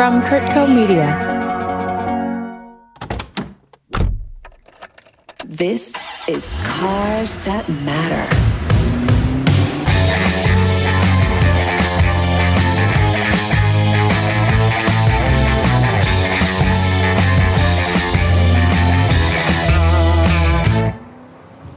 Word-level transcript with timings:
from 0.00 0.22
CurtCo 0.22 0.66
Media. 0.66 1.08
This 5.44 5.94
is 6.26 6.56
Cars 6.64 7.38
That 7.40 7.68
Matter. 7.84 8.26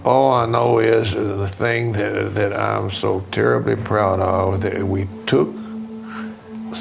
All 0.05 0.31
I 0.31 0.45
know 0.45 0.79
is 0.79 1.11
the 1.11 1.49
thing 1.49 1.91
that, 1.91 2.35
that 2.35 2.53
I'm 2.53 2.89
so 2.89 3.19
terribly 3.31 3.75
proud 3.75 4.21
of 4.21 4.61
that 4.61 4.81
we 4.87 5.09
took 5.25 5.62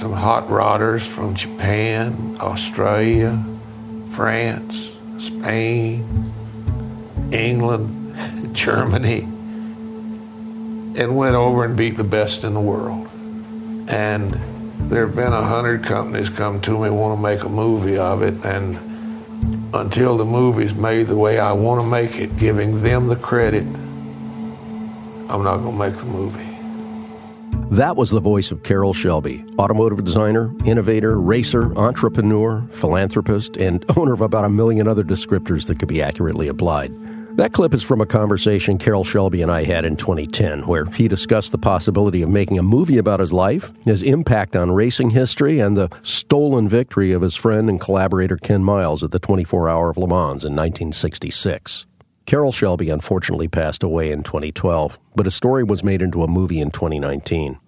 some 0.03 0.12
hot 0.12 0.48
rodders 0.48 1.07
from 1.07 1.32
Japan, 1.32 2.36
Australia, 2.40 3.40
France, 4.11 4.90
Spain, 5.18 6.32
England, 7.31 8.50
Germany, 8.53 9.21
and 11.00 11.17
went 11.17 11.36
over 11.36 11.64
and 11.64 11.76
beat 11.76 11.96
the 11.96 12.03
best 12.03 12.43
in 12.43 12.53
the 12.53 12.61
world. 12.61 13.09
And 13.90 14.32
there 14.90 15.07
have 15.07 15.14
been 15.14 15.32
a 15.32 15.43
hundred 15.43 15.85
companies 15.85 16.29
come 16.29 16.61
to 16.62 16.82
me 16.82 16.90
want 16.90 17.17
to 17.17 17.23
make 17.23 17.45
a 17.45 17.48
movie 17.48 17.96
of 17.96 18.23
it, 18.23 18.34
and 18.45 18.76
until 19.73 20.17
the 20.17 20.25
movie's 20.25 20.75
made 20.75 21.07
the 21.07 21.17
way 21.17 21.39
I 21.39 21.53
want 21.53 21.81
to 21.81 21.87
make 21.87 22.18
it, 22.18 22.37
giving 22.37 22.82
them 22.82 23.07
the 23.07 23.14
credit, 23.14 23.67
I'm 25.29 25.45
not 25.45 25.59
going 25.59 25.79
to 25.79 25.79
make 25.79 25.95
the 25.95 26.07
movie. 26.07 26.51
That 27.72 27.96
was 27.96 28.11
the 28.11 28.21
voice 28.21 28.53
of 28.53 28.62
Carroll 28.64 28.93
Shelby, 28.93 29.46
automotive 29.58 30.04
designer, 30.04 30.53
innovator, 30.67 31.18
racer, 31.18 31.75
entrepreneur, 31.75 32.69
philanthropist, 32.73 33.56
and 33.56 33.83
owner 33.97 34.12
of 34.12 34.20
about 34.20 34.45
a 34.45 34.51
million 34.51 34.87
other 34.87 35.03
descriptors 35.03 35.65
that 35.69 35.78
could 35.78 35.89
be 35.89 36.03
accurately 36.03 36.48
applied. 36.48 36.93
That 37.39 37.55
clip 37.55 37.73
is 37.73 37.83
from 37.83 38.03
a 38.03 38.06
conversation 38.06 38.77
Carroll 38.77 39.05
Shelby 39.05 39.41
and 39.41 39.50
I 39.50 39.65
had 39.65 39.87
in 39.87 39.97
2010, 39.97 40.67
where 40.67 40.84
he 40.84 41.09
discussed 41.09 41.50
the 41.50 41.56
possibility 41.56 42.20
of 42.20 42.28
making 42.28 42.59
a 42.59 42.62
movie 42.62 42.98
about 42.98 43.20
his 43.20 43.33
life, 43.33 43.73
his 43.87 44.03
impact 44.03 44.55
on 44.55 44.73
racing 44.73 45.09
history, 45.09 45.59
and 45.59 45.75
the 45.75 45.89
stolen 46.03 46.69
victory 46.69 47.12
of 47.12 47.23
his 47.23 47.34
friend 47.34 47.70
and 47.70 47.81
collaborator 47.81 48.37
Ken 48.37 48.62
Miles 48.62 49.03
at 49.03 49.12
the 49.12 49.19
24 49.19 49.70
Hour 49.70 49.89
of 49.89 49.97
Le 49.97 50.09
Mans 50.09 50.45
in 50.45 50.55
1966. 50.55 51.87
Carroll 52.27 52.53
Shelby 52.53 52.89
unfortunately 52.89 53.48
passed 53.48 53.83
away 53.83 54.11
in 54.11 54.23
2012, 54.23 54.98
but 55.15 55.27
his 55.27 55.34
story 55.34 55.65
was 55.65 55.83
made 55.83 56.03
into 56.03 56.23
a 56.23 56.28
movie 56.28 56.61
in 56.61 56.70
2019. 56.70 57.59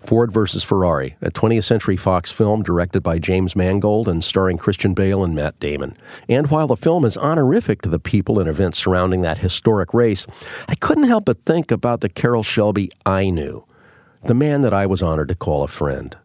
Ford 0.00 0.32
vs. 0.32 0.64
Ferrari, 0.64 1.16
a 1.20 1.30
20th 1.30 1.64
Century 1.64 1.96
Fox 1.96 2.32
film 2.32 2.62
directed 2.62 3.02
by 3.02 3.18
James 3.18 3.54
Mangold 3.54 4.08
and 4.08 4.24
starring 4.24 4.56
Christian 4.56 4.94
Bale 4.94 5.22
and 5.22 5.34
Matt 5.34 5.60
Damon. 5.60 5.96
And 6.28 6.50
while 6.50 6.66
the 6.66 6.76
film 6.76 7.04
is 7.04 7.18
honorific 7.18 7.82
to 7.82 7.90
the 7.90 7.98
people 7.98 8.38
and 8.38 8.48
events 8.48 8.78
surrounding 8.78 9.20
that 9.22 9.38
historic 9.38 9.92
race, 9.92 10.26
I 10.68 10.74
couldn't 10.74 11.04
help 11.04 11.26
but 11.26 11.44
think 11.44 11.70
about 11.70 12.00
the 12.00 12.08
Carroll 12.08 12.42
Shelby 12.42 12.90
I 13.04 13.28
knew, 13.28 13.66
the 14.24 14.34
man 14.34 14.62
that 14.62 14.72
I 14.72 14.86
was 14.86 15.02
honored 15.02 15.28
to 15.28 15.34
call 15.34 15.62
a 15.62 15.68
friend. 15.68 16.16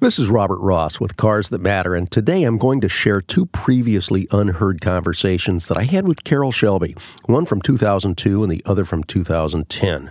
This 0.00 0.18
is 0.18 0.30
Robert 0.30 0.60
Ross 0.60 0.98
with 0.98 1.18
Cars 1.18 1.50
That 1.50 1.60
Matter, 1.60 1.94
and 1.94 2.10
today 2.10 2.44
I'm 2.44 2.56
going 2.56 2.80
to 2.80 2.88
share 2.88 3.20
two 3.20 3.44
previously 3.44 4.26
unheard 4.30 4.80
conversations 4.80 5.68
that 5.68 5.76
I 5.76 5.82
had 5.82 6.08
with 6.08 6.24
Carroll 6.24 6.52
Shelby, 6.52 6.96
one 7.26 7.44
from 7.44 7.60
2002 7.60 8.42
and 8.42 8.50
the 8.50 8.62
other 8.64 8.86
from 8.86 9.04
2010. 9.04 10.10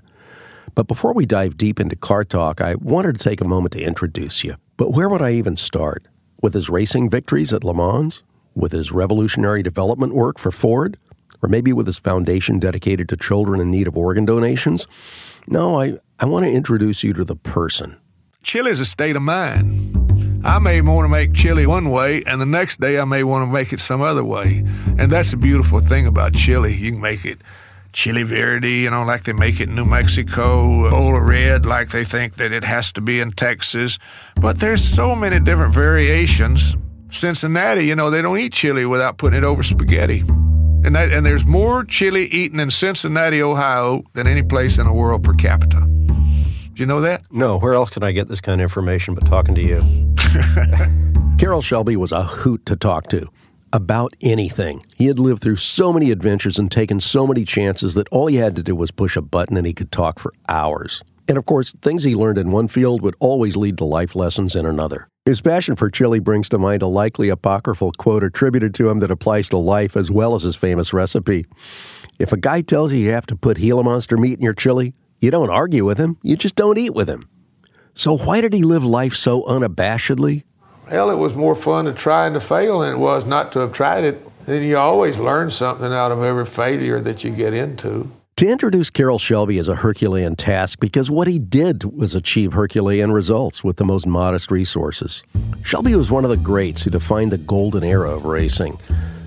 But 0.75 0.87
before 0.87 1.15
we 1.15 1.25
dive 1.25 1.57
deep 1.57 1.79
into 1.79 1.95
car 1.95 2.23
talk, 2.23 2.61
I 2.61 2.75
wanted 2.75 3.17
to 3.17 3.23
take 3.23 3.41
a 3.41 3.47
moment 3.47 3.73
to 3.73 3.81
introduce 3.81 4.43
you. 4.43 4.57
But 4.77 4.91
where 4.91 5.09
would 5.09 5.23
I 5.23 5.31
even 5.31 5.57
start? 5.57 6.05
With 6.39 6.53
his 6.53 6.69
racing 6.69 7.09
victories 7.09 7.51
at 7.51 7.63
Le 7.63 7.73
Mans? 7.73 8.21
With 8.53 8.73
his 8.73 8.91
revolutionary 8.91 9.63
development 9.63 10.13
work 10.13 10.37
for 10.37 10.51
Ford? 10.51 10.99
Or 11.41 11.49
maybe 11.49 11.73
with 11.73 11.87
his 11.87 11.97
foundation 11.97 12.59
dedicated 12.59 13.09
to 13.09 13.17
children 13.17 13.59
in 13.59 13.71
need 13.71 13.87
of 13.87 13.97
organ 13.97 14.25
donations? 14.25 14.85
No, 15.47 15.81
I, 15.81 15.97
I 16.19 16.25
want 16.25 16.45
to 16.45 16.51
introduce 16.51 17.03
you 17.03 17.13
to 17.13 17.23
the 17.23 17.35
person. 17.35 17.98
Chili 18.43 18.71
is 18.71 18.79
a 18.79 18.85
state 18.85 19.15
of 19.15 19.21
mind. 19.21 19.95
I 20.45 20.59
may 20.59 20.79
want 20.79 21.05
to 21.05 21.09
make 21.09 21.33
chili 21.33 21.67
one 21.67 21.89
way, 21.89 22.23
and 22.25 22.39
the 22.39 22.45
next 22.45 22.79
day 22.79 22.97
I 22.97 23.03
may 23.03 23.23
want 23.23 23.45
to 23.45 23.51
make 23.51 23.73
it 23.73 23.81
some 23.81 24.01
other 24.01 24.23
way. 24.23 24.65
And 24.97 25.11
that's 25.11 25.31
the 25.31 25.37
beautiful 25.37 25.81
thing 25.81 26.07
about 26.07 26.33
chili. 26.33 26.73
You 26.73 26.91
can 26.91 27.01
make 27.01 27.25
it 27.25 27.39
chili 27.91 28.23
verde, 28.23 28.69
you 28.69 28.89
know, 28.89 29.03
like 29.03 29.23
they 29.23 29.33
make 29.33 29.59
it 29.59 29.67
in 29.67 29.75
New 29.75 29.83
Mexico, 29.83 30.89
Ola 30.89 31.21
Red, 31.21 31.65
like 31.65 31.89
they 31.89 32.05
think 32.05 32.35
that 32.35 32.53
it 32.53 32.63
has 32.63 32.93
to 32.93 33.01
be 33.01 33.19
in 33.19 33.33
Texas. 33.33 33.99
But 34.35 34.59
there's 34.59 34.83
so 34.83 35.15
many 35.15 35.41
different 35.41 35.73
variations. 35.73 36.75
Cincinnati, 37.11 37.85
you 37.85 37.95
know, 37.95 38.09
they 38.09 38.21
don't 38.21 38.39
eat 38.39 38.53
chili 38.53 38.85
without 38.85 39.17
putting 39.17 39.39
it 39.39 39.43
over 39.43 39.63
spaghetti. 39.63 40.21
And, 40.85 40.95
that, 40.95 41.11
and 41.11 41.25
there's 41.25 41.45
more 41.45 41.83
chili 41.83 42.27
eaten 42.27 42.61
in 42.61 42.71
Cincinnati, 42.71 43.41
Ohio 43.41 44.03
than 44.13 44.27
any 44.27 44.43
place 44.43 44.77
in 44.77 44.85
the 44.85 44.93
world 44.93 45.25
per 45.25 45.33
capita. 45.33 45.85
Do 46.79 46.83
you 46.83 46.87
know 46.87 47.01
that? 47.01 47.23
No, 47.29 47.59
where 47.59 47.73
else 47.73 47.89
can 47.89 48.03
I 48.03 48.13
get 48.13 48.29
this 48.29 48.39
kind 48.39 48.61
of 48.61 48.63
information 48.63 49.13
but 49.13 49.25
talking 49.25 49.53
to 49.53 49.61
you? 49.61 50.15
Carroll 51.37 51.61
Shelby 51.61 51.97
was 51.97 52.13
a 52.13 52.23
hoot 52.23 52.65
to 52.67 52.77
talk 52.77 53.09
to 53.09 53.27
about 53.73 54.13
anything. 54.21 54.81
He 54.95 55.07
had 55.07 55.19
lived 55.19 55.41
through 55.41 55.57
so 55.57 55.91
many 55.91 56.09
adventures 56.09 56.57
and 56.57 56.71
taken 56.71 57.01
so 57.01 57.27
many 57.27 57.43
chances 57.43 57.95
that 57.95 58.07
all 58.11 58.27
he 58.27 58.37
had 58.37 58.55
to 58.55 58.63
do 58.63 58.77
was 58.77 58.91
push 58.91 59.17
a 59.17 59.21
button 59.21 59.57
and 59.57 59.67
he 59.67 59.73
could 59.73 59.91
talk 59.91 60.19
for 60.19 60.31
hours. 60.47 61.03
And 61.27 61.37
of 61.37 61.45
course, 61.45 61.75
things 61.81 62.05
he 62.05 62.15
learned 62.15 62.37
in 62.37 62.49
one 62.49 62.69
field 62.69 63.01
would 63.01 63.15
always 63.19 63.57
lead 63.57 63.77
to 63.79 63.83
life 63.83 64.15
lessons 64.15 64.55
in 64.55 64.65
another. 64.65 65.09
His 65.25 65.41
passion 65.41 65.75
for 65.75 65.89
chili 65.89 66.19
brings 66.19 66.47
to 66.47 66.57
mind 66.57 66.81
a 66.81 66.87
likely 66.87 67.27
apocryphal 67.27 67.91
quote 67.91 68.23
attributed 68.23 68.73
to 68.75 68.87
him 68.87 68.99
that 68.99 69.11
applies 69.11 69.49
to 69.49 69.57
life 69.57 69.97
as 69.97 70.09
well 70.09 70.33
as 70.33 70.43
his 70.43 70.55
famous 70.55 70.93
recipe. 70.93 71.45
If 72.19 72.31
a 72.31 72.37
guy 72.37 72.61
tells 72.61 72.93
you 72.93 72.99
you 72.99 73.11
have 73.11 73.25
to 73.25 73.35
put 73.35 73.57
Gila 73.57 73.83
monster 73.83 74.15
meat 74.15 74.39
in 74.39 74.43
your 74.45 74.53
chili, 74.53 74.93
you 75.19 75.31
don't 75.31 75.49
argue 75.49 75.85
with 75.85 75.97
him, 75.97 76.17
you 76.21 76.35
just 76.35 76.55
don't 76.55 76.77
eat 76.77 76.93
with 76.93 77.09
him. 77.09 77.29
So, 77.93 78.17
why 78.17 78.41
did 78.41 78.53
he 78.53 78.63
live 78.63 78.83
life 78.83 79.15
so 79.15 79.43
unabashedly? 79.43 80.43
Hell, 80.89 81.11
it 81.11 81.17
was 81.17 81.35
more 81.35 81.55
fun 81.55 81.85
to 81.85 81.93
try 81.93 82.25
and 82.25 82.33
to 82.33 82.41
fail 82.41 82.79
than 82.79 82.93
it 82.93 82.97
was 82.97 83.25
not 83.25 83.51
to 83.51 83.59
have 83.59 83.73
tried 83.73 84.03
it. 84.03 84.45
Then 84.45 84.63
you 84.63 84.77
always 84.77 85.19
learn 85.19 85.49
something 85.49 85.91
out 85.93 86.11
of 86.11 86.23
every 86.23 86.45
failure 86.45 86.99
that 86.99 87.23
you 87.23 87.29
get 87.29 87.53
into. 87.53 88.11
To 88.37 88.47
introduce 88.47 88.89
Carroll 88.89 89.19
Shelby 89.19 89.57
is 89.57 89.67
a 89.67 89.75
Herculean 89.75 90.37
task 90.37 90.79
because 90.79 91.11
what 91.11 91.27
he 91.27 91.39
did 91.39 91.83
was 91.83 92.15
achieve 92.15 92.53
Herculean 92.53 93.11
results 93.11 93.65
with 93.65 93.75
the 93.75 93.83
most 93.83 94.07
modest 94.07 94.49
resources. 94.49 95.23
Shelby 95.65 95.93
was 95.93 96.09
one 96.09 96.23
of 96.23 96.29
the 96.29 96.37
greats 96.37 96.83
who 96.83 96.89
defined 96.89 97.33
the 97.33 97.37
golden 97.37 97.83
era 97.83 98.09
of 98.09 98.23
racing. 98.23 98.79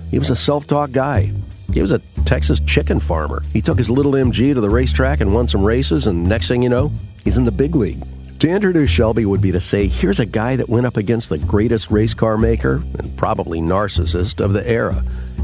He 0.09 0.17
was 0.17 0.31
a 0.31 0.35
self 0.35 0.65
taught 0.65 0.93
guy. 0.93 1.31
He 1.73 1.81
was 1.81 1.91
a 1.91 1.99
Texas 2.25 2.59
chicken 2.59 2.99
farmer. 2.99 3.41
He 3.51 3.61
took 3.61 3.77
his 3.77 3.89
little 3.89 4.13
MG 4.13 4.53
to 4.53 4.61
the 4.61 4.69
racetrack 4.69 5.21
and 5.21 5.33
won 5.33 5.47
some 5.47 5.63
races, 5.63 6.07
and 6.07 6.23
next 6.23 6.47
thing 6.47 6.61
you 6.61 6.69
know, 6.69 6.91
he's 7.23 7.37
in 7.37 7.45
the 7.45 7.51
big 7.51 7.75
league. 7.75 8.03
To 8.39 8.49
introduce 8.49 8.89
Shelby 8.89 9.25
would 9.25 9.41
be 9.41 9.51
to 9.53 9.59
say, 9.59 9.87
here's 9.87 10.19
a 10.19 10.25
guy 10.25 10.55
that 10.57 10.69
went 10.69 10.85
up 10.85 10.97
against 10.97 11.29
the 11.29 11.37
greatest 11.37 11.89
race 11.89 12.13
car 12.13 12.37
maker 12.37 12.83
and 12.99 13.17
probably 13.17 13.59
narcissist 13.59 14.43
of 14.43 14.53
the 14.53 14.67
era, 14.69 15.03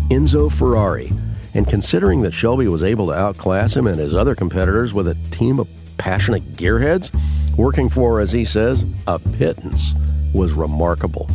Enzo 0.10 0.52
Ferrari. 0.52 1.12
And 1.54 1.68
considering 1.68 2.22
that 2.22 2.34
Shelby 2.34 2.68
was 2.68 2.84
able 2.84 3.08
to 3.08 3.14
outclass 3.14 3.76
him 3.76 3.88
and 3.88 3.98
his 3.98 4.14
other 4.14 4.36
competitors 4.36 4.94
with 4.94 5.08
a 5.08 5.16
team 5.32 5.60
of 5.60 5.68
passionate 5.98 6.54
gearheads, 6.54 7.12
working 7.58 7.90
for, 7.90 8.20
as 8.20 8.32
he 8.32 8.46
says, 8.46 8.86
a 9.08 9.18
pittance, 9.18 9.96
was 10.34 10.54
remarkable. 10.54 11.30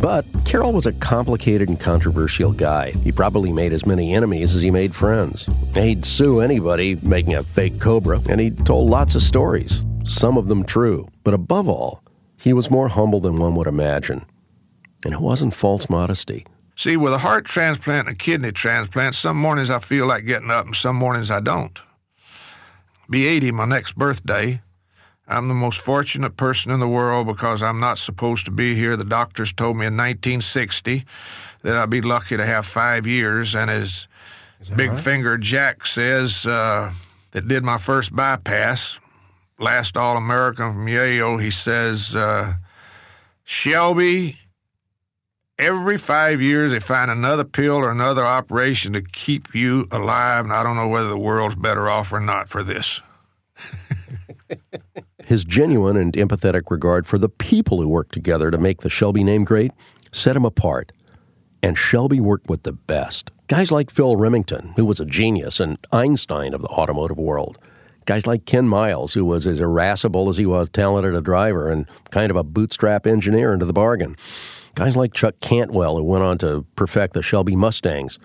But 0.00 0.24
Carroll 0.44 0.72
was 0.72 0.86
a 0.86 0.92
complicated 0.92 1.68
and 1.68 1.78
controversial 1.78 2.52
guy. 2.52 2.92
He 3.02 3.10
probably 3.10 3.52
made 3.52 3.72
as 3.72 3.84
many 3.84 4.14
enemies 4.14 4.54
as 4.54 4.62
he 4.62 4.70
made 4.70 4.94
friends. 4.94 5.48
He'd 5.74 6.04
sue 6.04 6.40
anybody 6.40 6.94
making 7.02 7.34
a 7.34 7.42
fake 7.42 7.80
Cobra, 7.80 8.20
and 8.28 8.40
he 8.40 8.50
told 8.50 8.88
lots 8.88 9.16
of 9.16 9.22
stories, 9.22 9.82
some 10.04 10.38
of 10.38 10.46
them 10.46 10.64
true. 10.64 11.08
But 11.24 11.34
above 11.34 11.68
all, 11.68 12.02
he 12.40 12.52
was 12.52 12.70
more 12.70 12.88
humble 12.88 13.18
than 13.18 13.38
one 13.38 13.56
would 13.56 13.66
imagine. 13.66 14.24
And 15.04 15.12
it 15.12 15.20
wasn't 15.20 15.54
false 15.54 15.90
modesty. 15.90 16.46
See, 16.76 16.96
with 16.96 17.12
a 17.12 17.18
heart 17.18 17.44
transplant 17.44 18.06
and 18.06 18.14
a 18.14 18.18
kidney 18.18 18.52
transplant, 18.52 19.16
some 19.16 19.36
mornings 19.36 19.68
I 19.68 19.80
feel 19.80 20.06
like 20.06 20.26
getting 20.26 20.50
up 20.50 20.66
and 20.66 20.76
some 20.76 20.94
mornings 20.94 21.28
I 21.28 21.40
don't. 21.40 21.76
Be 23.10 23.26
80 23.26 23.50
my 23.50 23.64
next 23.64 23.96
birthday. 23.96 24.60
I'm 25.28 25.48
the 25.48 25.54
most 25.54 25.82
fortunate 25.82 26.36
person 26.36 26.72
in 26.72 26.80
the 26.80 26.88
world 26.88 27.26
because 27.26 27.62
I'm 27.62 27.80
not 27.80 27.98
supposed 27.98 28.46
to 28.46 28.50
be 28.50 28.74
here. 28.74 28.96
The 28.96 29.04
doctors 29.04 29.52
told 29.52 29.76
me 29.76 29.86
in 29.86 29.96
1960 29.96 31.04
that 31.62 31.76
I'd 31.76 31.90
be 31.90 32.00
lucky 32.00 32.36
to 32.36 32.46
have 32.46 32.64
five 32.64 33.06
years, 33.06 33.54
and 33.54 33.70
as 33.70 34.08
Big 34.74 34.90
right? 34.90 35.00
Finger 35.00 35.38
Jack 35.38 35.86
says, 35.86 36.44
uh, 36.44 36.92
that 37.30 37.46
did 37.46 37.62
my 37.62 37.78
first 37.78 38.14
bypass, 38.14 38.98
last 39.58 39.96
All 39.96 40.16
American 40.16 40.72
from 40.72 40.88
Yale, 40.88 41.38
he 41.38 41.50
says, 41.50 42.14
uh, 42.14 42.54
Shelby, 43.44 44.36
every 45.58 45.98
five 45.98 46.40
years 46.40 46.72
they 46.72 46.80
find 46.80 47.10
another 47.10 47.44
pill 47.44 47.76
or 47.76 47.90
another 47.90 48.24
operation 48.24 48.92
to 48.94 49.02
keep 49.02 49.54
you 49.54 49.86
alive, 49.92 50.44
and 50.44 50.52
I 50.52 50.62
don't 50.62 50.76
know 50.76 50.88
whether 50.88 51.08
the 51.08 51.18
world's 51.18 51.54
better 51.54 51.88
off 51.88 52.12
or 52.12 52.20
not 52.20 52.48
for 52.48 52.62
this. 52.62 53.00
His 55.28 55.44
genuine 55.44 55.98
and 55.98 56.14
empathetic 56.14 56.70
regard 56.70 57.06
for 57.06 57.18
the 57.18 57.28
people 57.28 57.82
who 57.82 57.88
worked 57.88 58.12
together 58.14 58.50
to 58.50 58.56
make 58.56 58.80
the 58.80 58.88
Shelby 58.88 59.22
name 59.22 59.44
great 59.44 59.72
set 60.10 60.34
him 60.34 60.46
apart. 60.46 60.90
And 61.62 61.76
Shelby 61.76 62.18
worked 62.18 62.48
with 62.48 62.62
the 62.62 62.72
best. 62.72 63.30
Guys 63.46 63.70
like 63.70 63.90
Phil 63.90 64.16
Remington, 64.16 64.72
who 64.76 64.86
was 64.86 65.00
a 65.00 65.04
genius 65.04 65.60
and 65.60 65.76
Einstein 65.92 66.54
of 66.54 66.62
the 66.62 66.68
automotive 66.68 67.18
world. 67.18 67.58
Guys 68.06 68.26
like 68.26 68.46
Ken 68.46 68.66
Miles, 68.66 69.12
who 69.12 69.22
was 69.22 69.46
as 69.46 69.60
irascible 69.60 70.30
as 70.30 70.38
he 70.38 70.46
was 70.46 70.70
talented 70.70 71.14
a 71.14 71.20
driver 71.20 71.68
and 71.68 71.84
kind 72.10 72.30
of 72.30 72.36
a 72.36 72.42
bootstrap 72.42 73.06
engineer 73.06 73.52
into 73.52 73.66
the 73.66 73.74
bargain. 73.74 74.16
Guys 74.74 74.96
like 74.96 75.12
Chuck 75.12 75.34
Cantwell, 75.40 75.98
who 75.98 76.04
went 76.04 76.24
on 76.24 76.38
to 76.38 76.64
perfect 76.74 77.12
the 77.12 77.22
Shelby 77.22 77.54
Mustangs. 77.54 78.18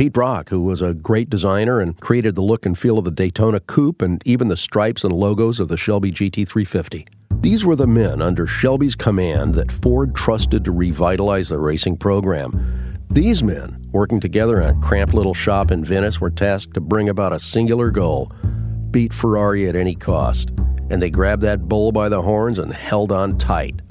Pete 0.00 0.14
Brock, 0.14 0.48
who 0.48 0.62
was 0.62 0.80
a 0.80 0.94
great 0.94 1.28
designer 1.28 1.78
and 1.78 2.00
created 2.00 2.34
the 2.34 2.40
look 2.40 2.64
and 2.64 2.78
feel 2.78 2.96
of 2.96 3.04
the 3.04 3.10
Daytona 3.10 3.60
Coupe 3.60 4.00
and 4.00 4.22
even 4.24 4.48
the 4.48 4.56
stripes 4.56 5.04
and 5.04 5.12
logos 5.12 5.60
of 5.60 5.68
the 5.68 5.76
Shelby 5.76 6.10
GT350. 6.10 7.06
These 7.42 7.66
were 7.66 7.76
the 7.76 7.86
men 7.86 8.22
under 8.22 8.46
Shelby's 8.46 8.94
command 8.94 9.54
that 9.56 9.70
Ford 9.70 10.14
trusted 10.14 10.64
to 10.64 10.72
revitalize 10.72 11.50
the 11.50 11.58
racing 11.58 11.98
program. 11.98 12.98
These 13.10 13.42
men, 13.42 13.78
working 13.92 14.20
together 14.20 14.62
in 14.62 14.70
a 14.70 14.80
cramped 14.80 15.12
little 15.12 15.34
shop 15.34 15.70
in 15.70 15.84
Venice, 15.84 16.18
were 16.18 16.30
tasked 16.30 16.72
to 16.72 16.80
bring 16.80 17.10
about 17.10 17.34
a 17.34 17.38
singular 17.38 17.90
goal 17.90 18.32
beat 18.90 19.12
Ferrari 19.12 19.68
at 19.68 19.76
any 19.76 19.94
cost. 19.94 20.48
And 20.88 21.02
they 21.02 21.10
grabbed 21.10 21.42
that 21.42 21.68
bull 21.68 21.92
by 21.92 22.08
the 22.08 22.22
horns 22.22 22.58
and 22.58 22.72
held 22.72 23.12
on 23.12 23.36
tight. 23.36 23.82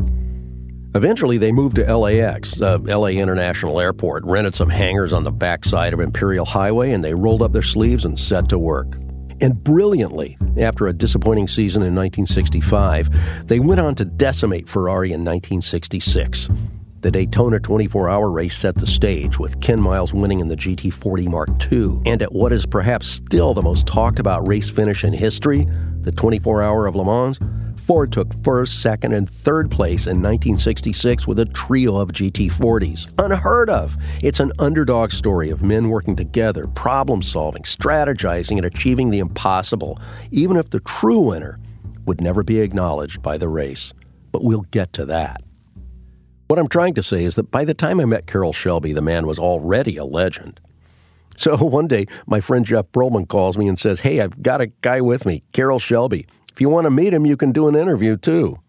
Eventually, 0.95 1.37
they 1.37 1.51
moved 1.51 1.75
to 1.75 1.97
LAX, 1.97 2.59
uh, 2.61 2.79
LA 2.79 3.09
International 3.09 3.79
Airport, 3.79 4.23
rented 4.25 4.55
some 4.55 4.69
hangars 4.69 5.13
on 5.13 5.23
the 5.23 5.31
backside 5.31 5.93
of 5.93 5.99
Imperial 5.99 6.45
Highway, 6.45 6.91
and 6.91 7.03
they 7.03 7.13
rolled 7.13 7.43
up 7.43 7.51
their 7.51 7.61
sleeves 7.61 8.05
and 8.05 8.17
set 8.17 8.49
to 8.49 8.57
work. 8.57 8.95
And 9.39 9.63
brilliantly, 9.63 10.35
after 10.57 10.87
a 10.87 10.93
disappointing 10.93 11.47
season 11.47 11.83
in 11.83 11.93
1965, 11.93 13.47
they 13.47 13.59
went 13.59 13.79
on 13.79 13.93
to 13.95 14.05
decimate 14.05 14.67
Ferrari 14.67 15.09
in 15.09 15.21
1966. 15.21 16.49
The 17.01 17.11
Daytona 17.11 17.59
24 17.59 18.09
hour 18.09 18.31
race 18.31 18.57
set 18.57 18.75
the 18.75 18.87
stage, 18.87 19.37
with 19.37 19.61
Ken 19.61 19.79
Miles 19.79 20.13
winning 20.13 20.39
in 20.39 20.47
the 20.47 20.57
GT40 20.57 21.29
Mark 21.29 21.49
II. 21.71 22.01
And 22.05 22.21
at 22.21 22.33
what 22.33 22.51
is 22.51 22.65
perhaps 22.65 23.07
still 23.07 23.53
the 23.53 23.61
most 23.61 23.85
talked 23.85 24.19
about 24.19 24.45
race 24.47 24.69
finish 24.69 25.03
in 25.03 25.13
history, 25.13 25.67
the 26.01 26.11
24 26.11 26.63
hour 26.63 26.87
of 26.87 26.95
Le 26.95 27.05
Mans, 27.05 27.39
Ford 27.89 28.11
took 28.11 28.31
first, 28.43 28.83
second, 28.83 29.13
and 29.13 29.27
third 29.27 29.71
place 29.71 30.05
in 30.05 30.21
1966 30.21 31.25
with 31.25 31.39
a 31.39 31.45
trio 31.45 31.95
of 31.95 32.11
GT40s. 32.11 33.11
Unheard 33.17 33.67
of! 33.67 33.97
It's 34.21 34.39
an 34.39 34.51
underdog 34.59 35.09
story 35.09 35.49
of 35.49 35.63
men 35.63 35.89
working 35.89 36.15
together, 36.15 36.67
problem 36.67 37.23
solving, 37.23 37.63
strategizing, 37.63 38.57
and 38.57 38.65
achieving 38.67 39.09
the 39.09 39.17
impossible, 39.17 39.97
even 40.29 40.55
if 40.55 40.69
the 40.69 40.81
true 40.81 41.19
winner 41.19 41.57
would 42.05 42.21
never 42.21 42.43
be 42.43 42.59
acknowledged 42.59 43.23
by 43.23 43.39
the 43.39 43.49
race. 43.49 43.91
But 44.31 44.43
we'll 44.43 44.67
get 44.69 44.93
to 44.93 45.05
that. 45.05 45.41
What 46.45 46.59
I'm 46.59 46.69
trying 46.69 46.93
to 46.93 47.01
say 47.01 47.23
is 47.23 47.33
that 47.37 47.49
by 47.49 47.65
the 47.65 47.73
time 47.73 47.99
I 47.99 48.05
met 48.05 48.27
Carroll 48.27 48.53
Shelby, 48.53 48.93
the 48.93 49.01
man 49.01 49.25
was 49.25 49.39
already 49.39 49.97
a 49.97 50.05
legend. 50.05 50.59
So 51.37 51.55
one 51.57 51.87
day, 51.87 52.05
my 52.27 52.39
friend 52.39 52.67
Jeff 52.67 52.85
Pearlman 52.91 53.27
calls 53.27 53.57
me 53.57 53.67
and 53.67 53.79
says, 53.79 54.01
Hey, 54.01 54.21
I've 54.21 54.43
got 54.43 54.61
a 54.61 54.67
guy 54.67 55.01
with 55.01 55.25
me, 55.25 55.41
Carroll 55.53 55.79
Shelby. 55.79 56.27
If 56.59 56.61
you 56.61 56.67
want 56.67 56.87
to 56.87 56.91
meet 56.91 57.13
him, 57.13 57.25
you 57.25 57.37
can 57.37 57.53
do 57.53 57.69
an 57.69 57.75
interview 57.77 58.17
too. 58.17 58.59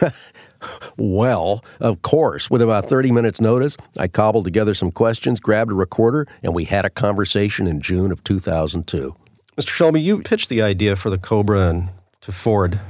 well, 0.96 1.62
of 1.78 2.00
course, 2.00 2.48
with 2.48 2.62
about 2.62 2.88
30 2.88 3.12
minutes' 3.12 3.38
notice, 3.38 3.76
I 3.98 4.08
cobbled 4.08 4.46
together 4.46 4.72
some 4.72 4.90
questions, 4.90 5.40
grabbed 5.40 5.70
a 5.70 5.74
recorder, 5.74 6.26
and 6.42 6.54
we 6.54 6.64
had 6.64 6.86
a 6.86 6.88
conversation 6.88 7.66
in 7.66 7.82
June 7.82 8.10
of 8.10 8.24
2002. 8.24 9.14
Mr. 9.58 9.68
Shelby, 9.68 10.00
you 10.00 10.22
pitched 10.22 10.48
the 10.48 10.62
idea 10.62 10.96
for 10.96 11.10
the 11.10 11.18
Cobra 11.18 11.68
and 11.68 11.90
to 12.22 12.32
Ford 12.32 12.80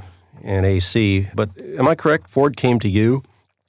and 0.41 0.65
AC, 0.65 1.27
but 1.35 1.49
am 1.77 1.89
I 1.89 1.95
correct? 1.95 2.29
Ford 2.29 2.55
came 2.55 2.79
to 2.79 2.87
you 2.87 3.23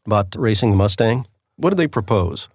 about 0.07 0.37
racing 0.37 0.71
the 0.71 0.77
Mustang. 0.77 1.27
What 1.57 1.71
did 1.71 1.79
they 1.79 1.89
propose? 1.89 2.49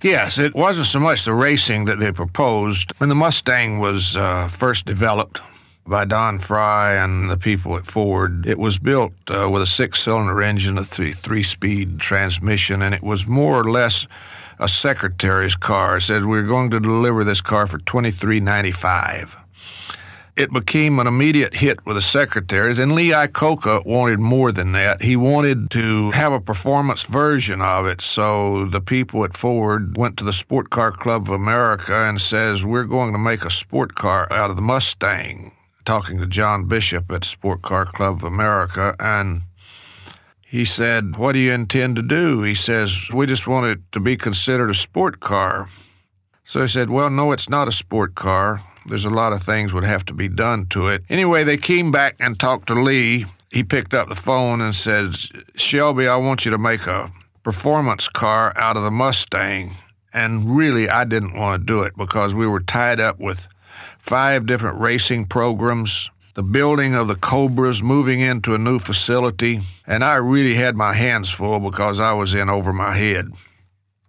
Yes, 0.00 0.38
it 0.38 0.54
wasn't 0.54 0.86
so 0.86 0.98
much 0.98 1.26
the 1.26 1.34
racing 1.34 1.84
that 1.84 1.98
they 1.98 2.10
proposed. 2.10 2.98
When 3.00 3.10
the 3.10 3.14
Mustang 3.14 3.80
was 3.80 4.16
uh, 4.16 4.48
first 4.48 4.86
developed 4.86 5.42
by 5.86 6.04
Don 6.04 6.38
Frey 6.38 6.98
and 6.98 7.28
the 7.28 7.36
people 7.36 7.76
at 7.76 7.86
Ford, 7.86 8.46
it 8.46 8.58
was 8.58 8.78
built 8.78 9.12
uh, 9.28 9.48
with 9.50 9.62
a 9.62 9.66
six 9.66 10.02
cylinder 10.02 10.42
engine, 10.42 10.78
a 10.78 10.84
three, 10.84 11.12
three 11.12 11.42
speed 11.42 12.00
transmission, 12.00 12.82
and 12.82 12.94
it 12.94 13.02
was 13.02 13.26
more 13.26 13.60
or 13.60 13.70
less 13.70 14.06
a 14.58 14.68
secretary's 14.68 15.56
car. 15.56 15.96
It 15.96 16.02
said, 16.02 16.24
We're 16.24 16.46
going 16.46 16.70
to 16.70 16.80
deliver 16.80 17.24
this 17.24 17.40
car 17.40 17.66
for 17.66 17.78
twenty 17.78 18.10
three 18.10 18.40
ninety 18.40 18.72
five 18.72 19.36
it 20.36 20.52
became 20.52 20.98
an 20.98 21.06
immediate 21.06 21.54
hit 21.54 21.84
with 21.86 21.96
the 21.96 22.02
secretaries, 22.02 22.78
and 22.78 22.92
Lee 22.92 23.10
Iacocca 23.10 23.86
wanted 23.86 24.18
more 24.18 24.50
than 24.50 24.72
that. 24.72 25.00
He 25.02 25.16
wanted 25.16 25.70
to 25.72 26.10
have 26.10 26.32
a 26.32 26.40
performance 26.40 27.04
version 27.04 27.60
of 27.60 27.86
it. 27.86 28.00
So 28.00 28.66
the 28.66 28.80
people 28.80 29.24
at 29.24 29.36
Ford 29.36 29.96
went 29.96 30.16
to 30.18 30.24
the 30.24 30.32
Sport 30.32 30.70
Car 30.70 30.90
Club 30.90 31.22
of 31.22 31.30
America 31.30 31.94
and 31.94 32.20
says, 32.20 32.64
"We're 32.64 32.84
going 32.84 33.12
to 33.12 33.18
make 33.18 33.44
a 33.44 33.50
sport 33.50 33.94
car 33.94 34.26
out 34.32 34.50
of 34.50 34.56
the 34.56 34.62
Mustang." 34.62 35.52
Talking 35.84 36.18
to 36.18 36.26
John 36.26 36.66
Bishop 36.66 37.10
at 37.12 37.24
Sport 37.24 37.62
Car 37.62 37.86
Club 37.86 38.16
of 38.16 38.22
America, 38.22 38.96
and 38.98 39.42
he 40.40 40.64
said, 40.64 41.16
"What 41.16 41.32
do 41.32 41.38
you 41.38 41.52
intend 41.52 41.96
to 41.96 42.02
do?" 42.02 42.42
He 42.42 42.54
says, 42.54 43.08
"We 43.12 43.26
just 43.26 43.46
want 43.46 43.66
it 43.66 43.80
to 43.92 44.00
be 44.00 44.16
considered 44.16 44.70
a 44.70 44.74
sport 44.74 45.20
car." 45.20 45.68
So 46.44 46.60
he 46.60 46.68
said, 46.68 46.90
Well, 46.90 47.10
no, 47.10 47.32
it's 47.32 47.48
not 47.48 47.68
a 47.68 47.72
sport 47.72 48.14
car. 48.14 48.60
There's 48.86 49.06
a 49.06 49.10
lot 49.10 49.32
of 49.32 49.42
things 49.42 49.72
would 49.72 49.84
have 49.84 50.04
to 50.06 50.14
be 50.14 50.28
done 50.28 50.66
to 50.66 50.88
it. 50.88 51.02
Anyway, 51.08 51.42
they 51.42 51.56
came 51.56 51.90
back 51.90 52.16
and 52.20 52.38
talked 52.38 52.68
to 52.68 52.74
Lee. 52.74 53.24
He 53.50 53.64
picked 53.64 53.94
up 53.94 54.08
the 54.08 54.14
phone 54.14 54.60
and 54.60 54.74
said, 54.74 55.16
Shelby, 55.56 56.06
I 56.06 56.16
want 56.16 56.44
you 56.44 56.50
to 56.50 56.58
make 56.58 56.86
a 56.86 57.10
performance 57.42 58.08
car 58.08 58.52
out 58.56 58.76
of 58.76 58.82
the 58.82 58.90
Mustang. 58.90 59.74
And 60.12 60.56
really, 60.56 60.88
I 60.88 61.04
didn't 61.04 61.36
want 61.36 61.62
to 61.62 61.66
do 61.66 61.82
it 61.82 61.96
because 61.96 62.34
we 62.34 62.46
were 62.46 62.60
tied 62.60 63.00
up 63.00 63.18
with 63.18 63.48
five 63.98 64.46
different 64.46 64.80
racing 64.80 65.26
programs, 65.26 66.10
the 66.34 66.42
building 66.42 66.94
of 66.94 67.08
the 67.08 67.14
Cobras, 67.14 67.82
moving 67.82 68.20
into 68.20 68.54
a 68.54 68.58
new 68.58 68.78
facility. 68.78 69.60
And 69.86 70.02
I 70.02 70.16
really 70.16 70.54
had 70.54 70.76
my 70.76 70.92
hands 70.92 71.30
full 71.30 71.60
because 71.60 72.00
I 72.00 72.12
was 72.12 72.34
in 72.34 72.48
over 72.48 72.72
my 72.72 72.96
head. 72.96 73.30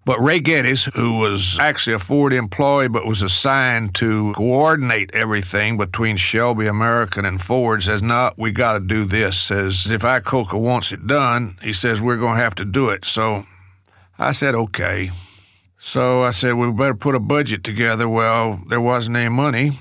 But 0.05 0.19
Ray 0.19 0.39
Geddes, 0.39 0.85
who 0.93 1.17
was 1.17 1.57
actually 1.59 1.93
a 1.93 1.99
Ford 1.99 2.31
employee 2.31 2.87
but 2.87 3.07
was 3.07 3.23
assigned 3.23 3.95
to 3.95 4.33
coordinate 4.33 5.09
everything 5.15 5.77
between 5.77 6.15
Shelby 6.15 6.67
American 6.67 7.25
and 7.25 7.41
Ford, 7.41 7.81
says, 7.81 8.03
No, 8.03 8.31
we 8.37 8.51
got 8.51 8.73
to 8.73 8.79
do 8.79 9.05
this. 9.05 9.35
Says, 9.35 9.87
if 9.89 10.01
Iacocca 10.01 10.61
wants 10.61 10.91
it 10.91 11.07
done, 11.07 11.57
he 11.63 11.73
says, 11.73 12.03
we're 12.03 12.17
going 12.17 12.37
to 12.37 12.43
have 12.43 12.53
to 12.55 12.65
do 12.65 12.89
it. 12.89 13.03
So 13.03 13.45
I 14.19 14.31
said, 14.31 14.53
Okay. 14.53 15.09
So 15.85 16.23
I 16.23 16.31
said, 16.31 16.55
We 16.55 16.71
better 16.71 16.95
put 16.95 17.13
a 17.13 17.19
budget 17.19 17.63
together. 17.63 18.09
Well, 18.09 18.59
there 18.69 18.81
wasn't 18.81 19.17
any 19.17 19.29
money 19.29 19.79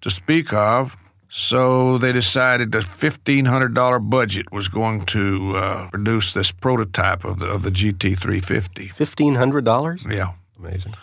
to 0.00 0.10
speak 0.10 0.52
of. 0.52 0.96
So 1.28 1.98
they 1.98 2.12
decided 2.12 2.70
the 2.70 2.78
$1,500 2.78 4.08
budget 4.08 4.52
was 4.52 4.68
going 4.68 5.04
to 5.06 5.54
uh, 5.56 5.88
produce 5.90 6.34
this 6.34 6.52
prototype 6.52 7.24
of 7.24 7.40
the, 7.40 7.46
of 7.46 7.62
the 7.62 7.70
GT350. 7.70 8.94
$1,500? 8.94 10.14
Yeah. 10.14 10.34
Amazing. 10.60 10.94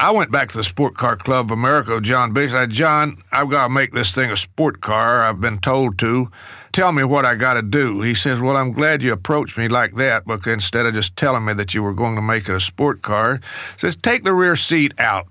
I 0.00 0.10
went 0.10 0.32
back 0.32 0.48
to 0.50 0.56
the 0.56 0.64
Sport 0.64 0.96
Car 0.96 1.14
Club 1.14 1.46
of 1.46 1.58
America, 1.58 2.00
John 2.00 2.32
Biggs. 2.32 2.54
I 2.54 2.62
said, 2.62 2.70
John, 2.70 3.18
I've 3.32 3.50
got 3.50 3.68
to 3.68 3.72
make 3.72 3.92
this 3.92 4.14
thing 4.14 4.30
a 4.30 4.36
sport 4.36 4.80
car. 4.80 5.20
I've 5.20 5.40
been 5.40 5.58
told 5.58 5.98
to. 5.98 6.30
Tell 6.72 6.90
me 6.92 7.04
what 7.04 7.26
I 7.26 7.34
got 7.34 7.54
to 7.54 7.62
do. 7.62 8.00
He 8.00 8.14
says, 8.14 8.40
Well, 8.40 8.56
I'm 8.56 8.72
glad 8.72 9.02
you 9.02 9.12
approached 9.12 9.58
me 9.58 9.68
like 9.68 9.94
that, 9.96 10.24
but 10.24 10.46
instead 10.46 10.86
of 10.86 10.94
just 10.94 11.16
telling 11.16 11.44
me 11.44 11.52
that 11.52 11.74
you 11.74 11.82
were 11.82 11.92
going 11.92 12.14
to 12.14 12.22
make 12.22 12.48
it 12.48 12.54
a 12.54 12.60
sport 12.60 13.02
car, 13.02 13.40
says, 13.76 13.94
Take 13.94 14.24
the 14.24 14.32
rear 14.32 14.56
seat 14.56 14.98
out, 14.98 15.28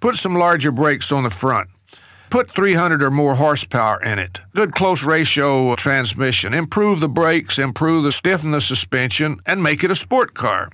put 0.00 0.16
some 0.16 0.36
larger 0.36 0.70
brakes 0.70 1.10
on 1.10 1.24
the 1.24 1.30
front 1.30 1.68
Put 2.32 2.50
300 2.50 3.02
or 3.02 3.10
more 3.10 3.34
horsepower 3.34 4.02
in 4.02 4.18
it. 4.18 4.40
Good 4.54 4.74
close 4.74 5.02
ratio 5.02 5.74
transmission. 5.74 6.54
Improve 6.54 7.00
the 7.00 7.08
brakes, 7.10 7.58
improve 7.58 8.04
the 8.04 8.10
stiffen 8.10 8.52
the 8.52 8.62
suspension, 8.62 9.36
and 9.44 9.62
make 9.62 9.84
it 9.84 9.90
a 9.90 9.94
sport 9.94 10.32
car. 10.32 10.70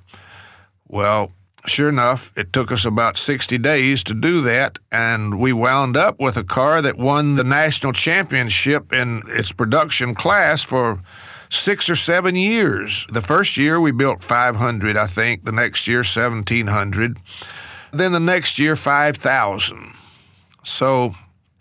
Well, 0.87 1.33
sure 1.67 1.89
enough, 1.89 2.33
it 2.37 2.53
took 2.53 2.71
us 2.71 2.85
about 2.85 3.17
60 3.17 3.59
days 3.59 4.03
to 4.05 4.15
do 4.15 4.43
that, 4.43 4.79
and 4.93 5.39
we 5.39 5.53
wound 5.53 5.97
up 5.97 6.19
with 6.21 6.37
a 6.37 6.45
car 6.45 6.81
that 6.83 6.97
won 6.97 7.37
the 7.37 7.45
national 7.45 7.93
championship 7.93 8.93
in 8.93 9.23
its 9.27 9.53
production 9.53 10.15
class 10.15 10.63
for 10.63 11.01
six 11.51 11.89
or 11.89 11.97
seven 11.97 12.37
years. 12.37 13.07
The 13.11 13.23
first 13.23 13.57
year 13.57 13.81
we 13.81 13.91
built 13.91 14.23
500, 14.23 14.97
I 14.97 15.07
think. 15.07 15.45
The 15.45 15.53
next 15.53 15.87
year, 15.87 15.99
1,700. 15.99 17.19
Then 17.93 18.13
the 18.13 18.21
next 18.21 18.59
year, 18.59 18.77
5,000. 18.77 19.95
So 20.65 21.15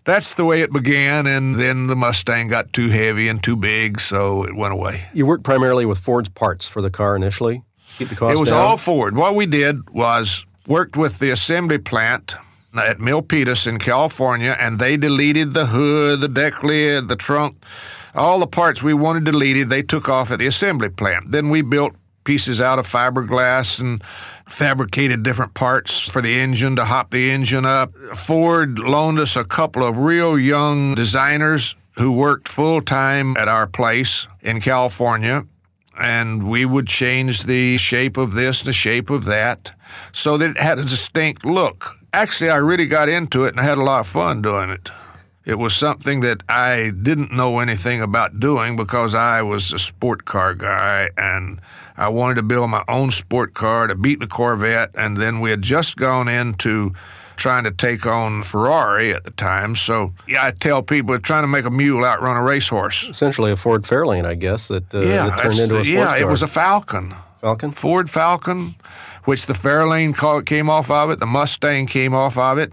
that's 0.04 0.34
the 0.34 0.44
way 0.44 0.62
it 0.62 0.72
began, 0.72 1.26
and 1.26 1.54
then 1.56 1.86
the 1.86 1.96
Mustang 1.96 2.48
got 2.48 2.72
too 2.72 2.88
heavy 2.88 3.28
and 3.28 3.42
too 3.42 3.56
big, 3.56 4.00
so 4.00 4.44
it 4.44 4.54
went 4.54 4.72
away. 4.72 5.02
You 5.14 5.26
worked 5.26 5.44
primarily 5.44 5.86
with 5.86 5.98
Ford's 5.98 6.28
parts 6.28 6.66
for 6.66 6.82
the 6.82 6.90
car 6.90 7.16
initially. 7.16 7.62
Keep 7.96 8.10
the 8.10 8.16
cost 8.16 8.34
It 8.34 8.38
was 8.38 8.50
down? 8.50 8.58
all 8.60 8.76
Ford. 8.76 9.16
What 9.16 9.34
we 9.34 9.46
did 9.46 9.88
was 9.90 10.44
worked 10.66 10.96
with 10.96 11.18
the 11.18 11.30
assembly 11.30 11.78
plant 11.78 12.36
at 12.76 12.98
Milpitas 12.98 13.66
in 13.66 13.78
California, 13.78 14.56
and 14.60 14.78
they 14.78 14.96
deleted 14.96 15.52
the 15.52 15.66
hood, 15.66 16.20
the 16.20 16.28
deck 16.28 16.62
lid, 16.62 17.08
the 17.08 17.16
trunk, 17.16 17.56
All 18.14 18.38
the 18.38 18.46
parts 18.46 18.82
we 18.82 18.94
wanted 18.94 19.24
deleted, 19.24 19.68
they 19.70 19.82
took 19.82 20.08
off 20.08 20.30
at 20.30 20.38
the 20.38 20.46
assembly 20.46 20.88
plant. 20.88 21.30
Then 21.30 21.50
we 21.50 21.62
built 21.62 21.94
pieces 22.24 22.60
out 22.60 22.78
of 22.78 22.86
fiberglass 22.86 23.78
and 23.80 24.02
fabricated 24.48 25.22
different 25.22 25.54
parts 25.54 26.00
for 26.00 26.20
the 26.20 26.38
engine 26.40 26.76
to 26.76 26.84
hop 26.84 27.10
the 27.10 27.30
engine 27.30 27.64
up. 27.64 27.94
Ford 28.16 28.78
loaned 28.78 29.18
us 29.18 29.36
a 29.36 29.44
couple 29.44 29.82
of 29.84 29.98
real 29.98 30.38
young 30.38 30.94
designers 30.94 31.74
who 31.92 32.12
worked 32.12 32.48
full 32.48 32.80
time 32.80 33.36
at 33.36 33.48
our 33.48 33.66
place 33.66 34.26
in 34.42 34.60
California. 34.60 35.44
And 35.98 36.48
we 36.48 36.64
would 36.64 36.86
change 36.86 37.42
the 37.42 37.76
shape 37.76 38.16
of 38.16 38.32
this 38.32 38.60
and 38.60 38.68
the 38.68 38.72
shape 38.72 39.10
of 39.10 39.24
that 39.24 39.72
so 40.12 40.36
that 40.36 40.50
it 40.50 40.58
had 40.58 40.78
a 40.78 40.84
distinct 40.84 41.44
look. 41.44 41.96
Actually, 42.12 42.50
I 42.50 42.56
really 42.56 42.86
got 42.86 43.08
into 43.08 43.44
it 43.44 43.50
and 43.50 43.60
I 43.60 43.64
had 43.64 43.78
a 43.78 43.82
lot 43.82 44.00
of 44.00 44.06
fun 44.06 44.40
doing 44.40 44.70
it. 44.70 44.90
It 45.44 45.58
was 45.58 45.74
something 45.74 46.20
that 46.20 46.42
I 46.48 46.92
didn't 47.02 47.32
know 47.32 47.58
anything 47.58 48.02
about 48.02 48.38
doing 48.38 48.76
because 48.76 49.14
I 49.14 49.40
was 49.40 49.72
a 49.72 49.78
sport 49.78 50.26
car 50.26 50.54
guy 50.54 51.08
and 51.16 51.60
I 51.96 52.08
wanted 52.08 52.34
to 52.34 52.42
build 52.42 52.70
my 52.70 52.84
own 52.86 53.10
sport 53.10 53.54
car 53.54 53.86
to 53.86 53.94
beat 53.94 54.20
the 54.20 54.26
Corvette. 54.26 54.90
And 54.94 55.16
then 55.16 55.40
we 55.40 55.50
had 55.50 55.62
just 55.62 55.96
gone 55.96 56.28
into 56.28 56.92
trying 57.38 57.64
to 57.64 57.70
take 57.70 58.04
on 58.04 58.42
Ferrari 58.42 59.14
at 59.14 59.24
the 59.24 59.30
time. 59.30 59.74
So 59.74 60.12
yeah, 60.26 60.44
I 60.44 60.50
tell 60.50 60.82
people 60.82 61.10
we're 61.10 61.18
trying 61.18 61.44
to 61.44 61.48
make 61.48 61.64
a 61.64 61.70
mule 61.70 62.04
outrun 62.04 62.36
a 62.36 62.42
racehorse. 62.42 63.04
Essentially 63.08 63.50
a 63.52 63.56
Ford 63.56 63.84
Fairlane, 63.84 64.26
I 64.26 64.34
guess, 64.34 64.68
that, 64.68 64.94
uh, 64.94 65.00
yeah, 65.00 65.28
that 65.28 65.42
turned 65.42 65.58
into 65.58 65.76
a 65.76 65.78
sports 65.78 65.88
yeah, 65.88 66.06
car. 66.06 66.18
it 66.18 66.26
was 66.28 66.42
a 66.42 66.48
Falcon. 66.48 67.14
Falcon. 67.40 67.70
Ford 67.70 68.10
Falcon, 68.10 68.74
which 69.24 69.46
the 69.46 69.52
Fairlane 69.52 70.14
ca- 70.14 70.42
came 70.42 70.68
off 70.68 70.90
of 70.90 71.10
it, 71.10 71.20
the 71.20 71.26
Mustang 71.26 71.86
came 71.86 72.14
off 72.14 72.36
of 72.36 72.58
it. 72.58 72.72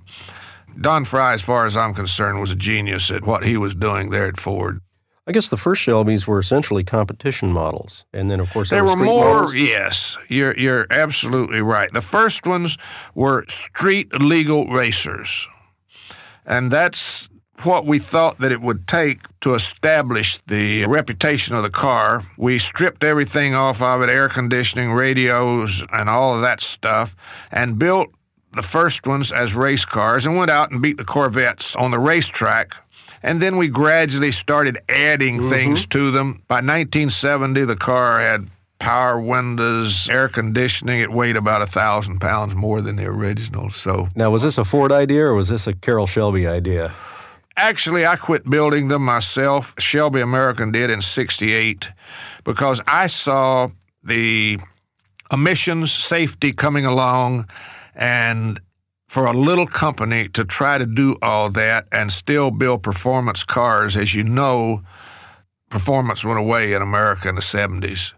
Don 0.81 1.05
Frey, 1.05 1.33
as 1.33 1.41
far 1.41 1.65
as 1.65 1.77
I'm 1.77 1.93
concerned, 1.93 2.41
was 2.41 2.51
a 2.51 2.55
genius 2.55 3.09
at 3.09 3.25
what 3.25 3.45
he 3.45 3.55
was 3.55 3.73
doing 3.73 4.09
there 4.09 4.27
at 4.27 4.37
Ford. 4.37 4.81
I 5.27 5.31
guess 5.31 5.47
the 5.47 5.57
first 5.57 5.81
Shelbys 5.85 6.27
were 6.27 6.37
essentially 6.39 6.83
competition 6.83 7.51
models, 7.51 8.05
and 8.13 8.29
then 8.29 8.39
of 8.39 8.49
course 8.51 8.69
There 8.69 8.83
were 8.85 8.95
more, 8.95 9.33
models. 9.43 9.55
yes. 9.55 10.17
You're 10.29 10.55
you're 10.57 10.85
absolutely 10.91 11.61
right. 11.61 11.91
The 11.91 12.01
first 12.01 12.45
ones 12.45 12.77
were 13.15 13.43
street 13.47 14.13
legal 14.21 14.67
racers, 14.67 15.47
and 16.45 16.71
that's 16.71 17.27
what 17.63 17.85
we 17.85 17.97
thought 17.97 18.37
that 18.39 18.51
it 18.51 18.61
would 18.61 18.85
take 18.87 19.19
to 19.39 19.55
establish 19.55 20.37
the 20.47 20.85
reputation 20.85 21.55
of 21.55 21.63
the 21.63 21.69
car. 21.69 22.21
We 22.37 22.59
stripped 22.59 23.03
everything 23.03 23.55
off 23.55 23.81
of 23.81 24.01
it, 24.01 24.09
air 24.09 24.27
conditioning, 24.29 24.91
radios, 24.91 25.81
and 25.93 26.09
all 26.09 26.35
of 26.35 26.41
that 26.41 26.61
stuff, 26.61 27.15
and 27.51 27.79
built 27.79 28.09
the 28.53 28.61
first 28.61 29.07
ones 29.07 29.31
as 29.31 29.55
race 29.55 29.85
cars 29.85 30.25
and 30.25 30.37
went 30.37 30.51
out 30.51 30.71
and 30.71 30.81
beat 30.81 30.97
the 30.97 31.05
Corvettes 31.05 31.75
on 31.77 31.91
the 31.91 31.99
racetrack. 31.99 32.75
And 33.25 33.41
then 33.41 33.57
we 33.57 33.69
gradually 33.69 34.31
started 34.31 34.77
adding 34.87 35.39
mm-hmm. 35.39 35.49
things 35.49 35.87
to 35.87 36.11
them. 36.11 36.43
By 36.47 36.57
1970, 36.57 37.65
the 37.65 37.75
car 37.75 38.19
had 38.19 38.47
power 38.77 39.19
windows, 39.19 40.07
air 40.09 40.29
conditioning. 40.29 40.99
It 40.99 41.11
weighed 41.11 41.35
about 41.35 41.63
a 41.63 41.65
thousand 41.65 42.19
pounds 42.19 42.53
more 42.53 42.81
than 42.81 42.97
the 42.97 43.05
original. 43.05 43.71
So 43.71 44.09
Now, 44.15 44.29
was 44.29 44.43
this 44.43 44.59
a 44.59 44.63
Ford 44.63 44.91
idea 44.91 45.25
or 45.25 45.33
was 45.33 45.49
this 45.49 45.65
a 45.65 45.73
Carroll 45.73 46.05
Shelby 46.05 46.45
idea? 46.45 46.93
Actually, 47.57 48.05
I 48.05 48.15
quit 48.15 48.47
building 48.47 48.89
them 48.89 49.03
myself. 49.03 49.73
Shelby 49.79 50.21
American 50.21 50.71
did 50.71 50.91
in 50.91 51.01
68 51.01 51.89
because 52.43 52.79
I 52.85 53.07
saw 53.07 53.69
the 54.03 54.59
emissions 55.31 55.91
safety 55.91 56.53
coming 56.53 56.85
along 56.85 57.49
and 57.95 58.59
for 59.15 59.27
a 59.27 59.31
little 59.31 59.65
company 59.65 60.27
to 60.27 60.43
try 60.43 60.77
to 60.77 60.85
do 60.85 61.15
all 61.21 61.49
that 61.49 61.87
and 61.89 62.11
still 62.11 62.51
build 62.51 62.83
performance 62.83 63.45
cars, 63.45 63.95
as 63.95 64.13
you 64.13 64.21
know, 64.21 64.81
performance 65.69 66.25
went 66.25 66.37
away 66.37 66.73
in 66.73 66.81
America 66.81 67.29
in 67.29 67.35
the 67.35 67.41
70s. 67.41 68.11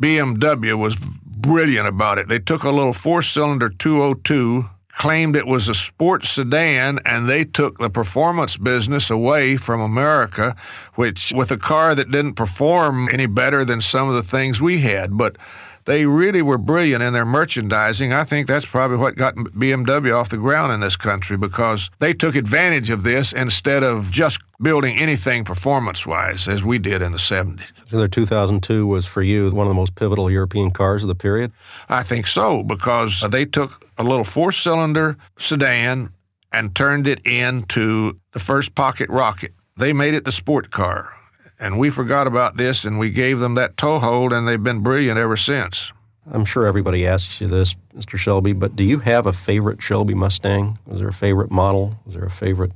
BMW 0.00 0.78
was 0.78 0.96
brilliant 0.96 1.86
about 1.86 2.16
it. 2.16 2.28
They 2.28 2.38
took 2.38 2.62
a 2.62 2.70
little 2.70 2.94
four 2.94 3.20
cylinder 3.20 3.68
202, 3.68 4.64
claimed 4.92 5.36
it 5.36 5.46
was 5.46 5.68
a 5.68 5.74
sports 5.74 6.30
sedan, 6.30 7.00
and 7.04 7.28
they 7.28 7.44
took 7.44 7.76
the 7.76 7.90
performance 7.90 8.56
business 8.56 9.10
away 9.10 9.58
from 9.58 9.82
America, 9.82 10.56
which, 10.94 11.34
with 11.34 11.50
a 11.50 11.58
car 11.58 11.94
that 11.94 12.10
didn't 12.10 12.32
perform 12.32 13.10
any 13.12 13.26
better 13.26 13.62
than 13.62 13.82
some 13.82 14.08
of 14.08 14.14
the 14.14 14.22
things 14.22 14.62
we 14.62 14.78
had. 14.78 15.18
But 15.18 15.36
they 15.84 16.06
really 16.06 16.42
were 16.42 16.58
brilliant 16.58 17.02
in 17.02 17.12
their 17.12 17.24
merchandising. 17.24 18.12
I 18.12 18.24
think 18.24 18.46
that's 18.46 18.66
probably 18.66 18.96
what 18.96 19.16
got 19.16 19.34
BMW 19.34 20.16
off 20.16 20.30
the 20.30 20.36
ground 20.36 20.72
in 20.72 20.80
this 20.80 20.96
country 20.96 21.36
because 21.36 21.90
they 21.98 22.14
took 22.14 22.34
advantage 22.34 22.90
of 22.90 23.02
this 23.02 23.32
instead 23.32 23.82
of 23.82 24.10
just 24.10 24.40
building 24.60 24.96
anything 24.96 25.44
performance 25.44 26.06
wise 26.06 26.48
as 26.48 26.62
we 26.64 26.78
did 26.78 27.02
in 27.02 27.12
the 27.12 27.18
70s. 27.18 27.60
So 27.90 27.98
their 27.98 28.08
2002 28.08 28.86
was 28.86 29.06
for 29.06 29.22
you 29.22 29.50
one 29.50 29.66
of 29.66 29.70
the 29.70 29.74
most 29.74 29.94
pivotal 29.94 30.30
European 30.30 30.70
cars 30.70 31.02
of 31.02 31.08
the 31.08 31.14
period. 31.14 31.52
I 31.88 32.02
think 32.02 32.26
so 32.26 32.62
because 32.62 33.22
they 33.30 33.44
took 33.44 33.84
a 33.98 34.02
little 34.02 34.24
four 34.24 34.52
cylinder 34.52 35.16
sedan 35.38 36.10
and 36.52 36.74
turned 36.74 37.06
it 37.06 37.24
into 37.26 38.16
the 38.32 38.40
first 38.40 38.74
pocket 38.74 39.10
rocket. 39.10 39.52
They 39.76 39.92
made 39.92 40.14
it 40.14 40.24
the 40.24 40.32
sport 40.32 40.70
car. 40.70 41.12
And 41.60 41.78
we 41.78 41.90
forgot 41.90 42.26
about 42.26 42.56
this 42.56 42.84
and 42.84 42.98
we 42.98 43.10
gave 43.10 43.38
them 43.38 43.54
that 43.54 43.76
toehold, 43.76 44.32
and 44.32 44.46
they've 44.46 44.62
been 44.62 44.80
brilliant 44.80 45.18
ever 45.18 45.36
since. 45.36 45.92
I'm 46.30 46.44
sure 46.44 46.66
everybody 46.66 47.06
asks 47.06 47.40
you 47.40 47.46
this, 47.46 47.74
Mr. 47.94 48.18
Shelby, 48.18 48.54
but 48.54 48.76
do 48.76 48.82
you 48.82 48.98
have 49.00 49.26
a 49.26 49.32
favorite 49.32 49.82
Shelby 49.82 50.14
Mustang? 50.14 50.78
Was 50.86 50.98
there 51.00 51.08
a 51.08 51.12
favorite 51.12 51.50
model? 51.50 51.94
Was 52.06 52.14
there 52.14 52.24
a 52.24 52.30
favorite 52.30 52.72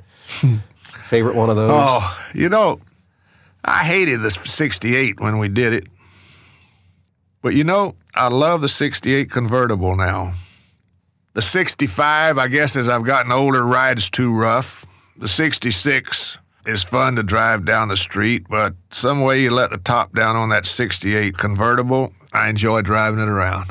favorite 1.09 1.35
one 1.35 1.49
of 1.49 1.57
those? 1.57 1.71
Oh, 1.73 2.27
you 2.35 2.49
know, 2.51 2.79
I 3.65 3.85
hated 3.85 4.21
the 4.21 4.31
68 4.31 5.21
when 5.21 5.39
we 5.39 5.49
did 5.49 5.73
it. 5.73 5.87
But 7.41 7.55
you 7.55 7.65
know, 7.65 7.95
I 8.15 8.29
love 8.29 8.61
the 8.61 8.69
68 8.69 9.31
convertible 9.31 9.97
now. 9.97 10.33
The 11.35 11.43
65, 11.43 12.37
I 12.37 12.49
guess, 12.49 12.77
as 12.77 12.89
I've 12.89 13.05
gotten 13.05 13.33
older, 13.33 13.65
rides 13.65 14.11
too 14.11 14.35
rough. 14.35 14.85
The 15.17 15.29
66 15.29 16.37
is 16.69 16.85
fun 16.85 17.17
to 17.17 17.23
drive 17.23 17.65
down 17.65 17.89
the 17.89 17.97
street, 17.97 18.47
but 18.49 18.75
some 18.91 19.23
way 19.23 19.41
you 19.41 19.51
let 19.51 19.71
the 19.71 19.79
top 19.79 20.15
down 20.15 20.37
on 20.37 20.51
that 20.51 20.67
68 20.67 21.37
convertible, 21.39 22.13
I 22.33 22.51
enjoy 22.51 22.83
driving 22.83 23.21
it 23.21 23.29
around. 23.29 23.71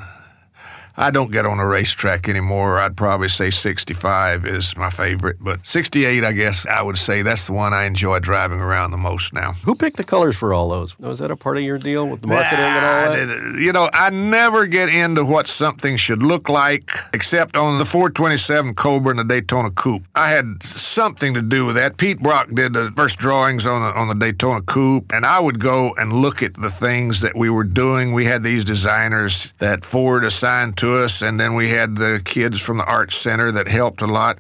I 1.00 1.12
don't 1.12 1.32
get 1.32 1.46
on 1.46 1.60
a 1.60 1.66
racetrack 1.66 2.28
anymore. 2.28 2.80
I'd 2.80 2.98
probably 2.98 3.30
say 3.30 3.52
65 3.52 4.48
is 4.48 4.76
my 4.76 4.90
favorite, 4.90 5.38
but 5.40 5.66
68, 5.66 6.24
I 6.24 6.32
guess 6.32 6.66
I 6.66 6.82
would 6.82 6.98
say 6.98 7.22
that's 7.22 7.46
the 7.46 7.54
one 7.54 7.72
I 7.72 7.84
enjoy 7.84 8.20
driving 8.20 8.60
around 8.60 8.90
the 8.90 8.98
most 8.98 9.32
now. 9.32 9.54
Who 9.64 9.76
picked 9.76 9.98
the 9.98 10.04
colors 10.04 10.36
for 10.36 10.56
all 10.56 10.70
those? 10.70 10.98
Was 10.98 11.20
that 11.20 11.30
a 11.30 11.36
part 11.36 11.58
of 11.58 11.64
your 11.64 11.78
deal 11.78 12.08
with 12.08 12.22
the 12.22 12.28
marketing 12.28 12.66
and 12.66 12.86
all 12.86 13.28
that? 13.28 13.60
You 13.62 13.72
know, 13.74 13.92
I 13.94 14.10
never 14.10 14.66
get 14.66 14.90
into 14.90 15.24
what 15.24 15.46
something 15.48 15.98
should 15.98 16.24
look 16.24 16.50
like, 16.50 16.90
except 17.14 17.56
on 17.56 17.78
the 17.78 17.86
427 17.86 18.74
Cobra 18.74 19.12
and 19.12 19.20
the 19.20 19.24
Daytona 19.24 19.70
Coupe. 19.70 20.04
I 20.16 20.30
had 20.30 20.64
something 20.64 21.36
to 21.36 21.44
do 21.44 21.66
with 21.66 21.76
that. 21.76 21.98
Pete 21.98 22.20
Brock 22.20 22.50
did 22.56 22.74
the 22.74 22.92
first 22.96 23.20
drawings 23.20 23.68
on 23.68 23.82
the, 23.82 24.00
on 24.00 24.08
the 24.08 24.16
Daytona 24.16 24.62
Coupe, 24.62 25.12
and 25.14 25.28
I 25.28 25.40
would 25.40 25.60
go 25.60 25.94
and 26.00 26.12
look 26.12 26.42
at 26.42 26.56
the 26.56 26.72
things 26.72 27.22
that 27.22 27.36
we 27.36 27.52
were 27.52 27.64
doing. 27.64 28.14
We 28.14 28.26
had 28.26 28.42
these 28.42 28.66
designers 28.66 29.54
that 29.60 29.86
Ford 29.86 30.24
assigned 30.24 30.76
to 30.78 30.87
us, 30.96 31.22
and 31.22 31.40
then 31.40 31.56
we 31.56 31.70
had 31.70 31.96
the 31.96 32.22
kids 32.26 32.60
from 32.60 32.78
the 32.78 32.86
Art 32.86 33.12
Center 33.14 33.52
that 33.52 33.68
helped 33.68 34.02
a 34.02 34.08
lot. 34.08 34.40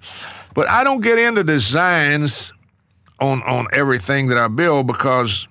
But 0.54 0.70
I 0.70 0.84
don't 0.84 1.02
get 1.02 1.20
into 1.20 1.44
designs 1.44 2.52
on 3.20 3.42
on 3.44 3.68
everything 3.74 4.28
that 4.28 4.38
I 4.38 4.48
build 4.48 4.88
because 4.88 5.48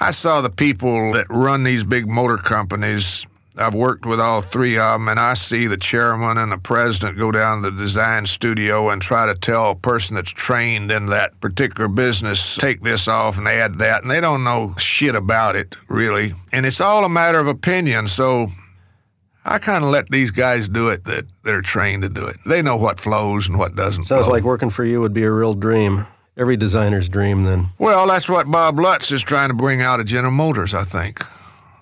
I 0.00 0.10
saw 0.10 0.40
the 0.40 0.50
people 0.50 1.12
that 1.12 1.26
run 1.30 1.64
these 1.64 1.84
big 1.84 2.08
motor 2.08 2.36
companies. 2.36 3.26
I've 3.56 3.74
worked 3.74 4.04
with 4.04 4.18
all 4.18 4.42
three 4.42 4.76
of 4.78 4.98
them, 4.98 5.08
and 5.08 5.20
I 5.20 5.34
see 5.34 5.68
the 5.68 5.76
chairman 5.76 6.38
and 6.38 6.50
the 6.50 6.58
president 6.58 7.16
go 7.16 7.30
down 7.30 7.62
to 7.62 7.70
the 7.70 7.76
design 7.76 8.26
studio 8.26 8.90
and 8.90 9.00
try 9.00 9.26
to 9.26 9.34
tell 9.36 9.70
a 9.70 9.76
person 9.76 10.16
that's 10.16 10.32
trained 10.32 10.90
in 10.90 11.06
that 11.10 11.40
particular 11.40 11.86
business, 11.86 12.56
take 12.56 12.80
this 12.80 13.06
off 13.06 13.38
and 13.38 13.46
add 13.46 13.78
that, 13.78 14.02
and 14.02 14.10
they 14.10 14.20
don't 14.20 14.42
know 14.42 14.74
shit 14.76 15.14
about 15.14 15.54
it, 15.54 15.76
really. 15.86 16.34
And 16.50 16.66
it's 16.66 16.80
all 16.80 17.04
a 17.04 17.08
matter 17.08 17.38
of 17.38 17.46
opinion, 17.46 18.08
so 18.08 18.48
I 19.44 19.58
kind 19.58 19.84
of 19.84 19.90
let 19.90 20.08
these 20.08 20.30
guys 20.30 20.68
do 20.68 20.88
it 20.88 21.04
that, 21.04 21.26
that 21.42 21.54
are 21.54 21.62
trained 21.62 22.02
to 22.02 22.08
do 22.08 22.26
it. 22.26 22.36
They 22.46 22.62
know 22.62 22.76
what 22.76 22.98
flows 22.98 23.46
and 23.48 23.58
what 23.58 23.76
doesn't 23.76 24.04
Sounds 24.04 24.24
flow. 24.24 24.32
like 24.32 24.42
working 24.44 24.70
for 24.70 24.84
you 24.84 25.00
would 25.00 25.12
be 25.12 25.24
a 25.24 25.30
real 25.30 25.54
dream. 25.54 26.06
Every 26.36 26.56
designer's 26.56 27.08
dream, 27.08 27.44
then. 27.44 27.66
Well, 27.78 28.06
that's 28.08 28.28
what 28.28 28.50
Bob 28.50 28.78
Lutz 28.80 29.12
is 29.12 29.22
trying 29.22 29.50
to 29.50 29.54
bring 29.54 29.82
out 29.82 30.00
at 30.00 30.06
General 30.06 30.32
Motors, 30.32 30.74
I 30.74 30.82
think. 30.84 31.24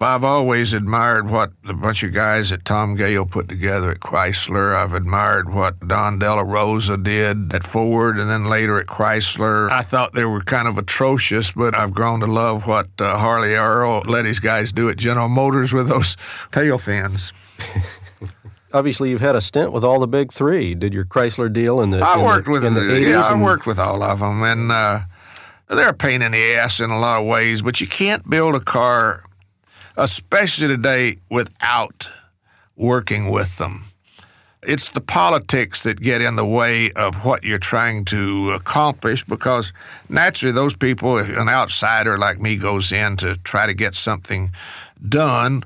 I've 0.01 0.25
always 0.25 0.73
admired 0.73 1.31
what 1.31 1.53
the 1.63 1.75
bunch 1.75 2.03
of 2.03 2.13
guys 2.13 2.51
that 2.51 2.65
Tom 2.65 2.97
Gale 2.97 3.25
put 3.25 3.49
together 3.49 3.93
at 3.93 4.01
Chrysler. 4.01 4.75
I've 4.75 4.95
admired 4.95 5.55
what 5.55 5.79
Don 5.87 6.19
DeLaRossa 6.19 7.03
did 7.05 7.55
at 7.55 7.65
Ford 7.65 8.19
and 8.19 8.29
then 8.29 8.47
later 8.47 8.81
at 8.81 8.87
Chrysler. 8.87 9.71
I 9.71 9.83
thought 9.83 10.13
they 10.13 10.25
were 10.25 10.41
kind 10.43 10.67
of 10.67 10.77
atrocious, 10.77 11.53
but 11.53 11.77
I've 11.77 11.95
grown 11.95 12.19
to 12.21 12.27
love 12.27 12.67
what 12.67 12.89
uh, 12.99 13.17
Harley 13.17 13.55
Earl 13.55 14.03
let 14.07 14.25
his 14.25 14.41
guys 14.41 14.73
do 14.73 14.89
at 14.89 14.97
General 14.97 15.29
Motors 15.29 15.73
with 15.73 15.89
those 15.89 16.17
tail 16.51 16.79
fins. 16.79 17.33
Obviously, 18.75 19.11
you've 19.11 19.21
had 19.21 19.37
a 19.37 19.41
stint 19.41 19.73
with 19.73 19.85
all 19.85 20.01
the 20.01 20.07
big 20.07 20.33
three. 20.33 20.75
Did 20.75 20.95
your 20.95 21.05
Chrysler 21.05 21.53
deal 21.53 21.81
in 21.83 21.91
the 21.91 21.99
I 21.99 22.15
in 22.19 22.25
worked 22.25 22.47
the, 22.47 22.53
with 22.53 22.65
in 22.65 22.73
the 22.75 22.81
the- 22.81 22.93
80s? 23.05 23.09
Yeah, 23.11 23.21
I 23.23 23.35
worked 23.41 23.67
with 23.67 23.79
all 23.79 24.03
of 24.03 24.21
them, 24.21 24.43
and 24.43 24.73
uh, 24.73 25.01
they're 25.69 25.91
a 25.91 25.95
pain 25.95 26.23
in 26.23 26.33
the 26.33 26.55
ass 26.55 26.81
in 26.81 26.91
a 26.91 26.99
lot 26.99 27.21
of 27.21 27.27
ways, 27.27 27.61
but 27.61 27.81
you 27.83 27.87
can't 27.87 28.29
build 28.31 28.55
a 28.55 28.61
car, 28.61 29.25
especially 29.97 30.69
today, 30.69 31.19
without 31.31 32.09
working 32.77 33.31
with 33.31 33.59
them. 33.59 33.85
It's 34.63 34.91
the 34.91 35.01
politics 35.01 35.83
that 35.83 36.01
get 36.01 36.23
in 36.23 36.37
the 36.37 36.47
way 36.47 36.93
of 36.93 37.25
what 37.27 37.43
you're 37.45 37.59
trying 37.59 38.05
to 38.07 38.53
accomplish 38.53 39.25
because 39.25 39.73
naturally, 40.09 40.53
those 40.53 40.75
people, 40.77 41.19
if 41.19 41.29
an 41.37 41.49
outsider 41.49 42.17
like 42.17 42.41
me 42.41 42.57
goes 42.57 42.91
in 42.93 43.17
to 43.19 43.37
try 43.39 43.67
to 43.67 43.75
get 43.75 43.95
something 43.97 44.53
done, 45.09 45.65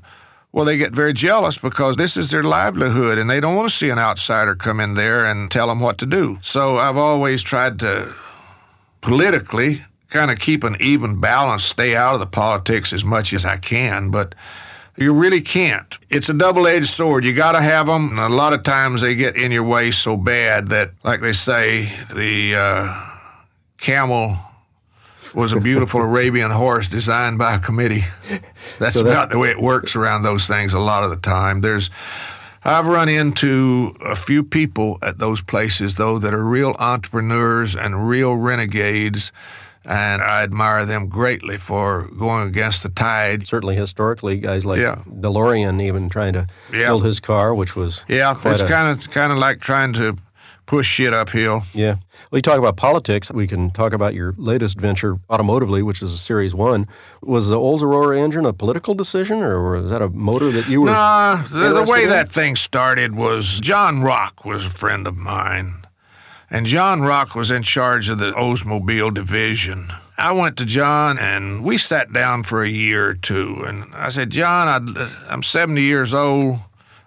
well, 0.57 0.65
they 0.65 0.75
get 0.75 0.91
very 0.91 1.13
jealous 1.13 1.59
because 1.59 1.97
this 1.97 2.17
is 2.17 2.31
their 2.31 2.41
livelihood 2.41 3.19
and 3.19 3.29
they 3.29 3.39
don't 3.39 3.55
want 3.55 3.69
to 3.69 3.75
see 3.75 3.91
an 3.91 3.99
outsider 3.99 4.55
come 4.55 4.79
in 4.79 4.95
there 4.95 5.23
and 5.23 5.51
tell 5.51 5.67
them 5.67 5.79
what 5.79 5.99
to 5.99 6.07
do. 6.07 6.39
So 6.41 6.77
I've 6.77 6.97
always 6.97 7.43
tried 7.43 7.77
to 7.81 8.11
politically 9.01 9.83
kind 10.09 10.31
of 10.31 10.39
keep 10.39 10.63
an 10.63 10.75
even 10.79 11.21
balance, 11.21 11.63
stay 11.63 11.95
out 11.95 12.15
of 12.15 12.19
the 12.19 12.25
politics 12.25 12.91
as 12.91 13.05
much 13.05 13.33
as 13.33 13.45
I 13.45 13.57
can, 13.57 14.09
but 14.09 14.33
you 14.97 15.13
really 15.13 15.41
can't. 15.41 15.95
It's 16.09 16.27
a 16.27 16.33
double 16.33 16.65
edged 16.65 16.87
sword. 16.87 17.23
You 17.23 17.35
got 17.35 17.51
to 17.51 17.61
have 17.61 17.85
them. 17.85 18.09
And 18.09 18.19
a 18.19 18.29
lot 18.29 18.53
of 18.53 18.63
times 18.63 19.01
they 19.01 19.13
get 19.13 19.37
in 19.37 19.51
your 19.51 19.63
way 19.63 19.91
so 19.91 20.17
bad 20.17 20.69
that, 20.69 20.89
like 21.03 21.21
they 21.21 21.33
say, 21.33 21.93
the 22.11 22.55
uh, 22.55 23.09
camel 23.77 24.39
was 25.37 25.53
a 25.53 25.59
beautiful 25.59 26.01
Arabian 26.11 26.51
horse 26.51 26.87
designed 26.87 27.37
by 27.37 27.55
a 27.55 27.59
committee. 27.59 28.03
That's 28.79 28.95
so 28.95 29.03
that, 29.03 29.11
about 29.11 29.29
the 29.29 29.37
way 29.37 29.49
it 29.49 29.61
works 29.61 29.95
around 29.95 30.23
those 30.23 30.47
things 30.47 30.73
a 30.73 30.79
lot 30.79 31.03
of 31.03 31.11
the 31.11 31.17
time. 31.17 31.61
There's 31.61 31.89
I've 32.63 32.87
run 32.87 33.07
into 33.07 33.95
a 34.01 34.15
few 34.15 34.43
people 34.43 34.97
at 35.01 35.19
those 35.19 35.41
places 35.41 35.95
though 35.95 36.17
that 36.19 36.33
are 36.33 36.43
real 36.43 36.75
entrepreneurs 36.79 37.75
and 37.75 38.09
real 38.09 38.35
renegades 38.35 39.31
and 39.85 40.21
I 40.21 40.43
admire 40.43 40.85
them 40.85 41.07
greatly 41.07 41.55
for 41.57 42.09
going 42.17 42.47
against 42.47 42.83
the 42.83 42.89
tide. 42.89 43.47
Certainly, 43.47 43.77
historically, 43.77 44.37
guys 44.37 44.65
like 44.65 44.81
yeah. 44.81 45.01
DeLorean 45.07 45.81
even 45.81 46.09
trying 46.09 46.33
to 46.33 46.45
yeah. 46.73 46.87
build 46.87 47.05
his 47.05 47.21
car, 47.21 47.55
which 47.55 47.75
was 47.75 48.03
yeah, 48.09 48.33
it's 48.43 48.63
kind 48.63 48.97
of 48.97 49.09
kind 49.11 49.31
of 49.31 49.37
like 49.37 49.61
trying 49.61 49.93
to 49.93 50.17
push 50.67 50.87
shit 50.87 51.13
uphill. 51.13 51.63
Yeah. 51.73 51.95
Well, 52.29 52.37
you 52.37 52.43
talk 52.43 52.59
about 52.59 52.77
politics. 52.77 53.31
We 53.31 53.47
can 53.47 53.71
talk 53.71 53.93
about 53.93 54.13
your 54.13 54.35
latest 54.37 54.77
venture, 54.77 55.15
automotively, 55.29 55.81
which 55.81 56.03
is 56.03 56.13
a 56.13 56.17
Series 56.17 56.53
One. 56.53 56.87
Was 57.23 57.49
the 57.49 57.57
Olds 57.57 57.81
Aurora 57.81 58.19
engine 58.19 58.45
a 58.45 58.53
political 58.53 58.93
decision, 58.93 59.39
or 59.39 59.81
was 59.81 59.89
that 59.89 60.03
a 60.03 60.09
motor 60.09 60.51
that 60.51 60.69
you 60.69 60.81
were? 60.81 60.91
Nah, 60.91 61.37
the, 61.47 61.73
the 61.73 61.83
way 61.83 62.03
in? 62.03 62.09
that 62.09 62.29
thing 62.29 62.55
started 62.55 63.15
was 63.15 63.59
John 63.59 64.01
Rock 64.01 64.45
was 64.45 64.65
a 64.65 64.69
friend 64.69 65.07
of 65.07 65.17
mine 65.17 65.87
and 66.49 66.65
John 66.65 67.01
Rock 67.01 67.35
was 67.35 67.51
in 67.51 67.63
charge 67.63 68.09
of 68.09 68.19
the 68.19 68.31
Oldsmobile 68.31 69.13
division. 69.13 69.89
I 70.17 70.31
went 70.31 70.57
to 70.57 70.65
John 70.65 71.17
and 71.19 71.63
we 71.63 71.77
sat 71.77 72.13
down 72.13 72.43
for 72.43 72.63
a 72.63 72.69
year 72.69 73.09
or 73.09 73.13
two. 73.13 73.63
And 73.65 73.83
I 73.93 74.09
said, 74.09 74.29
John, 74.29 74.67
I, 74.97 75.33
am 75.33 75.43
70 75.43 75.81
years 75.81 76.13
old, 76.13 76.59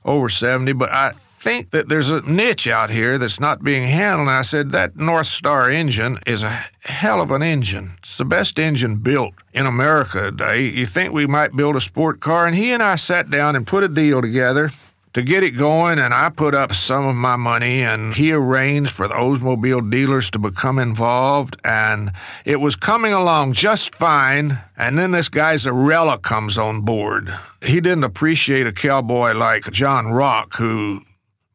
over 0.05 0.29
70, 0.29 0.73
but 0.75 0.93
I 0.93 1.13
think 1.41 1.71
that 1.71 1.89
there's 1.89 2.11
a 2.11 2.21
niche 2.31 2.69
out 2.69 2.91
here 2.91 3.17
that's 3.17 3.41
not 3.41 3.65
being 3.65 3.89
handled. 3.89 4.29
And 4.29 4.37
I 4.37 4.43
said, 4.43 4.71
that 4.73 4.95
Northstar 4.95 5.73
engine 5.73 6.19
is 6.27 6.43
a 6.43 6.65
hell 6.85 7.23
of 7.23 7.31
an 7.31 7.43
engine. 7.43 7.95
It's 7.99 8.19
the 8.19 8.27
best 8.27 8.59
engine 8.59 8.97
built 8.97 9.35
in 9.55 9.67
America 9.67 10.31
today. 10.31 10.69
You 10.69 10.87
think 10.87 11.13
we 11.13 11.27
might 11.27 11.57
build 11.57 11.77
a 11.77 11.81
sport 11.81 12.21
car? 12.21 12.47
And 12.47 12.55
he 12.55 12.73
and 12.73 12.83
I 12.83 12.97
sat 12.97 13.31
down 13.31 13.57
and 13.57 13.67
put 13.67 13.83
a 13.83 13.89
deal 13.89 14.21
together 14.21 14.71
to 15.13 15.23
get 15.23 15.43
it 15.43 15.53
going, 15.53 15.99
and 15.99 16.15
I 16.15 16.29
put 16.29 16.55
up 16.55 16.73
some 16.73 17.05
of 17.05 17.17
my 17.17 17.35
money, 17.35 17.83
and 17.83 18.15
he 18.15 18.33
arranged 18.33 18.93
for 18.93 19.09
the 19.09 19.15
Oldsmobile 19.15 19.91
dealers 19.91 20.31
to 20.31 20.39
become 20.39 20.79
involved, 20.79 21.57
and 21.65 22.13
it 22.45 22.61
was 22.61 22.77
coming 22.77 23.13
along 23.13 23.55
just 23.55 23.93
fine. 23.93 24.61
And 24.77 24.97
then 24.97 25.11
this 25.11 25.29
guy 25.29 25.57
Zarrella 25.57 26.23
comes 26.23 26.57
on 26.59 26.83
board. 26.83 27.35
He 27.61 27.81
didn't 27.81 28.05
appreciate 28.05 28.69
a 28.69 28.73
cowboy 28.73 29.33
like 29.33 29.69
John 29.73 30.13
Rock, 30.13 30.55
who 30.55 31.03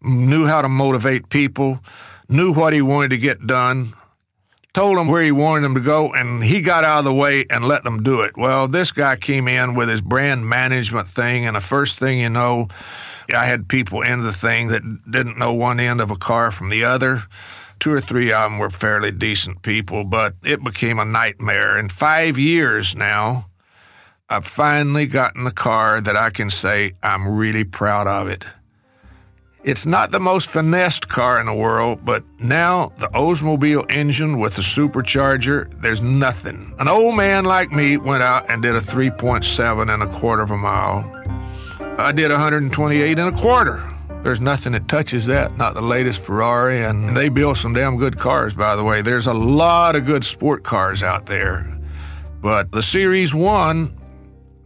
knew 0.06 0.46
how 0.46 0.62
to 0.62 0.70
motivate 0.70 1.30
people, 1.30 1.80
knew 2.30 2.54
what 2.54 2.74
he 2.74 2.82
wanted 2.82 3.10
to 3.10 3.18
get 3.18 3.46
done, 3.46 3.94
told 4.74 4.98
them 4.98 5.08
where 5.08 5.24
he 5.24 5.32
wanted 5.32 5.62
them 5.62 5.74
to 5.74 5.80
go, 5.80 6.14
and 6.14 6.44
he 6.44 6.62
got 6.62 6.84
out 6.84 7.00
of 7.00 7.06
the 7.06 7.14
way 7.14 7.46
and 7.50 7.66
let 7.66 7.84
them 7.84 8.04
do 8.04 8.22
it. 8.22 8.36
Well, 8.38 8.68
this 8.68 8.92
guy 8.92 9.16
came 9.16 9.48
in 9.48 9.74
with 9.74 9.90
his 9.90 10.02
brand 10.02 10.48
management 10.48 11.08
thing, 11.08 11.46
and 11.46 11.56
the 11.56 11.62
first 11.62 11.98
thing 11.98 12.20
you 12.20 12.30
know, 12.30 12.68
I 13.36 13.46
had 13.46 13.68
people 13.68 14.02
in 14.02 14.22
the 14.22 14.34
thing 14.34 14.68
that 14.68 14.82
didn't 15.10 15.40
know 15.40 15.54
one 15.54 15.80
end 15.80 16.02
of 16.02 16.12
a 16.12 16.18
car 16.18 16.52
from 16.52 16.70
the 16.70 16.84
other. 16.84 17.24
Two 17.80 17.92
or 17.92 18.02
three 18.02 18.32
of 18.32 18.52
them 18.52 18.60
were 18.60 18.70
fairly 18.70 19.12
decent 19.12 19.62
people, 19.62 20.04
but 20.04 20.36
it 20.44 20.64
became 20.64 21.00
a 21.00 21.06
nightmare. 21.06 21.78
In 21.78 21.90
five 21.90 22.38
years 22.38 22.96
now, 22.96 23.48
I've 24.30 24.46
finally 24.46 25.06
gotten 25.08 25.44
the 25.44 25.52
car 25.52 26.02
that 26.02 26.18
I 26.18 26.32
can 26.32 26.50
say 26.50 26.94
I'm 27.02 27.28
really 27.28 27.64
proud 27.64 28.08
of 28.08 28.28
it. 28.28 28.44
It's 29.66 29.88
not 29.88 30.12
the 30.12 30.20
most 30.20 30.52
finessed 30.52 31.10
car 31.10 31.40
in 31.40 31.48
the 31.48 31.54
world, 31.56 32.06
but 32.06 32.24
now 32.40 32.92
the 33.00 33.08
Oldsmobile 33.08 33.90
engine 33.90 34.38
with 34.38 34.54
the 34.54 34.62
supercharger, 34.62 35.74
there's 35.82 36.02
nothing. 36.02 36.76
An 36.78 36.88
old 36.88 37.18
man 37.18 37.46
like 37.46 37.72
me 37.72 37.98
went 37.98 38.22
out 38.22 38.48
and 38.48 38.62
did 38.62 38.76
a 38.76 38.80
3.7 38.80 39.92
and 39.92 40.04
a 40.04 40.08
quarter 40.20 40.44
of 40.44 40.52
a 40.52 40.58
mile. 40.58 41.04
I 41.98 42.12
did 42.12 42.30
128 42.30 43.18
and 43.18 43.36
a 43.36 43.42
quarter. 43.42 43.84
There's 44.22 44.40
nothing 44.40 44.74
that 44.74 44.88
touches 44.88 45.26
that, 45.26 45.58
not 45.58 45.74
the 45.74 45.82
latest 45.82 46.22
Ferrari, 46.22 46.84
and 46.84 47.18
they 47.18 47.30
build 47.30 47.58
some 47.58 47.74
damn 47.74 47.98
good 47.98 48.20
cars, 48.20 48.54
by 48.54 48.76
the 48.76 48.84
way. 48.84 49.02
There's 49.02 49.26
a 49.26 49.34
lot 49.34 49.96
of 49.96 50.06
good 50.06 50.24
sport 50.24 50.64
cars 50.64 51.02
out 51.02 51.26
there. 51.26 51.76
But 52.40 52.72
the 52.72 52.84
Series 52.84 53.34
1, 53.34 53.98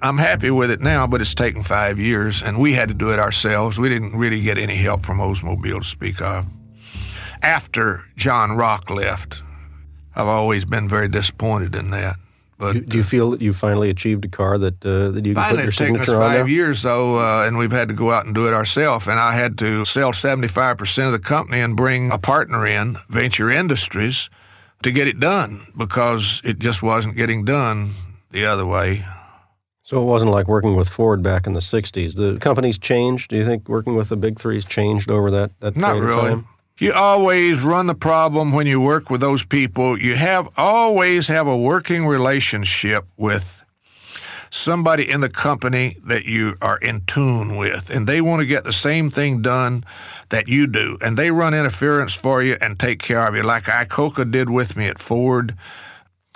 I'm 0.01 0.17
happy 0.17 0.49
with 0.49 0.71
it 0.71 0.79
now, 0.79 1.07
but 1.07 1.21
it's 1.21 1.33
taken 1.33 1.63
five 1.63 1.99
years, 1.99 2.41
and 2.41 2.57
we 2.57 2.73
had 2.73 2.87
to 2.87 2.93
do 2.93 3.11
it 3.11 3.19
ourselves. 3.19 3.77
We 3.77 3.89
didn't 3.89 4.15
really 4.15 4.41
get 4.41 4.57
any 4.57 4.75
help 4.75 5.05
from 5.05 5.17
Oldsmobile 5.19 5.79
to 5.79 5.83
speak 5.83 6.21
of. 6.21 6.45
After 7.41 8.05
John 8.15 8.53
Rock 8.53 8.89
left, 8.89 9.43
I've 10.15 10.27
always 10.27 10.65
been 10.65 10.87
very 10.87 11.07
disappointed 11.07 11.75
in 11.75 11.91
that. 11.91 12.15
But 12.57 12.73
do, 12.73 12.81
do 12.81 12.97
you 12.97 13.03
feel 13.03 13.31
that 13.31 13.41
you 13.41 13.53
finally 13.53 13.89
achieved 13.89 14.25
a 14.25 14.27
car 14.27 14.57
that 14.57 14.85
uh, 14.85 15.11
that 15.11 15.25
you 15.25 15.33
can 15.33 15.55
put 15.55 15.63
your 15.63 15.71
signature 15.71 16.15
on? 16.15 16.21
Finally, 16.21 16.39
five 16.39 16.49
years 16.49 16.81
though, 16.81 17.17
uh, 17.17 17.47
and 17.47 17.57
we've 17.57 17.71
had 17.71 17.87
to 17.87 17.93
go 17.93 18.11
out 18.11 18.25
and 18.25 18.35
do 18.35 18.47
it 18.47 18.53
ourselves. 18.53 19.07
And 19.07 19.17
I 19.17 19.31
had 19.33 19.57
to 19.59 19.85
sell 19.85 20.11
seventy 20.11 20.49
five 20.49 20.77
percent 20.77 21.07
of 21.07 21.13
the 21.13 21.19
company 21.19 21.61
and 21.61 21.77
bring 21.77 22.11
a 22.11 22.17
partner 22.17 22.67
in, 22.67 22.97
Venture 23.07 23.49
Industries, 23.49 24.29
to 24.83 24.91
get 24.91 25.07
it 25.07 25.21
done 25.21 25.67
because 25.77 26.41
it 26.43 26.59
just 26.59 26.83
wasn't 26.83 27.15
getting 27.15 27.45
done 27.45 27.93
the 28.31 28.45
other 28.45 28.65
way. 28.65 29.05
So 29.89 29.99
it 29.99 30.05
wasn't 30.05 30.29
like 30.29 30.47
working 30.47 30.75
with 30.75 30.87
Ford 30.87 31.23
back 31.23 31.47
in 31.47 31.53
the 31.53 31.59
'60s. 31.59 32.13
The 32.15 32.37
company's 32.39 32.77
changed. 32.77 33.31
Do 33.31 33.37
you 33.37 33.43
think 33.43 33.67
working 33.67 33.95
with 33.95 34.09
the 34.09 34.17
big 34.17 34.39
three's 34.39 34.63
changed 34.63 35.09
over 35.09 35.31
that 35.31 35.49
that 35.61 35.75
Not 35.75 35.95
really. 35.95 36.29
Time? 36.29 36.47
You 36.77 36.93
always 36.93 37.63
run 37.63 37.87
the 37.87 37.95
problem 37.95 38.51
when 38.51 38.67
you 38.67 38.79
work 38.79 39.09
with 39.09 39.19
those 39.19 39.43
people. 39.43 39.97
You 39.97 40.15
have 40.15 40.47
always 40.57 41.27
have 41.27 41.47
a 41.47 41.57
working 41.57 42.05
relationship 42.05 43.03
with 43.17 43.63
somebody 44.51 45.09
in 45.09 45.21
the 45.21 45.29
company 45.29 45.97
that 46.05 46.25
you 46.25 46.55
are 46.61 46.77
in 46.77 47.01
tune 47.07 47.57
with, 47.57 47.89
and 47.89 48.05
they 48.05 48.21
want 48.21 48.41
to 48.41 48.45
get 48.45 48.65
the 48.65 48.73
same 48.73 49.09
thing 49.09 49.41
done 49.41 49.83
that 50.29 50.47
you 50.47 50.67
do, 50.67 50.99
and 51.01 51.17
they 51.17 51.31
run 51.31 51.55
interference 51.55 52.13
for 52.13 52.43
you 52.43 52.57
and 52.61 52.79
take 52.79 52.99
care 52.99 53.27
of 53.27 53.35
you, 53.35 53.41
like 53.41 53.63
Iacocca 53.63 54.29
did 54.29 54.51
with 54.51 54.77
me 54.77 54.85
at 54.85 54.99
Ford. 54.99 55.55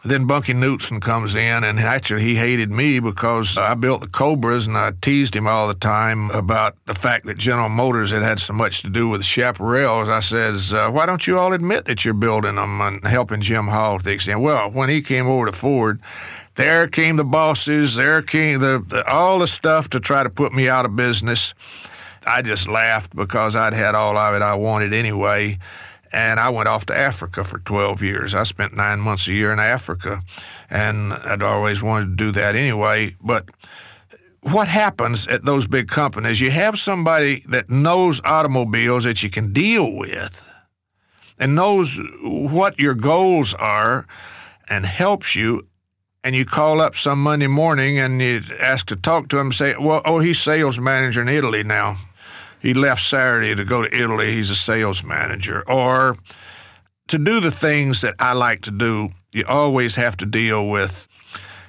Then 0.06 0.26
Bunky 0.26 0.54
Knudsen 0.54 1.00
comes 1.00 1.34
in, 1.34 1.64
and 1.64 1.80
actually 1.80 2.24
he 2.24 2.36
hated 2.36 2.70
me 2.70 3.00
because 3.00 3.58
I 3.58 3.74
built 3.74 4.02
the 4.02 4.08
Cobras, 4.08 4.68
and 4.68 4.76
I 4.76 4.92
teased 5.02 5.34
him 5.34 5.48
all 5.48 5.70
the 5.70 5.74
time 5.74 6.30
about 6.32 6.76
the 6.86 6.94
fact 6.94 7.26
that 7.28 7.38
General 7.38 7.70
Motors 7.70 8.12
had 8.12 8.22
had 8.22 8.42
so 8.42 8.52
much 8.52 8.82
to 8.82 8.90
do 8.90 9.08
with 9.08 9.22
Chaparrals. 9.22 10.10
I 10.10 10.20
says, 10.20 10.74
uh, 10.74 10.90
"Why 10.90 11.06
don't 11.06 11.26
you 11.26 11.40
all 11.40 11.54
admit 11.54 11.86
that 11.86 12.04
you're 12.04 12.14
building 12.14 12.56
them 12.56 12.82
and 12.82 13.06
helping 13.06 13.40
Jim 13.40 13.68
Hall 13.68 13.98
to 13.98 14.04
the 14.04 14.12
extent?" 14.12 14.42
Well, 14.42 14.70
when 14.72 14.90
he 14.90 15.02
came 15.02 15.26
over 15.26 15.46
to 15.46 15.54
Ford, 15.54 16.02
there 16.56 16.86
came 16.90 17.16
the 17.16 17.24
bosses, 17.24 17.96
there 17.96 18.22
came 18.22 18.60
the, 18.60 18.84
the 18.86 19.10
all 19.10 19.40
the 19.40 19.48
stuff 19.48 19.90
to 19.92 20.02
try 20.02 20.22
to 20.22 20.30
put 20.30 20.52
me 20.52 20.68
out 20.68 20.84
of 20.86 20.98
business. 20.98 21.54
I 22.28 22.42
just 22.42 22.68
laughed 22.68 23.16
because 23.16 23.56
I'd 23.56 23.74
had 23.74 23.96
all 23.96 24.18
of 24.18 24.36
it 24.36 24.42
I 24.42 24.56
wanted 24.56 24.94
anyway 24.94 25.60
and 26.14 26.40
I 26.40 26.50
went 26.50 26.70
off 26.70 26.86
to 26.86 26.98
Africa 26.98 27.44
for 27.44 27.60
12 27.60 28.04
years. 28.04 28.36
I 28.36 28.44
spent 28.44 28.76
nine 28.76 29.00
months 29.00 29.28
a 29.28 29.34
year 29.34 29.52
in 29.52 29.60
Africa, 29.60 30.22
and 30.70 31.12
I'd 31.12 31.42
always 31.42 31.82
wanted 31.82 32.10
to 32.10 32.16
do 32.16 32.32
that 32.34 32.56
anyway. 32.56 33.16
But 33.20 33.50
what 34.42 34.68
happens 34.68 35.26
at 35.28 35.44
those 35.44 35.66
big 35.66 35.88
companies, 35.88 36.40
you 36.40 36.52
have 36.52 36.78
somebody 36.78 37.44
that 37.50 37.70
knows 37.70 38.22
automobiles 38.24 39.06
that 39.06 39.24
you 39.24 39.32
can 39.32 39.52
deal 39.54 39.92
with 39.92 40.48
and 41.40 41.56
knows 41.56 42.00
what 42.22 42.80
your 42.80 42.94
goals 42.94 43.56
are 43.56 44.06
and 44.70 44.86
helps 44.86 45.36
you. 45.36 45.68
And 46.26 46.36
you 46.36 46.46
call 46.46 46.80
up 46.80 46.96
some 46.96 47.22
Monday 47.22 47.48
morning 47.48 48.00
and 48.00 48.22
you 48.22 48.42
ask 48.62 48.86
to 48.86 48.96
talk 48.96 49.28
to 49.30 49.40
him 49.40 49.52
say, 49.52 49.76
Well, 49.78 50.02
oh, 50.06 50.20
he's 50.20 50.40
sales 50.40 50.80
manager 50.80 51.22
in 51.22 51.28
Italy 51.28 51.64
now 51.66 51.98
he 52.64 52.74
left 52.74 53.04
Saturday 53.04 53.54
to 53.54 53.64
go 53.64 53.84
to 53.84 53.96
Italy. 53.96 54.32
He's 54.32 54.50
a 54.50 54.56
sales 54.56 55.04
manager. 55.04 55.64
Or 55.70 56.18
to 57.10 57.20
do 57.20 57.40
the 57.40 57.52
things 57.52 58.02
that 58.02 58.16
I 58.18 58.34
like 58.34 58.62
to 58.62 58.72
do 58.72 59.12
you 59.34 59.44
always 59.48 59.96
have 59.96 60.16
to 60.18 60.26
deal 60.26 60.68
with 60.70 61.08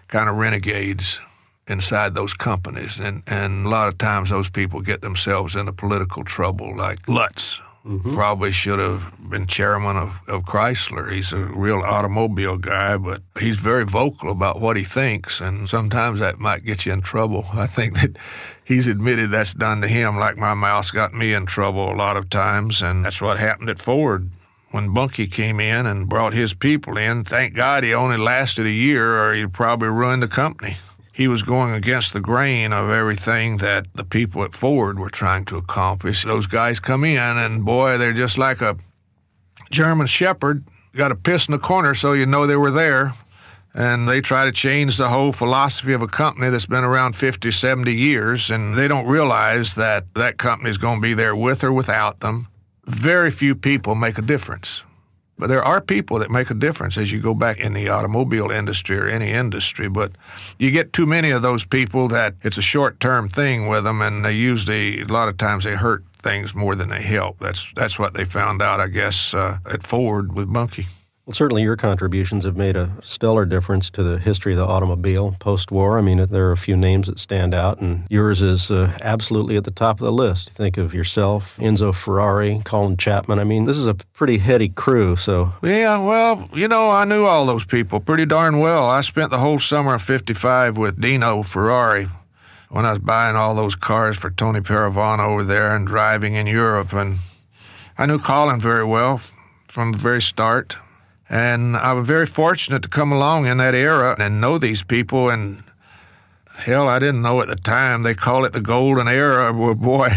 kind 0.09 0.29
of 0.29 0.37
renegades 0.37 1.19
inside 1.67 2.15
those 2.15 2.35
companies. 2.35 3.01
And, 3.01 3.23
and 3.27 3.67
a 3.67 3.69
lot 3.69 3.89
of 3.89 3.99
times 3.99 4.31
those 4.31 4.51
people 4.51 4.81
get 4.83 5.01
themselves 5.01 5.57
into 5.57 5.73
political 5.73 6.25
trouble, 6.25 6.77
like 6.77 7.09
Lutz. 7.09 7.59
Mm-hmm. 7.87 8.15
Probably 8.15 8.51
should 8.51 8.79
have 8.79 9.13
been 9.29 9.47
chairman 9.47 9.99
of, 9.99 10.23
of 10.27 10.45
Chrysler. 10.45 11.13
He's 11.13 11.35
a 11.35 11.45
real 11.45 11.83
automobile 11.83 12.57
guy, 12.57 12.97
but 12.97 13.21
he's 13.39 13.59
very 13.59 13.85
vocal 13.85 14.31
about 14.31 14.59
what 14.59 14.79
he 14.79 14.85
thinks, 14.85 15.39
and 15.39 15.69
sometimes 15.69 16.19
that 16.21 16.39
might 16.39 16.65
get 16.65 16.87
you 16.87 16.95
in 16.95 17.03
trouble. 17.03 17.45
I 17.53 17.67
think 17.67 17.93
that 18.01 18.17
he's 18.65 18.87
admitted 18.87 19.31
that's 19.31 19.53
done 19.53 19.83
to 19.83 19.89
him, 19.89 20.17
like 20.17 20.39
my 20.39 20.55
mouse 20.55 20.91
got 20.91 21.13
me 21.13 21.35
in 21.35 21.45
trouble 21.45 21.93
a 21.93 21.95
lot 21.95 22.17
of 22.17 22.31
times, 22.31 22.81
and 22.81 23.05
that's 23.05 23.21
what 23.21 23.39
happened 23.39 23.69
at 23.69 23.83
Ford 23.83 24.31
when 24.71 24.95
Bunky 24.95 25.27
came 25.27 25.61
in 25.61 25.85
and 25.85 26.09
brought 26.09 26.33
his 26.33 26.55
people 26.55 26.97
in. 26.97 27.23
Thank 27.23 27.53
God 27.53 27.85
he 27.85 27.93
only 27.93 28.17
lasted 28.17 28.65
a 28.65 28.71
year, 28.71 29.23
or 29.23 29.35
he'd 29.35 29.53
probably 29.53 29.89
ruined 29.89 30.23
the 30.23 30.29
company 30.29 30.79
he 31.15 31.29
was 31.29 31.45
going 31.45 31.73
against 31.73 32.13
the 32.13 32.21
grain 32.21 32.73
of 32.73 32.91
everything 32.91 33.59
that 33.59 33.87
the 33.95 34.05
people 34.05 34.43
at 34.43 34.53
Ford 34.53 34.99
were 34.99 35.09
trying 35.09 35.45
to 35.45 35.57
accomplish. 35.57 36.25
Those 36.25 36.49
guys 36.49 36.81
come 36.81 37.05
in, 37.05 37.39
and 37.39 37.65
boy, 37.65 37.99
they're 37.99 38.13
just 38.13 38.37
like 38.37 38.61
a 38.61 38.77
German 39.71 40.09
shepherd. 40.09 40.65
Got 40.97 41.13
a 41.13 41.15
piss 41.15 41.47
in 41.47 41.53
the 41.53 41.59
corner 41.59 41.95
so 41.95 42.15
you 42.15 42.27
know 42.27 42.49
they 42.49 42.57
were 42.57 42.73
there. 42.73 43.15
And 43.75 44.09
they 44.09 44.21
try 44.21 44.45
to 44.45 44.53
change 44.53 44.97
the 44.97 45.09
whole 45.09 45.33
philosophy 45.33 45.93
of 45.93 46.03
a 46.03 46.09
company 46.09 46.51
that's 46.51 46.67
been 46.67 46.85
around 46.85 47.15
50, 47.15 47.51
70 47.51 47.93
years, 47.93 48.51
and 48.51 48.77
they 48.77 48.89
don't 48.89 49.07
realize 49.07 49.75
that 49.75 50.13
that 50.15 50.39
company 50.39 50.71
is 50.71 50.79
going 50.79 50.97
to 50.97 51.03
be 51.03 51.15
there 51.15 51.37
with 51.37 51.63
or 51.63 51.73
without 51.73 52.21
them. 52.21 52.49
Very 52.87 53.31
few 53.31 53.55
people 53.55 53.95
make 53.95 54.19
a 54.19 54.23
difference. 54.23 54.83
But 55.39 55.49
there 55.49 55.63
are 55.63 55.81
people 55.81 56.19
that 56.21 56.31
make 56.31 56.51
a 56.51 56.55
difference 56.55 56.97
as 56.97 57.11
you 57.11 57.21
go 57.21 57.35
back 57.35 57.59
in 57.59 57.73
the 57.73 57.89
automobile 57.89 58.51
industry 58.51 58.97
or 58.99 59.09
any 59.09 59.31
industry. 59.31 59.89
But 59.89 60.13
you 60.59 60.71
get 60.71 60.93
too 60.93 61.07
many 61.07 61.31
of 61.31 61.43
those 61.43 61.65
people 61.65 62.09
that 62.09 62.35
it's 62.43 62.59
a 62.59 62.63
short 62.63 63.01
term 63.01 63.29
thing 63.29 63.67
with 63.69 63.85
them, 63.85 64.01
and 64.01 64.25
they 64.25 64.33
usually, 64.33 65.01
a 65.01 65.07
lot 65.07 65.29
of 65.29 65.37
times, 65.37 65.65
they 65.65 65.75
hurt 65.75 66.05
things 66.23 66.55
more 66.55 66.75
than 66.75 66.89
they 66.89 67.03
help. 67.03 67.39
That's, 67.39 67.73
that's 67.75 67.99
what 67.99 68.15
they 68.15 68.25
found 68.25 68.63
out, 68.63 68.81
I 68.81 68.87
guess, 68.87 69.35
uh, 69.35 69.59
at 69.71 69.83
Ford 69.83 70.35
with 70.35 70.53
Bunky. 70.53 70.87
Well, 71.27 71.33
certainly 71.33 71.63
your 71.63 71.77
contributions 71.77 72.45
have 72.45 72.59
made 72.59 72.77
a 72.77 72.95
stellar 73.03 73.47
difference 73.47 73.89
to 73.91 74.03
the 74.03 74.19
history 74.19 74.53
of 74.53 74.59
the 74.59 74.67
automobile 74.67 75.35
post 75.39 75.71
war. 75.71 75.97
I 75.97 76.03
mean, 76.03 76.19
there 76.27 76.49
are 76.49 76.53
a 76.53 76.57
few 76.59 76.77
names 76.77 77.07
that 77.07 77.19
stand 77.19 77.55
out, 77.55 77.81
and 77.81 78.07
yours 78.11 78.43
is 78.43 78.71
uh, 78.71 78.95
absolutely 79.01 79.57
at 79.57 79.65
the 79.65 79.71
top 79.71 80.01
of 80.01 80.05
the 80.05 80.13
list. 80.13 80.51
Think 80.51 80.77
of 80.77 80.93
yourself, 80.93 81.57
Enzo 81.57 81.95
Ferrari, 81.95 82.61
Colin 82.67 82.99
Chapman. 82.99 83.39
I 83.39 83.45
mean, 83.45 83.65
this 83.65 83.79
is 83.79 83.87
a 83.87 83.95
pretty 83.95 84.37
heady 84.37 84.69
crew, 84.69 85.17
so. 85.17 85.51
Yeah, 85.63 85.97
well, 85.97 86.47
you 86.53 86.69
know, 86.69 86.91
I 86.91 87.07
knew 87.07 87.25
all 87.25 87.47
those 87.47 87.65
people 87.65 88.01
pretty 88.01 88.27
darn 88.27 88.59
well. 88.59 88.87
I 88.87 89.01
spent 89.01 89.31
the 89.31 89.39
whole 89.39 89.59
summer 89.59 89.95
of 89.95 90.03
55 90.03 90.77
with 90.77 91.01
Dino 91.01 91.43
Ferrari 91.43 92.07
when 92.69 92.85
I 92.85 92.91
was 92.91 92.99
buying 92.99 93.35
all 93.35 93.55
those 93.55 93.75
cars 93.75 94.19
for 94.19 94.31
Tony 94.31 94.61
Paravano 94.61 95.21
over 95.21 95.45
there 95.45 95.75
and 95.75 95.87
driving 95.87 96.35
in 96.35 96.47
Europe. 96.47 96.93
And 96.93 97.17
I 97.97 98.05
knew 98.05 98.19
Colin 98.19 98.61
very 98.61 98.85
well 98.85 99.23
from 99.69 99.93
the 99.93 99.99
very 99.99 100.21
start. 100.21 100.77
And 101.29 101.77
I 101.77 101.93
was 101.95 102.07
very 102.07 102.27
fortunate 102.27 102.83
to 102.83 102.89
come 102.89 103.13
along 103.13 103.47
in 103.47 103.59
that 103.59 103.75
era 103.75 104.15
and 104.19 104.41
know 104.41 104.59
these 104.59 104.83
people. 104.83 105.31
And 105.31 105.63
hell, 106.55 106.89
I 106.89 106.99
didn't 106.99 107.23
know 107.23 107.41
at 107.41 107.49
the 107.49 107.57
time. 107.57 108.03
They 108.03 108.15
call 108.15 108.45
it 108.45 108.53
the 108.53 108.61
golden 108.61 109.09
era. 109.09 109.53
Well, 109.55 109.75
boy, 109.75 110.11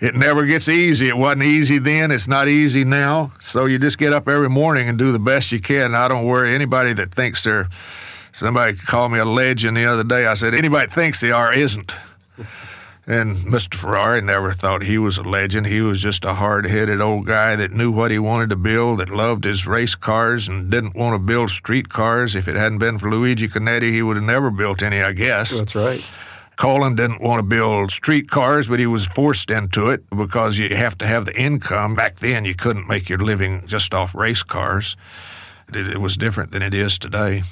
it 0.00 0.14
never 0.14 0.44
gets 0.44 0.68
easy. 0.68 1.08
It 1.08 1.16
wasn't 1.16 1.44
easy 1.44 1.78
then. 1.78 2.10
It's 2.10 2.26
not 2.26 2.48
easy 2.48 2.84
now. 2.84 3.32
So 3.40 3.66
you 3.66 3.78
just 3.78 3.98
get 3.98 4.12
up 4.12 4.28
every 4.28 4.48
morning 4.48 4.88
and 4.88 4.98
do 4.98 5.12
the 5.12 5.18
best 5.18 5.52
you 5.52 5.60
can. 5.60 5.94
I 5.94 6.08
don't 6.08 6.24
worry 6.24 6.54
anybody 6.54 6.92
that 6.94 7.14
thinks 7.14 7.44
they're. 7.44 7.68
Somebody 8.32 8.76
called 8.76 9.12
me 9.12 9.18
a 9.18 9.24
legend 9.24 9.76
the 9.76 9.84
other 9.84 10.04
day. 10.04 10.26
I 10.26 10.32
said, 10.34 10.54
anybody 10.54 10.90
thinks 10.90 11.20
they 11.20 11.30
are 11.30 11.52
isn't. 11.52 11.94
And 13.10 13.38
Mr. 13.38 13.74
Ferrari 13.74 14.20
never 14.20 14.52
thought 14.52 14.84
he 14.84 14.96
was 14.96 15.18
a 15.18 15.24
legend. 15.24 15.66
He 15.66 15.80
was 15.80 16.00
just 16.00 16.24
a 16.24 16.34
hard 16.34 16.64
headed 16.64 17.00
old 17.00 17.26
guy 17.26 17.56
that 17.56 17.72
knew 17.72 17.90
what 17.90 18.12
he 18.12 18.20
wanted 18.20 18.50
to 18.50 18.56
build, 18.56 19.00
that 19.00 19.08
loved 19.08 19.42
his 19.42 19.66
race 19.66 19.96
cars 19.96 20.46
and 20.46 20.70
didn't 20.70 20.94
want 20.94 21.14
to 21.14 21.18
build 21.18 21.50
street 21.50 21.88
cars. 21.88 22.36
If 22.36 22.46
it 22.46 22.54
hadn't 22.54 22.78
been 22.78 23.00
for 23.00 23.10
Luigi 23.10 23.48
Chinetti, 23.48 23.90
he 23.90 24.00
would 24.00 24.14
have 24.14 24.24
never 24.24 24.52
built 24.52 24.80
any, 24.80 25.02
I 25.02 25.10
guess. 25.12 25.50
That's 25.50 25.74
right. 25.74 26.08
Colin 26.54 26.94
didn't 26.94 27.20
want 27.20 27.40
to 27.40 27.42
build 27.42 27.90
street 27.90 28.30
cars, 28.30 28.68
but 28.68 28.78
he 28.78 28.86
was 28.86 29.06
forced 29.08 29.50
into 29.50 29.90
it 29.90 30.08
because 30.10 30.56
you 30.56 30.76
have 30.76 30.96
to 30.98 31.06
have 31.06 31.26
the 31.26 31.36
income. 31.36 31.96
Back 31.96 32.20
then, 32.20 32.44
you 32.44 32.54
couldn't 32.54 32.86
make 32.86 33.08
your 33.08 33.18
living 33.18 33.66
just 33.66 33.92
off 33.92 34.14
race 34.14 34.44
cars. 34.44 34.96
It 35.74 36.00
was 36.00 36.16
different 36.16 36.52
than 36.52 36.62
it 36.62 36.74
is 36.74 36.96
today. 36.96 37.42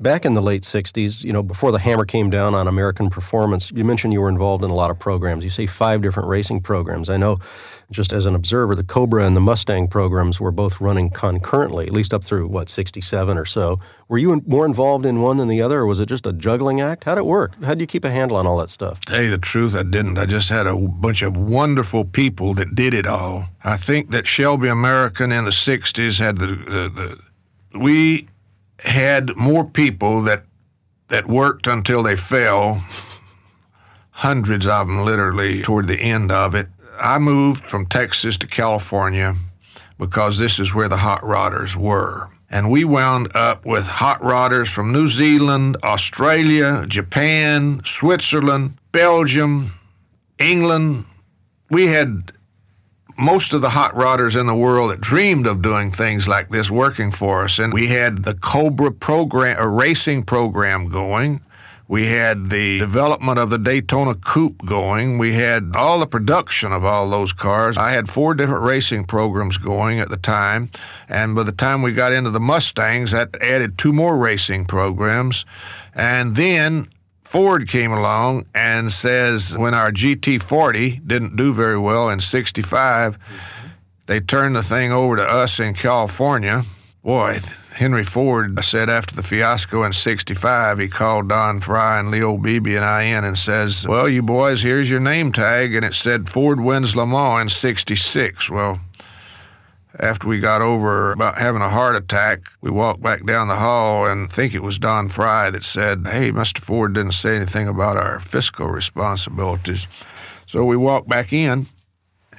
Back 0.00 0.24
in 0.24 0.32
the 0.32 0.40
late 0.40 0.62
60s, 0.62 1.22
you 1.22 1.30
know, 1.30 1.42
before 1.42 1.72
the 1.72 1.78
hammer 1.78 2.06
came 2.06 2.30
down 2.30 2.54
on 2.54 2.66
American 2.66 3.10
performance, 3.10 3.70
you 3.70 3.84
mentioned 3.84 4.14
you 4.14 4.22
were 4.22 4.30
involved 4.30 4.64
in 4.64 4.70
a 4.70 4.74
lot 4.74 4.90
of 4.90 4.98
programs. 4.98 5.44
You 5.44 5.50
say 5.50 5.66
five 5.66 6.00
different 6.00 6.26
racing 6.26 6.62
programs. 6.62 7.10
I 7.10 7.18
know 7.18 7.38
just 7.90 8.12
as 8.14 8.24
an 8.24 8.34
observer, 8.34 8.74
the 8.74 8.84
Cobra 8.84 9.26
and 9.26 9.36
the 9.36 9.40
Mustang 9.40 9.88
programs 9.88 10.40
were 10.40 10.52
both 10.52 10.80
running 10.80 11.10
concurrently, 11.10 11.86
at 11.86 11.92
least 11.92 12.14
up 12.14 12.24
through, 12.24 12.46
what, 12.46 12.70
67 12.70 13.36
or 13.36 13.44
so. 13.44 13.78
Were 14.08 14.16
you 14.16 14.42
more 14.46 14.64
involved 14.64 15.04
in 15.04 15.20
one 15.20 15.36
than 15.36 15.48
the 15.48 15.60
other, 15.60 15.80
or 15.80 15.86
was 15.86 16.00
it 16.00 16.06
just 16.06 16.24
a 16.24 16.32
juggling 16.32 16.80
act? 16.80 17.04
How'd 17.04 17.18
it 17.18 17.26
work? 17.26 17.62
How'd 17.62 17.78
you 17.78 17.86
keep 17.86 18.06
a 18.06 18.10
handle 18.10 18.38
on 18.38 18.46
all 18.46 18.56
that 18.58 18.70
stuff? 18.70 19.04
Tell 19.04 19.22
you 19.22 19.30
the 19.30 19.36
truth, 19.38 19.74
I 19.74 19.82
didn't. 19.82 20.16
I 20.16 20.24
just 20.24 20.48
had 20.48 20.66
a 20.66 20.76
bunch 20.76 21.20
of 21.20 21.36
wonderful 21.36 22.06
people 22.06 22.54
that 22.54 22.74
did 22.74 22.94
it 22.94 23.06
all. 23.06 23.48
I 23.64 23.76
think 23.76 24.08
that 24.10 24.26
Shelby 24.26 24.68
American 24.68 25.30
in 25.30 25.44
the 25.44 25.50
60s 25.50 26.18
had 26.18 26.38
the, 26.38 26.46
the, 26.46 26.88
the 26.88 27.78
we 27.78 28.29
had 28.84 29.36
more 29.36 29.64
people 29.64 30.22
that 30.22 30.44
that 31.08 31.26
worked 31.26 31.66
until 31.66 32.02
they 32.02 32.16
fell, 32.16 32.82
hundreds 34.10 34.66
of 34.66 34.86
them 34.86 35.04
literally 35.04 35.62
toward 35.62 35.86
the 35.86 36.00
end 36.00 36.30
of 36.30 36.54
it. 36.54 36.68
I 37.00 37.18
moved 37.18 37.64
from 37.64 37.86
Texas 37.86 38.36
to 38.38 38.46
California 38.46 39.34
because 39.98 40.38
this 40.38 40.58
is 40.58 40.74
where 40.74 40.88
the 40.88 40.96
hot 40.96 41.20
rodders 41.22 41.76
were. 41.76 42.30
And 42.48 42.70
we 42.70 42.84
wound 42.84 43.34
up 43.34 43.64
with 43.64 43.84
hot 43.84 44.20
rodders 44.20 44.68
from 44.68 44.92
New 44.92 45.08
Zealand, 45.08 45.76
Australia, 45.84 46.84
Japan, 46.86 47.80
Switzerland, 47.84 48.76
Belgium, 48.92 49.72
England. 50.38 51.04
We 51.70 51.86
had 51.86 52.32
most 53.20 53.52
of 53.52 53.60
the 53.60 53.70
hot 53.70 53.92
rodders 53.92 54.38
in 54.38 54.46
the 54.46 54.54
world 54.54 54.90
that 54.90 55.00
dreamed 55.00 55.46
of 55.46 55.62
doing 55.62 55.90
things 55.90 56.26
like 56.26 56.48
this 56.48 56.70
working 56.70 57.10
for 57.10 57.44
us. 57.44 57.58
And 57.58 57.72
we 57.72 57.86
had 57.86 58.24
the 58.24 58.34
Cobra 58.34 58.90
program, 58.90 59.56
a 59.58 59.68
racing 59.68 60.24
program 60.24 60.88
going. 60.88 61.40
We 61.90 62.06
had 62.06 62.50
the 62.50 62.78
development 62.78 63.40
of 63.40 63.50
the 63.50 63.58
Daytona 63.58 64.14
Coupe 64.14 64.64
going. 64.64 65.18
We 65.18 65.32
had 65.32 65.72
all 65.74 65.98
the 65.98 66.06
production 66.06 66.72
of 66.72 66.84
all 66.84 67.10
those 67.10 67.32
cars. 67.32 67.76
I 67.76 67.90
had 67.90 68.08
four 68.08 68.34
different 68.34 68.62
racing 68.62 69.06
programs 69.06 69.58
going 69.58 69.98
at 69.98 70.08
the 70.08 70.16
time. 70.16 70.70
And 71.08 71.34
by 71.34 71.42
the 71.42 71.50
time 71.50 71.82
we 71.82 71.92
got 71.92 72.12
into 72.12 72.30
the 72.30 72.38
Mustangs, 72.38 73.10
that 73.10 73.34
added 73.42 73.76
two 73.76 73.92
more 73.92 74.16
racing 74.16 74.66
programs. 74.66 75.44
And 75.92 76.36
then 76.36 76.88
Ford 77.30 77.68
came 77.68 77.92
along 77.92 78.44
and 78.56 78.92
says 78.92 79.56
when 79.56 79.72
our 79.72 79.92
GT40 79.92 81.06
didn't 81.06 81.36
do 81.36 81.54
very 81.54 81.78
well 81.78 82.08
in 82.08 82.18
65, 82.18 83.16
mm-hmm. 83.16 83.68
they 84.06 84.18
turned 84.18 84.56
the 84.56 84.64
thing 84.64 84.90
over 84.90 85.14
to 85.14 85.22
us 85.22 85.60
in 85.60 85.74
California. 85.74 86.64
Boy, 87.04 87.38
Henry 87.72 88.02
Ford 88.02 88.58
said 88.64 88.90
after 88.90 89.14
the 89.14 89.22
fiasco 89.22 89.84
in 89.84 89.92
65, 89.92 90.80
he 90.80 90.88
called 90.88 91.28
Don 91.28 91.60
Frey 91.60 92.00
and 92.00 92.10
Leo 92.10 92.36
Beebe 92.36 92.74
and 92.74 92.84
I 92.84 93.02
in 93.02 93.22
and 93.22 93.38
says, 93.38 93.86
Well, 93.86 94.08
you 94.08 94.22
boys, 94.22 94.64
here's 94.64 94.90
your 94.90 94.98
name 94.98 95.30
tag. 95.30 95.72
And 95.76 95.84
it 95.84 95.94
said 95.94 96.28
Ford 96.28 96.60
wins 96.60 96.96
Le 96.96 97.06
Mans 97.06 97.42
in 97.42 97.48
66. 97.48 98.50
Well, 98.50 98.80
after 99.98 100.28
we 100.28 100.38
got 100.38 100.62
over 100.62 101.12
about 101.12 101.38
having 101.38 101.62
a 101.62 101.68
heart 101.68 101.96
attack, 101.96 102.40
we 102.60 102.70
walked 102.70 103.02
back 103.02 103.26
down 103.26 103.48
the 103.48 103.56
hall 103.56 104.06
and 104.06 104.30
I 104.30 104.34
think 104.34 104.54
it 104.54 104.62
was 104.62 104.78
Don 104.78 105.08
Frey 105.08 105.50
that 105.50 105.64
said, 105.64 106.06
Hey, 106.06 106.30
Mr. 106.30 106.58
Ford 106.58 106.92
didn't 106.92 107.12
say 107.12 107.36
anything 107.36 107.66
about 107.66 107.96
our 107.96 108.20
fiscal 108.20 108.68
responsibilities. 108.68 109.88
So 110.46 110.64
we 110.64 110.76
walked 110.76 111.08
back 111.08 111.32
in 111.32 111.66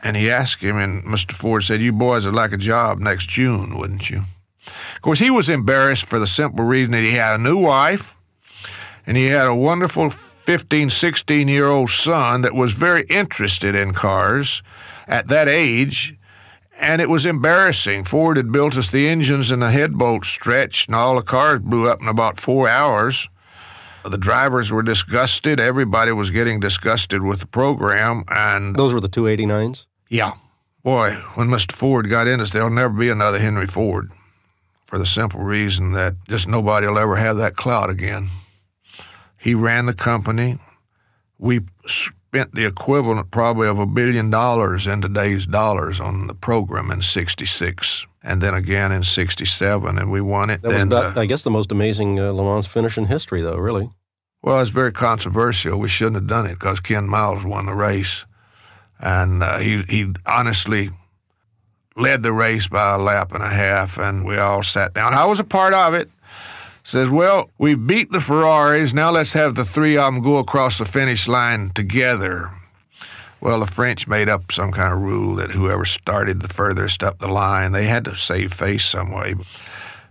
and 0.03 0.15
he 0.17 0.31
asked 0.31 0.63
him, 0.63 0.77
and 0.77 1.03
Mr. 1.03 1.33
Ford 1.33 1.63
said, 1.63 1.81
You 1.81 1.91
boys 1.91 2.25
would 2.25 2.33
like 2.33 2.53
a 2.53 2.57
job 2.57 2.99
next 2.99 3.29
June, 3.29 3.77
wouldn't 3.77 4.09
you? 4.09 4.23
Of 4.65 5.01
course, 5.01 5.19
he 5.19 5.29
was 5.29 5.49
embarrassed 5.49 6.05
for 6.05 6.19
the 6.19 6.27
simple 6.27 6.65
reason 6.65 6.91
that 6.91 7.03
he 7.03 7.13
had 7.13 7.39
a 7.39 7.43
new 7.43 7.57
wife 7.57 8.17
and 9.05 9.17
he 9.17 9.25
had 9.25 9.47
a 9.47 9.55
wonderful 9.55 10.11
15, 10.45 10.89
16 10.89 11.47
year 11.47 11.67
old 11.67 11.89
son 11.89 12.41
that 12.41 12.55
was 12.55 12.71
very 12.71 13.03
interested 13.09 13.75
in 13.75 13.93
cars 13.93 14.63
at 15.07 15.27
that 15.27 15.47
age 15.47 16.15
and 16.79 17.01
it 17.01 17.09
was 17.09 17.25
embarrassing. 17.25 18.03
Ford 18.03 18.37
had 18.37 18.51
built 18.51 18.77
us 18.77 18.89
the 18.89 19.07
engines 19.07 19.51
and 19.51 19.61
the 19.61 19.71
head 19.71 19.97
bolts 19.97 20.27
stretched, 20.29 20.87
and 20.87 20.95
all 20.95 21.15
the 21.15 21.21
cars 21.21 21.59
blew 21.59 21.89
up 21.89 22.01
in 22.01 22.07
about 22.07 22.39
four 22.39 22.67
hours. 22.67 23.27
The 24.03 24.17
drivers 24.17 24.71
were 24.71 24.81
disgusted. 24.81 25.59
Everybody 25.59 26.11
was 26.11 26.31
getting 26.31 26.59
disgusted 26.59 27.21
with 27.21 27.39
the 27.39 27.45
program, 27.47 28.23
and 28.29 28.75
those 28.75 28.93
were 28.93 28.99
the 29.01 29.09
289s. 29.09 29.85
Yeah, 30.09 30.33
boy, 30.83 31.11
when 31.35 31.49
Mr. 31.49 31.71
Ford 31.71 32.09
got 32.09 32.27
in 32.27 32.41
us, 32.41 32.51
there'll 32.51 32.71
never 32.71 32.93
be 32.93 33.09
another 33.09 33.37
Henry 33.39 33.67
Ford. 33.67 34.11
for 34.85 34.97
the 34.97 35.05
simple 35.05 35.39
reason 35.39 35.93
that 35.93 36.15
just 36.27 36.47
nobody 36.49 36.85
will 36.85 36.97
ever 36.97 37.15
have 37.15 37.37
that 37.37 37.55
clout 37.55 37.89
again. 37.89 38.27
He 39.37 39.55
ran 39.55 39.85
the 39.85 39.93
company. 39.93 40.57
We 41.37 41.61
spent 42.31 42.55
the 42.55 42.65
equivalent 42.65 43.29
probably 43.29 43.67
of 43.67 43.77
a 43.77 43.85
billion 43.85 44.29
dollars 44.29 44.87
in 44.87 45.01
today's 45.01 45.45
dollars 45.45 45.99
on 45.99 46.27
the 46.27 46.33
program 46.33 46.89
in 46.89 47.01
66 47.01 48.07
and 48.23 48.39
then 48.41 48.53
again 48.53 48.93
in 48.93 49.03
67 49.03 49.97
and 49.97 50.09
we 50.09 50.21
won 50.21 50.49
it 50.49 50.61
That 50.61 50.69
then 50.69 50.87
was, 50.89 50.99
about, 50.99 51.17
uh, 51.17 51.19
I 51.19 51.25
guess, 51.25 51.43
the 51.43 51.49
most 51.51 51.73
amazing 51.73 52.21
uh, 52.21 52.31
Le 52.31 52.41
Mans 52.41 52.65
finish 52.65 52.97
in 52.97 53.03
history, 53.03 53.41
though, 53.41 53.57
really. 53.57 53.89
well 54.43 54.61
it's 54.61 54.69
very 54.69 54.93
controversial. 54.93 55.77
We 55.77 55.89
shouldn't 55.89 56.15
have 56.15 56.27
done 56.27 56.45
it 56.45 56.53
because 56.53 56.79
ken 56.79 57.09
miles 57.09 57.43
won 57.43 57.65
the 57.65 57.73
race. 57.75 58.23
And 59.01 59.43
uh, 59.43 59.57
he, 59.57 59.81
he 59.89 60.13
honestly 60.25 60.89
led 61.97 62.23
the 62.23 62.31
race 62.31 62.65
by 62.69 62.93
a 62.93 62.97
lap 62.97 63.33
and 63.33 63.43
a 63.43 63.49
half 63.49 63.97
and 63.97 64.25
we 64.25 64.37
all 64.37 64.63
sat 64.63 64.93
down. 64.93 65.13
I 65.13 65.25
was 65.25 65.41
a 65.41 65.43
part 65.43 65.73
of 65.73 65.93
it 65.95 66.09
says, 66.83 67.09
Well, 67.09 67.49
we 67.57 67.75
beat 67.75 68.11
the 68.11 68.21
Ferraris. 68.21 68.93
Now 68.93 69.11
let's 69.11 69.33
have 69.33 69.55
the 69.55 69.65
three 69.65 69.97
of 69.97 70.13
them 70.13 70.23
go 70.23 70.37
across 70.37 70.77
the 70.77 70.85
finish 70.85 71.27
line 71.27 71.71
together. 71.73 72.49
Well, 73.39 73.59
the 73.59 73.65
French 73.67 74.07
made 74.07 74.29
up 74.29 74.51
some 74.51 74.71
kind 74.71 74.93
of 74.93 75.01
rule 75.01 75.35
that 75.35 75.51
whoever 75.51 75.83
started 75.83 76.41
the 76.41 76.47
furthest 76.47 77.03
up 77.03 77.17
the 77.19 77.27
line, 77.27 77.71
they 77.71 77.85
had 77.85 78.05
to 78.05 78.15
save 78.15 78.53
face 78.53 78.85
some 78.85 79.11
way. 79.11 79.33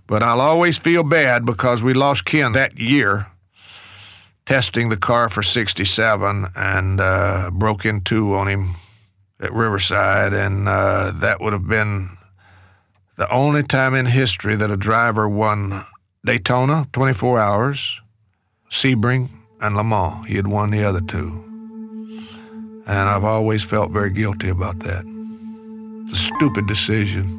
But 0.09 0.25
I'll 0.25 0.41
always 0.41 0.77
feel 0.77 1.05
bad 1.05 1.45
because 1.45 1.83
we 1.83 1.95
lost 1.95 2.25
Ken 2.25 2.53
that 2.53 2.79
year 2.79 3.29
testing 4.47 4.89
the 4.89 4.97
car 4.97 5.29
for 5.29 5.45
67 5.45 6.47
and 6.57 7.01
uh, 7.01 7.51
broke 7.53 7.85
in 7.85 8.01
two 8.01 8.35
on 8.35 8.49
him 8.49 8.75
at 9.39 9.53
Riverside. 9.53 10.33
And 10.33 10.67
uh, 10.67 11.13
that 11.15 11.41
would 11.41 11.53
have 11.53 11.69
been 11.69 12.17
the 13.17 13.31
only 13.31 13.63
time 13.63 13.95
in 13.95 14.07
history 14.07 14.57
that 14.57 14.73
a 14.73 14.77
driver 14.77 15.29
won 15.29 15.85
Daytona, 16.25 16.87
24 16.93 17.39
hours, 17.39 18.01
Sebring, 18.71 19.31
and 19.61 19.77
Le 19.77 19.85
Mans. 19.85 20.27
He 20.27 20.37
had 20.37 20.47
won 20.47 20.71
the 20.71 20.85
other 20.85 21.01
two. 21.01 21.45
And 22.87 23.09
I've 23.09 23.25
always 23.25 23.65
felt 23.65 23.91
very 23.91 24.13
guilty 24.13 24.51
about 24.51 24.81
that. 24.81 25.05
It's 26.05 26.21
a 26.21 26.35
stupid 26.35 26.67
decision. 26.67 27.37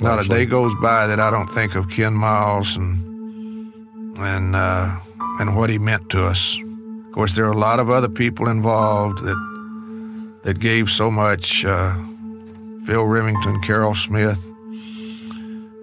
Not 0.00 0.24
a 0.24 0.28
day 0.28 0.46
goes 0.46 0.74
by 0.76 1.06
that 1.06 1.20
I 1.20 1.30
don't 1.30 1.48
think 1.48 1.74
of 1.74 1.88
Ken 1.90 2.12
Miles 2.12 2.76
and 2.76 3.02
and 4.18 4.54
uh, 4.54 4.98
and 5.40 5.56
what 5.56 5.70
he 5.70 5.78
meant 5.78 6.10
to 6.10 6.24
us. 6.24 6.58
Of 7.06 7.12
course, 7.12 7.34
there 7.34 7.46
are 7.46 7.52
a 7.52 7.58
lot 7.58 7.80
of 7.80 7.90
other 7.90 8.08
people 8.08 8.48
involved 8.48 9.24
that 9.24 10.40
that 10.42 10.60
gave 10.60 10.90
so 10.90 11.10
much. 11.10 11.64
Uh, 11.64 11.94
Phil 12.84 13.04
Remington, 13.04 13.60
Carroll 13.62 13.94
Smith, 13.94 14.38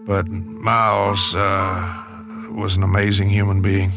but 0.06 0.28
Miles 0.28 1.34
uh, 1.36 2.04
was 2.52 2.76
an 2.76 2.84
amazing 2.84 3.30
human 3.30 3.62
being. 3.62 3.92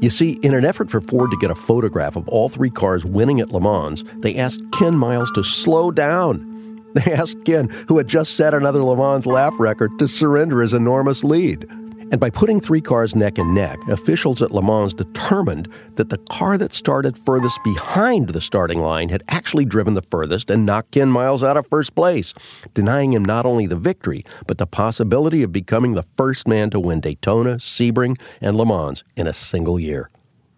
You 0.00 0.10
see, 0.10 0.32
in 0.42 0.54
an 0.54 0.64
effort 0.64 0.90
for 0.90 1.00
Ford 1.00 1.30
to 1.30 1.36
get 1.36 1.50
a 1.50 1.54
photograph 1.54 2.16
of 2.16 2.28
all 2.28 2.48
three 2.48 2.70
cars 2.70 3.04
winning 3.04 3.40
at 3.40 3.52
Le 3.52 3.60
Mans, 3.60 4.02
they 4.16 4.36
asked 4.36 4.62
Ken 4.72 4.96
Miles 4.96 5.30
to 5.32 5.42
slow 5.42 5.90
down. 5.90 6.48
They 6.94 7.12
asked 7.12 7.44
Ken, 7.46 7.70
who 7.88 7.96
had 7.96 8.06
just 8.06 8.34
set 8.34 8.52
another 8.52 8.82
Le 8.82 8.94
Mans 8.94 9.24
lap 9.24 9.54
record, 9.58 9.98
to 9.98 10.06
surrender 10.06 10.60
his 10.60 10.74
enormous 10.74 11.24
lead. 11.24 11.66
And 12.12 12.20
by 12.20 12.28
putting 12.28 12.60
three 12.60 12.82
cars 12.82 13.16
neck 13.16 13.38
and 13.38 13.54
neck, 13.54 13.78
officials 13.88 14.42
at 14.42 14.52
Le 14.52 14.62
Mans 14.62 14.92
determined 14.92 15.66
that 15.94 16.10
the 16.10 16.18
car 16.18 16.58
that 16.58 16.74
started 16.74 17.18
furthest 17.18 17.58
behind 17.64 18.28
the 18.28 18.40
starting 18.42 18.80
line 18.80 19.08
had 19.08 19.24
actually 19.28 19.64
driven 19.64 19.94
the 19.94 20.02
furthest 20.02 20.50
and 20.50 20.66
knocked 20.66 20.90
Ken 20.90 21.08
Miles 21.08 21.42
out 21.42 21.56
of 21.56 21.66
first 21.66 21.94
place, 21.94 22.34
denying 22.74 23.14
him 23.14 23.24
not 23.24 23.46
only 23.46 23.66
the 23.66 23.76
victory, 23.76 24.26
but 24.46 24.58
the 24.58 24.66
possibility 24.66 25.42
of 25.42 25.52
becoming 25.52 25.94
the 25.94 26.04
first 26.18 26.46
man 26.46 26.68
to 26.68 26.78
win 26.78 27.00
Daytona, 27.00 27.54
Sebring, 27.54 28.20
and 28.42 28.58
Le 28.58 28.66
Mans 28.66 29.02
in 29.16 29.26
a 29.26 29.32
single 29.32 29.80
year. 29.80 30.10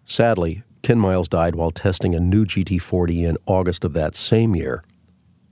Sadly, 0.03 0.63
Ken 0.81 0.99
Miles 0.99 1.29
died 1.29 1.55
while 1.55 1.71
testing 1.71 2.13
a 2.13 2.19
new 2.19 2.43
GT40 2.43 3.29
in 3.29 3.37
August 3.45 3.85
of 3.85 3.93
that 3.93 4.13
same 4.13 4.57
year, 4.57 4.83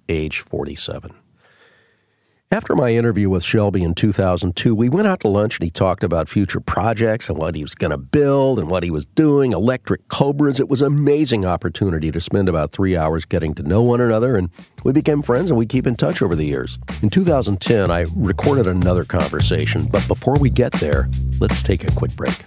age 0.10 0.42
47. 0.42 1.23
After 2.54 2.76
my 2.76 2.92
interview 2.92 3.32
with 3.32 3.44
Shelby 3.44 3.82
in 3.82 3.96
2002, 3.96 4.76
we 4.76 4.88
went 4.88 5.08
out 5.08 5.22
to 5.22 5.28
lunch 5.28 5.58
and 5.58 5.63
he 5.63 5.72
talked 5.72 6.04
about 6.04 6.30
future 6.30 6.60
projects 6.60 7.28
and 7.28 7.36
what 7.36 7.56
he 7.56 7.63
was 7.63 7.74
going 7.74 7.89
to 7.89 7.98
build 7.98 8.60
and 8.60 8.70
what 8.70 8.84
he 8.84 8.92
was 8.92 9.08
doing, 9.08 9.54
electric 9.54 10.08
Cobras. 10.08 10.60
It 10.60 10.70
was 10.70 10.80
an 10.80 10.86
amazing 10.86 11.46
opportunity 11.46 12.12
to 12.12 12.22
spend 12.22 12.48
about 12.48 12.72
three 12.72 12.96
hours 12.96 13.26
getting 13.26 13.56
to 13.56 13.63
know 13.63 13.82
one 13.82 14.02
another, 14.02 14.36
and 14.36 14.52
we 14.84 14.92
became 14.92 15.24
friends 15.24 15.50
and 15.50 15.58
we 15.58 15.66
keep 15.66 15.88
in 15.88 15.96
touch 15.96 16.22
over 16.22 16.36
the 16.36 16.46
years. 16.46 16.78
In 17.02 17.10
2010, 17.10 17.89
I 17.89 18.06
recorded 18.16 18.68
another 18.68 19.04
conversation, 19.04 19.82
but 19.92 20.08
before 20.08 20.38
we 20.38 20.52
get 20.52 20.74
there, 20.74 21.10
let's 21.42 21.63
take 21.63 21.84
a 21.84 21.92
quick 21.96 22.16
break. 22.16 22.39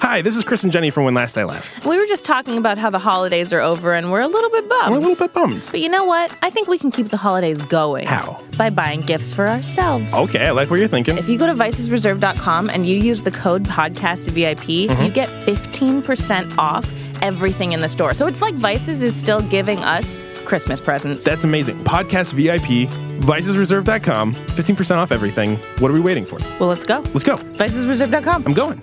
Hi, 0.00 0.22
this 0.22 0.36
is 0.36 0.44
Chris 0.44 0.62
and 0.62 0.72
Jenny 0.72 0.90
from 0.90 1.04
When 1.04 1.14
Last 1.14 1.36
I 1.36 1.44
Left. 1.44 1.84
We 1.84 1.98
were 1.98 2.06
just 2.06 2.24
talking 2.24 2.56
about 2.56 2.78
how 2.78 2.88
the 2.88 2.98
holidays 2.98 3.52
are 3.52 3.60
over 3.60 3.94
and 3.94 4.10
we're 4.10 4.20
a 4.20 4.28
little 4.28 4.48
bit 4.50 4.68
bummed. 4.68 4.84
I'm 4.86 4.92
a 4.94 4.98
little 4.98 5.16
bit 5.16 5.34
bummed. 5.34 5.66
But 5.70 5.80
you 5.80 5.88
know 5.88 6.04
what? 6.04 6.36
I 6.40 6.50
think 6.50 6.66
we 6.68 6.78
can 6.78 6.90
keep 6.90 7.08
the 7.10 7.16
holidays 7.16 7.60
going. 7.62 8.06
How? 8.06 8.42
By 8.56 8.70
buying 8.70 9.00
gifts 9.02 9.34
for 9.34 9.48
ourselves. 9.48 10.14
Okay, 10.14 10.46
I 10.46 10.50
like 10.52 10.70
what 10.70 10.78
you're 10.78 10.88
thinking. 10.88 11.18
If 11.18 11.28
you 11.28 11.36
go 11.38 11.46
to 11.46 11.52
vicesreserve.com 11.54 12.70
and 12.70 12.86
you 12.86 12.96
use 12.96 13.22
the 13.22 13.30
code 13.30 13.64
podcastvip, 13.64 14.38
Mm-hmm. 14.58 15.02
you 15.02 15.10
get 15.10 15.28
15% 15.46 16.56
off 16.58 16.90
everything 17.22 17.72
in 17.72 17.80
the 17.80 17.88
store. 17.88 18.14
So 18.14 18.26
it's 18.26 18.40
like 18.40 18.54
Vices 18.54 19.02
is 19.02 19.14
still 19.14 19.40
giving 19.42 19.78
us 19.80 20.18
Christmas 20.44 20.80
presents. 20.80 21.24
That's 21.24 21.44
amazing. 21.44 21.82
Podcast 21.84 22.32
VIP, 22.34 22.88
vicesreserve.com, 23.24 24.34
15% 24.34 24.96
off 24.96 25.12
everything. 25.12 25.56
What 25.80 25.90
are 25.90 25.94
we 25.94 26.00
waiting 26.00 26.24
for? 26.24 26.38
well, 26.60 26.68
let's 26.68 26.84
go. 26.84 27.00
Let's 27.12 27.24
go. 27.24 27.36
Vicesreserve.com. 27.36 28.44
I'm 28.46 28.54
going. 28.54 28.80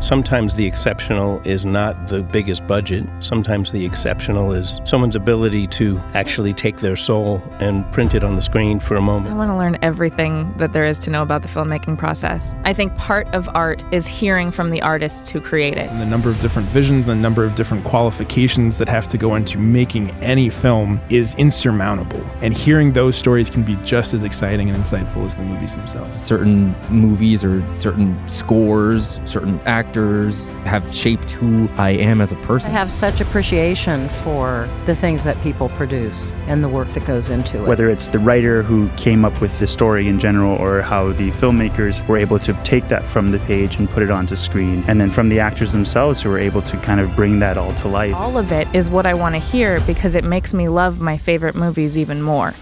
Sometimes 0.00 0.54
the 0.54 0.64
exceptional 0.64 1.42
is 1.44 1.66
not 1.66 2.08
the 2.08 2.22
biggest 2.22 2.66
budget. 2.66 3.04
Sometimes 3.20 3.70
the 3.70 3.84
exceptional 3.84 4.50
is 4.52 4.80
someone's 4.84 5.14
ability 5.14 5.66
to 5.66 6.00
actually 6.14 6.54
take 6.54 6.78
their 6.78 6.96
soul 6.96 7.42
and 7.60 7.90
print 7.92 8.14
it 8.14 8.24
on 8.24 8.34
the 8.34 8.40
screen 8.40 8.80
for 8.80 8.96
a 8.96 9.02
moment. 9.02 9.34
I 9.34 9.36
want 9.36 9.50
to 9.50 9.56
learn 9.56 9.76
everything 9.82 10.54
that 10.56 10.72
there 10.72 10.86
is 10.86 10.98
to 11.00 11.10
know 11.10 11.20
about 11.20 11.42
the 11.42 11.48
filmmaking 11.48 11.98
process. 11.98 12.54
I 12.64 12.72
think 12.72 12.96
part 12.96 13.28
of 13.34 13.46
art 13.54 13.84
is 13.92 14.06
hearing 14.06 14.50
from 14.50 14.70
the 14.70 14.80
artists 14.80 15.28
who 15.28 15.38
create 15.38 15.76
it. 15.76 15.90
The 15.90 16.06
number 16.06 16.30
of 16.30 16.40
different 16.40 16.68
visions, 16.68 17.04
the 17.04 17.14
number 17.14 17.44
of 17.44 17.54
different 17.54 17.84
qualifications 17.84 18.78
that 18.78 18.88
have 18.88 19.06
to 19.08 19.18
go 19.18 19.34
into 19.34 19.58
making 19.58 20.12
any 20.22 20.48
film 20.48 20.98
is 21.10 21.34
insurmountable. 21.34 22.24
And 22.40 22.54
hearing 22.54 22.94
those 22.94 23.16
stories 23.16 23.50
can 23.50 23.64
be 23.64 23.76
just 23.84 24.14
as 24.14 24.22
exciting 24.22 24.70
and 24.70 24.82
insightful 24.82 25.26
as 25.26 25.34
the 25.34 25.42
movies 25.42 25.76
themselves. 25.76 26.18
certain 26.18 26.74
movies 26.88 27.44
or 27.44 27.62
certain 27.76 28.16
scores, 28.26 29.20
certain 29.26 29.60
actors 29.66 29.89
have 30.64 30.92
shaped 30.94 31.30
who 31.32 31.68
I 31.74 31.90
am 31.90 32.20
as 32.20 32.32
a 32.32 32.36
person. 32.36 32.70
I 32.70 32.78
have 32.78 32.92
such 32.92 33.20
appreciation 33.20 34.08
for 34.22 34.68
the 34.86 34.94
things 34.94 35.24
that 35.24 35.40
people 35.42 35.68
produce 35.70 36.32
and 36.46 36.62
the 36.62 36.68
work 36.68 36.88
that 36.90 37.04
goes 37.06 37.30
into 37.30 37.62
it. 37.62 37.66
whether 37.68 37.88
it's 37.88 38.08
the 38.08 38.18
writer 38.18 38.62
who 38.62 38.88
came 38.96 39.24
up 39.24 39.40
with 39.40 39.56
the 39.58 39.66
story 39.66 40.08
in 40.08 40.18
general 40.18 40.56
or 40.56 40.82
how 40.82 41.12
the 41.12 41.30
filmmakers 41.30 42.06
were 42.08 42.16
able 42.16 42.38
to 42.38 42.52
take 42.64 42.88
that 42.88 43.02
from 43.04 43.30
the 43.30 43.38
page 43.40 43.76
and 43.76 43.88
put 43.90 44.02
it 44.02 44.10
onto 44.10 44.36
screen 44.36 44.84
and 44.88 45.00
then 45.00 45.10
from 45.10 45.28
the 45.28 45.40
actors 45.40 45.72
themselves 45.72 46.20
who 46.22 46.28
were 46.28 46.38
able 46.38 46.62
to 46.62 46.76
kind 46.78 47.00
of 47.00 47.14
bring 47.16 47.38
that 47.38 47.56
all 47.56 47.72
to 47.74 47.88
life 47.88 48.14
All 48.14 48.36
of 48.38 48.52
it 48.52 48.68
is 48.74 48.88
what 48.88 49.06
I 49.06 49.14
want 49.14 49.34
to 49.34 49.38
hear 49.40 49.80
because 49.80 50.14
it 50.14 50.24
makes 50.24 50.54
me 50.54 50.68
love 50.68 51.00
my 51.00 51.16
favorite 51.18 51.54
movies 51.54 51.96
even 51.98 52.22
more. 52.22 52.54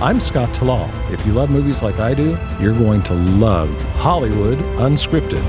I'm 0.00 0.18
Scott 0.18 0.48
Talal. 0.48 0.90
If 1.12 1.24
you 1.24 1.32
love 1.32 1.50
movies 1.50 1.80
like 1.80 2.00
I 2.00 2.14
do, 2.14 2.36
you're 2.60 2.74
going 2.74 3.00
to 3.04 3.14
love 3.14 3.70
Hollywood 3.92 4.58
Unscripted. 4.78 5.40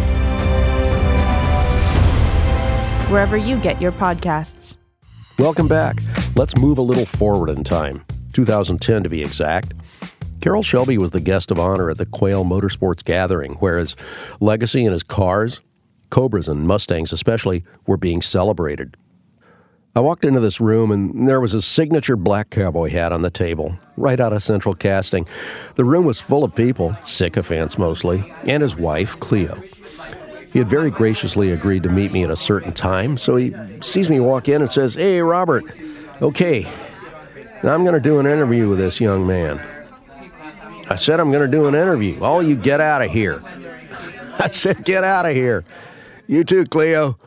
Wherever 3.10 3.38
you 3.38 3.58
get 3.58 3.82
your 3.82 3.92
podcasts. 3.92 4.78
Welcome 5.40 5.68
back. 5.68 5.98
Let's 6.36 6.56
move 6.58 6.78
a 6.78 6.84
little 6.84 7.08
forward 7.08 7.50
in 7.50 7.64
time, 7.64 8.06
2010 8.34 9.02
to 9.04 9.10
be 9.10 9.24
exact. 9.24 9.74
Carroll 10.42 10.62
Shelby 10.62 11.00
was 11.00 11.10
the 11.10 11.22
guest 11.22 11.50
of 11.50 11.60
honor 11.60 11.90
at 11.90 11.98
the 11.98 12.06
Quail 12.06 12.46
Motorsports 12.46 13.04
Gathering, 13.04 13.54
where 13.54 13.80
his 13.80 13.96
legacy 14.40 14.86
and 14.86 14.94
his 14.94 15.02
cars, 15.02 15.62
Cobras 16.12 16.48
and 16.48 16.68
Mustangs 16.68 17.12
especially, 17.12 17.64
were 17.88 17.98
being 17.98 18.22
celebrated. 18.22 18.96
I 19.98 20.02
walked 20.02 20.26
into 20.26 20.42
this 20.42 20.60
room 20.60 20.92
and 20.92 21.26
there 21.28 21.40
was 21.40 21.54
his 21.54 21.66
signature 21.66 22.18
black 22.18 22.50
cowboy 22.50 22.90
hat 22.90 23.14
on 23.14 23.22
the 23.22 23.30
table, 23.30 23.78
right 23.96 24.20
out 24.20 24.34
of 24.34 24.44
central 24.44 24.76
casting. 24.76 25.26
The 25.76 25.86
room 25.86 26.04
was 26.04 26.20
full 26.20 26.44
of 26.44 26.54
people, 26.54 26.98
sycophants 27.00 27.78
mostly, 27.78 28.34
and 28.46 28.62
his 28.62 28.76
wife, 28.76 29.18
Cleo. 29.22 29.64
He 30.52 30.60
had 30.60 30.70
very 30.70 30.92
graciously 30.92 31.52
agreed 31.52 31.84
to 31.84 31.90
meet 31.90 32.12
me 32.12 32.26
at 32.26 32.30
a 32.30 32.36
certain 32.36 32.74
time, 32.74 33.18
so 33.18 33.38
he 33.38 33.56
sees 33.82 34.10
me 34.10 34.20
walk 34.20 34.50
in 34.50 34.62
and 34.62 34.70
says, 34.70 34.96
Hey, 34.96 35.22
Robert, 35.22 35.64
okay, 36.22 36.68
now 37.64 37.74
I'm 37.74 37.84
going 37.84 37.94
to 37.94 38.02
do 38.02 38.20
an 38.20 38.26
interview 38.26 38.68
with 38.68 38.80
this 38.80 39.00
young 39.00 39.26
man. 39.26 39.62
I 40.90 40.96
said, 40.96 41.22
I'm 41.22 41.32
going 41.32 41.50
to 41.50 41.58
do 41.58 41.68
an 41.68 41.76
interview. 41.76 42.22
All 42.22 42.44
you 42.44 42.58
get 42.58 42.82
out 42.82 43.02
of 43.02 43.12
here. 43.12 43.42
I 44.40 44.50
said, 44.50 44.84
Get 44.84 45.06
out 45.06 45.26
of 45.26 45.34
here. 45.34 45.64
You 46.28 46.44
too, 46.44 46.66
Cleo. 46.66 47.18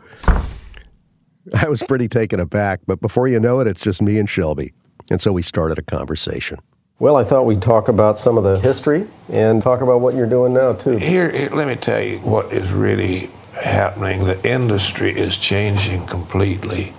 I 1.62 1.68
was 1.68 1.82
pretty 1.82 2.08
taken 2.08 2.40
aback, 2.40 2.80
but 2.86 3.00
before 3.00 3.28
you 3.28 3.40
know 3.40 3.60
it, 3.60 3.66
it's 3.66 3.80
just 3.80 4.02
me 4.02 4.18
and 4.18 4.28
Shelby. 4.28 4.72
And 5.10 5.20
so 5.20 5.32
we 5.32 5.42
started 5.42 5.78
a 5.78 5.82
conversation. 5.82 6.58
Well, 6.98 7.16
I 7.16 7.24
thought 7.24 7.46
we'd 7.46 7.62
talk 7.62 7.88
about 7.88 8.18
some 8.18 8.36
of 8.36 8.44
the 8.44 8.58
history 8.58 9.06
and 9.30 9.62
talk 9.62 9.80
about 9.80 10.00
what 10.00 10.14
you're 10.14 10.26
doing 10.26 10.52
now, 10.52 10.72
too. 10.72 10.96
Here, 10.96 11.30
here, 11.30 11.48
let 11.50 11.68
me 11.68 11.76
tell 11.76 12.02
you 12.02 12.18
what 12.18 12.52
is 12.52 12.72
really 12.72 13.30
happening. 13.54 14.24
The 14.24 14.44
industry 14.48 15.10
is 15.10 15.38
changing 15.38 16.06
completely. 16.06 16.92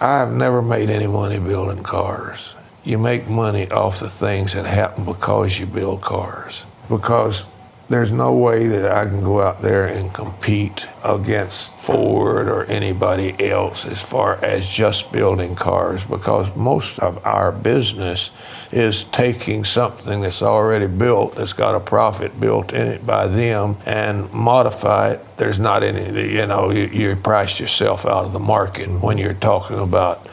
I've 0.00 0.32
never 0.32 0.62
made 0.62 0.88
any 0.88 1.08
money 1.08 1.38
building 1.38 1.82
cars. 1.82 2.54
You 2.84 2.98
make 2.98 3.28
money 3.28 3.70
off 3.70 4.00
the 4.00 4.08
things 4.08 4.54
that 4.54 4.66
happen 4.66 5.04
because 5.04 5.58
you 5.58 5.66
build 5.66 6.00
cars. 6.00 6.64
Because 6.88 7.44
there's 7.92 8.10
no 8.10 8.32
way 8.32 8.68
that 8.68 8.90
I 8.90 9.04
can 9.04 9.22
go 9.22 9.42
out 9.42 9.60
there 9.60 9.86
and 9.86 10.12
compete 10.14 10.86
against 11.04 11.78
Ford 11.78 12.48
or 12.48 12.64
anybody 12.64 13.36
else 13.50 13.84
as 13.84 14.00
far 14.02 14.42
as 14.42 14.66
just 14.66 15.12
building 15.12 15.54
cars 15.54 16.02
because 16.02 16.54
most 16.56 16.98
of 17.00 17.24
our 17.26 17.52
business 17.52 18.30
is 18.70 19.04
taking 19.04 19.64
something 19.64 20.22
that's 20.22 20.40
already 20.40 20.86
built, 20.86 21.34
that's 21.34 21.52
got 21.52 21.74
a 21.74 21.80
profit 21.80 22.40
built 22.40 22.72
in 22.72 22.86
it 22.86 23.06
by 23.06 23.26
them, 23.26 23.76
and 23.84 24.32
modify 24.32 25.10
it. 25.10 25.36
There's 25.36 25.58
not 25.58 25.82
any, 25.82 26.32
you 26.32 26.46
know, 26.46 26.70
you, 26.70 26.86
you 26.86 27.14
price 27.16 27.60
yourself 27.60 28.06
out 28.06 28.24
of 28.24 28.32
the 28.32 28.40
market 28.40 28.88
when 28.88 29.18
you're 29.18 29.34
talking 29.34 29.78
about 29.78 30.26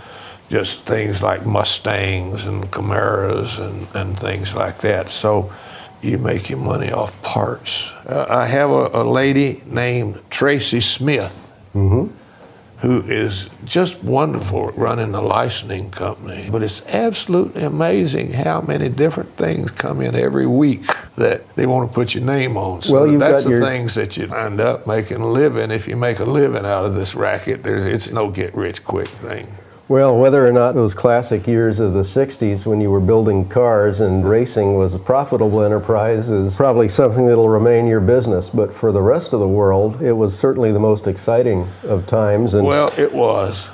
just 0.49 0.85
things 0.85 1.21
like 1.21 1.45
Mustangs 1.45 2.45
and 2.45 2.63
Camaros 2.71 3.59
and, 3.59 3.85
and 3.95 4.17
things 4.17 4.55
like 4.55 4.77
that. 4.79 5.09
So 5.09 5.51
you 6.01 6.17
make 6.17 6.49
your 6.49 6.59
money 6.59 6.91
off 6.91 7.21
parts. 7.21 7.91
Uh, 8.07 8.25
I 8.29 8.45
have 8.45 8.69
a, 8.69 8.89
a, 8.93 9.03
lady 9.03 9.61
named 9.65 10.21
Tracy 10.29 10.79
Smith 10.79 11.51
mm-hmm. 11.75 12.13
who 12.79 13.01
is 13.03 13.49
just 13.65 14.01
wonderful 14.03 14.69
at 14.69 14.77
running 14.77 15.11
the 15.11 15.21
licensing 15.21 15.91
company. 15.91 16.47
But 16.49 16.63
it's 16.63 16.85
absolutely 16.87 17.63
amazing 17.63 18.31
how 18.31 18.61
many 18.61 18.87
different 18.89 19.35
things 19.35 19.71
come 19.71 20.01
in 20.01 20.15
every 20.15 20.47
week 20.47 20.83
that 21.15 21.47
they 21.55 21.65
want 21.65 21.89
to 21.89 21.93
put 21.93 22.15
your 22.15 22.23
name 22.23 22.55
on. 22.55 22.81
So 22.81 22.93
well, 22.93 23.17
that's 23.17 23.43
the 23.43 23.51
your... 23.51 23.65
things 23.65 23.95
that 23.95 24.15
you 24.15 24.33
end 24.33 24.61
up 24.61 24.87
making 24.87 25.17
a 25.17 25.27
living. 25.27 25.69
If 25.69 25.87
you 25.87 25.97
make 25.97 26.19
a 26.19 26.25
living 26.25 26.65
out 26.65 26.85
of 26.85 26.95
this 26.95 27.13
racket, 27.13 27.65
it's 27.65 28.11
no 28.11 28.29
get 28.29 28.55
rich 28.55 28.83
quick 28.83 29.09
thing. 29.09 29.47
Well, 29.89 30.19
whether 30.19 30.47
or 30.47 30.51
not 30.51 30.75
those 30.75 30.93
classic 30.93 31.47
years 31.47 31.79
of 31.79 31.93
the 31.93 32.03
60s 32.03 32.63
when 32.63 32.79
you 32.79 32.91
were 32.91 32.99
building 32.99 33.49
cars 33.49 33.99
and 33.99 34.23
racing 34.29 34.75
was 34.75 34.93
a 34.93 34.99
profitable 34.99 35.63
enterprise 35.63 36.29
is 36.29 36.55
probably 36.55 36.87
something 36.87 37.25
that'll 37.25 37.49
remain 37.49 37.87
your 37.87 37.99
business. 37.99 38.51
But 38.51 38.71
for 38.71 38.91
the 38.91 39.01
rest 39.01 39.33
of 39.33 39.39
the 39.39 39.47
world, 39.47 39.99
it 39.99 40.11
was 40.11 40.37
certainly 40.37 40.71
the 40.71 40.79
most 40.79 41.07
exciting 41.07 41.67
of 41.81 42.05
times. 42.05 42.53
And 42.53 42.67
well, 42.67 42.93
it 42.99 43.11
was. 43.11 43.71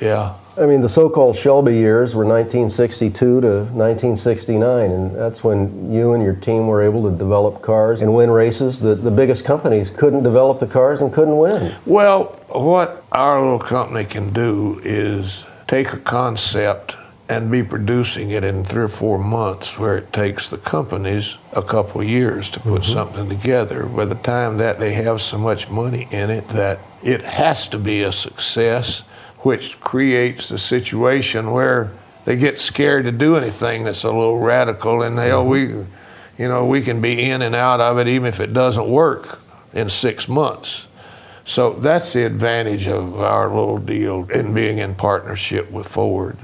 Yeah. 0.00 0.36
I 0.56 0.66
mean, 0.66 0.82
the 0.82 0.88
so 0.88 1.08
called 1.08 1.36
Shelby 1.36 1.74
years 1.74 2.14
were 2.14 2.24
1962 2.24 3.40
to 3.40 3.48
1969, 3.48 4.90
and 4.92 5.16
that's 5.16 5.42
when 5.42 5.92
you 5.92 6.12
and 6.12 6.22
your 6.22 6.36
team 6.36 6.68
were 6.68 6.80
able 6.80 7.10
to 7.10 7.18
develop 7.18 7.60
cars 7.60 8.00
and 8.00 8.14
win 8.14 8.30
races 8.30 8.78
that 8.80 9.02
the 9.02 9.10
biggest 9.10 9.44
companies 9.44 9.90
couldn't 9.90 10.22
develop 10.22 10.60
the 10.60 10.68
cars 10.68 11.00
and 11.00 11.12
couldn't 11.12 11.38
win. 11.38 11.74
Well, 11.86 12.38
what 12.62 13.04
our 13.12 13.40
little 13.40 13.58
company 13.58 14.04
can 14.04 14.32
do 14.32 14.80
is 14.84 15.44
take 15.66 15.92
a 15.92 15.98
concept 15.98 16.96
and 17.28 17.50
be 17.50 17.62
producing 17.62 18.30
it 18.30 18.44
in 18.44 18.64
three 18.64 18.82
or 18.82 18.88
four 18.88 19.18
months, 19.18 19.78
where 19.78 19.96
it 19.96 20.12
takes 20.12 20.50
the 20.50 20.58
companies 20.58 21.38
a 21.54 21.62
couple 21.62 22.02
of 22.02 22.08
years 22.08 22.50
to 22.50 22.60
put 22.60 22.82
mm-hmm. 22.82 22.92
something 22.92 23.28
together. 23.28 23.86
By 23.86 24.04
the 24.04 24.14
time 24.14 24.58
that 24.58 24.78
they 24.78 24.92
have 24.92 25.20
so 25.20 25.38
much 25.38 25.70
money 25.70 26.06
in 26.10 26.30
it 26.30 26.48
that 26.48 26.80
it 27.02 27.22
has 27.22 27.66
to 27.68 27.78
be 27.78 28.02
a 28.02 28.12
success 28.12 29.00
which 29.38 29.80
creates 29.80 30.48
the 30.48 30.58
situation 30.58 31.50
where 31.50 31.92
they 32.24 32.36
get 32.36 32.58
scared 32.58 33.04
to 33.04 33.12
do 33.12 33.36
anything 33.36 33.84
that's 33.84 34.04
a 34.04 34.10
little 34.10 34.38
radical 34.38 35.02
and 35.02 35.16
they, 35.16 35.30
oh, 35.32 35.44
we, 35.44 35.62
you 35.62 36.48
know, 36.48 36.64
we 36.64 36.80
can 36.80 37.00
be 37.00 37.30
in 37.30 37.42
and 37.42 37.54
out 37.54 37.80
of 37.80 37.98
it 37.98 38.08
even 38.08 38.26
if 38.26 38.40
it 38.40 38.52
doesn't 38.52 38.88
work 38.88 39.40
in 39.72 39.88
six 39.88 40.28
months. 40.28 40.88
So 41.44 41.74
that's 41.74 42.14
the 42.14 42.24
advantage 42.24 42.88
of 42.88 43.20
our 43.20 43.48
little 43.48 43.78
deal 43.78 44.30
in 44.30 44.54
being 44.54 44.78
in 44.78 44.94
partnership 44.94 45.70
with 45.70 45.86
Ford. 45.86 46.36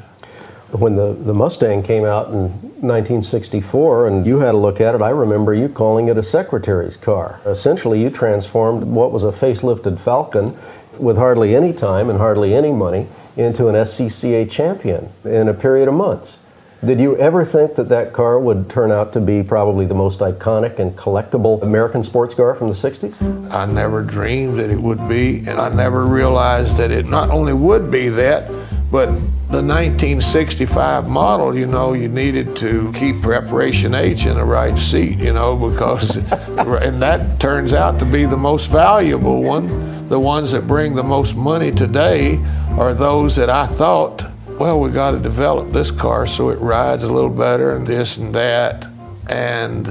When 0.73 0.95
the, 0.95 1.15
the 1.15 1.35
Mustang 1.35 1.83
came 1.83 2.05
out 2.05 2.29
in 2.29 2.51
1964 2.83 4.07
and 4.07 4.27
you 4.27 4.41
had 4.41 4.55
a 4.55 4.59
look 4.59 4.81
at 4.81 4.95
it, 4.95 5.03
I 5.03 5.09
remember 5.09 5.55
you 5.55 5.69
calling 5.69 6.09
it 6.09 6.19
a 6.19 6.23
secretary's 6.23 6.97
car. 6.97 7.41
Essentially, 7.47 8.03
you 8.03 8.11
transformed 8.11 8.85
what 8.85 9.11
was 9.11 9.25
a 9.25 9.33
facelifted 9.33 9.99
Falcon 9.99 10.57
with 10.99 11.17
hardly 11.17 11.57
any 11.57 11.73
time 11.73 12.11
and 12.11 12.19
hardly 12.19 12.55
any 12.55 12.71
money 12.71 13.09
into 13.37 13.69
an 13.69 13.75
SCCA 13.75 14.51
champion 14.51 15.09
in 15.25 15.49
a 15.49 15.55
period 15.55 15.89
of 15.89 15.95
months. 15.95 16.40
Did 16.85 16.99
you 16.99 17.15
ever 17.19 17.45
think 17.45 17.75
that 17.75 17.91
that 17.91 18.15
car 18.15 18.41
would 18.41 18.71
turn 18.71 18.91
out 18.91 19.13
to 19.13 19.21
be 19.21 19.43
probably 19.43 19.85
the 19.85 19.95
most 19.95 20.21
iconic 20.21 20.79
and 20.79 20.97
collectible 20.97 21.63
American 21.63 22.03
sports 22.03 22.35
car 22.35 22.55
from 22.55 22.69
the 22.69 22.75
60s? 22.75 23.53
I 23.53 23.67
never 23.67 24.03
dreamed 24.03 24.59
that 24.59 24.71
it 24.71 24.81
would 24.81 25.07
be, 25.07 25.41
and 25.41 25.61
I 25.61 25.69
never 25.75 26.07
realized 26.07 26.79
that 26.79 26.91
it 26.91 27.07
not 27.07 27.29
only 27.29 27.53
would 27.53 27.91
be 27.91 28.09
that, 28.09 28.51
but 28.91 29.07
the 29.51 29.63
1965 29.63 31.07
model, 31.07 31.55
you 31.55 31.67
know, 31.67 31.93
you 31.93 32.09
needed 32.09 32.57
to 32.57 32.93
keep 32.95 33.21
preparation 33.21 33.95
H 33.95 34.25
in 34.25 34.35
the 34.35 34.45
right 34.45 34.79
seat, 34.79 35.19
you 35.19 35.35
know, 35.35 35.57
because, 35.57 36.17
and 36.49 37.03
that 37.03 37.39
turns 37.39 37.75
out 37.75 37.99
to 37.99 38.07
be 38.07 38.25
the 38.25 38.39
most 38.39 38.71
valuable 38.71 39.43
one 39.43 39.91
the 40.11 40.19
ones 40.19 40.51
that 40.51 40.67
bring 40.67 40.97
the 40.97 41.05
most 41.05 41.37
money 41.37 41.71
today 41.71 42.37
are 42.71 42.93
those 42.93 43.37
that 43.37 43.49
I 43.49 43.67
thought, 43.67 44.25
well, 44.61 44.79
we 44.79 44.91
got 44.91 45.13
to 45.13 45.19
develop 45.19 45.73
this 45.73 45.91
car 45.91 46.27
so 46.27 46.51
it 46.51 46.59
rides 46.59 47.03
a 47.03 47.11
little 47.11 47.31
better 47.31 47.75
and 47.75 47.87
this 47.87 48.19
and 48.19 48.35
that. 48.35 48.87
And 49.27 49.89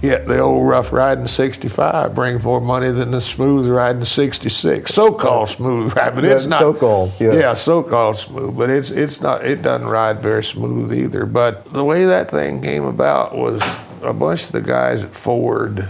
yet 0.00 0.28
the 0.28 0.40
old 0.40 0.68
rough 0.68 0.92
riding 0.92 1.26
65 1.26 2.14
brings 2.14 2.44
more 2.44 2.60
money 2.60 2.90
than 2.90 3.12
the 3.12 3.22
smooth 3.22 3.66
riding 3.66 4.04
66. 4.04 4.92
So-called 4.92 5.48
smooth 5.48 5.96
ride, 5.96 6.14
but 6.14 6.26
it's 6.26 6.44
not 6.44 6.60
so-called. 6.60 7.14
Yeah. 7.18 7.32
yeah, 7.32 7.54
so-called 7.54 8.18
smooth, 8.18 8.58
but 8.58 8.68
it's 8.68 8.90
it's 8.90 9.22
not. 9.22 9.42
It 9.42 9.62
doesn't 9.62 9.88
ride 9.88 10.20
very 10.20 10.44
smooth 10.44 10.92
either. 10.92 11.24
But 11.24 11.72
the 11.72 11.82
way 11.82 12.04
that 12.04 12.30
thing 12.30 12.60
came 12.60 12.84
about 12.84 13.34
was 13.34 13.62
a 14.02 14.12
bunch 14.12 14.44
of 14.44 14.52
the 14.52 14.60
guys 14.60 15.02
at 15.02 15.14
Ford 15.14 15.88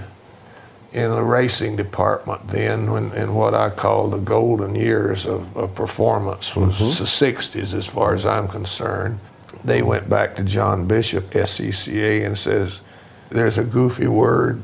in 0.93 1.11
the 1.13 1.23
racing 1.23 1.77
department 1.77 2.49
then 2.49 2.91
when, 2.91 3.13
in 3.13 3.35
what 3.35 3.55
I 3.55 3.71
call 3.71 4.09
the 4.09 4.19
golden 4.19 4.75
years 4.75 5.25
of, 5.25 5.57
of 5.57 5.75
performance 5.75 6.57
was 6.57 6.75
mm-hmm. 6.75 6.85
the 6.85 7.33
60s 7.33 7.75
as 7.75 7.87
far 7.87 8.15
as 8.15 8.27
I'm 8.27 8.49
concerned. 8.49 9.21
They 9.63 9.83
went 9.83 10.09
back 10.09 10.37
to 10.37 10.43
John 10.43 10.87
Bishop, 10.87 11.31
SCCA, 11.31 12.27
and 12.27 12.37
says 12.37 12.81
there's 13.29 13.59
a 13.59 13.65
goofy 13.65 14.09
word 14.09 14.63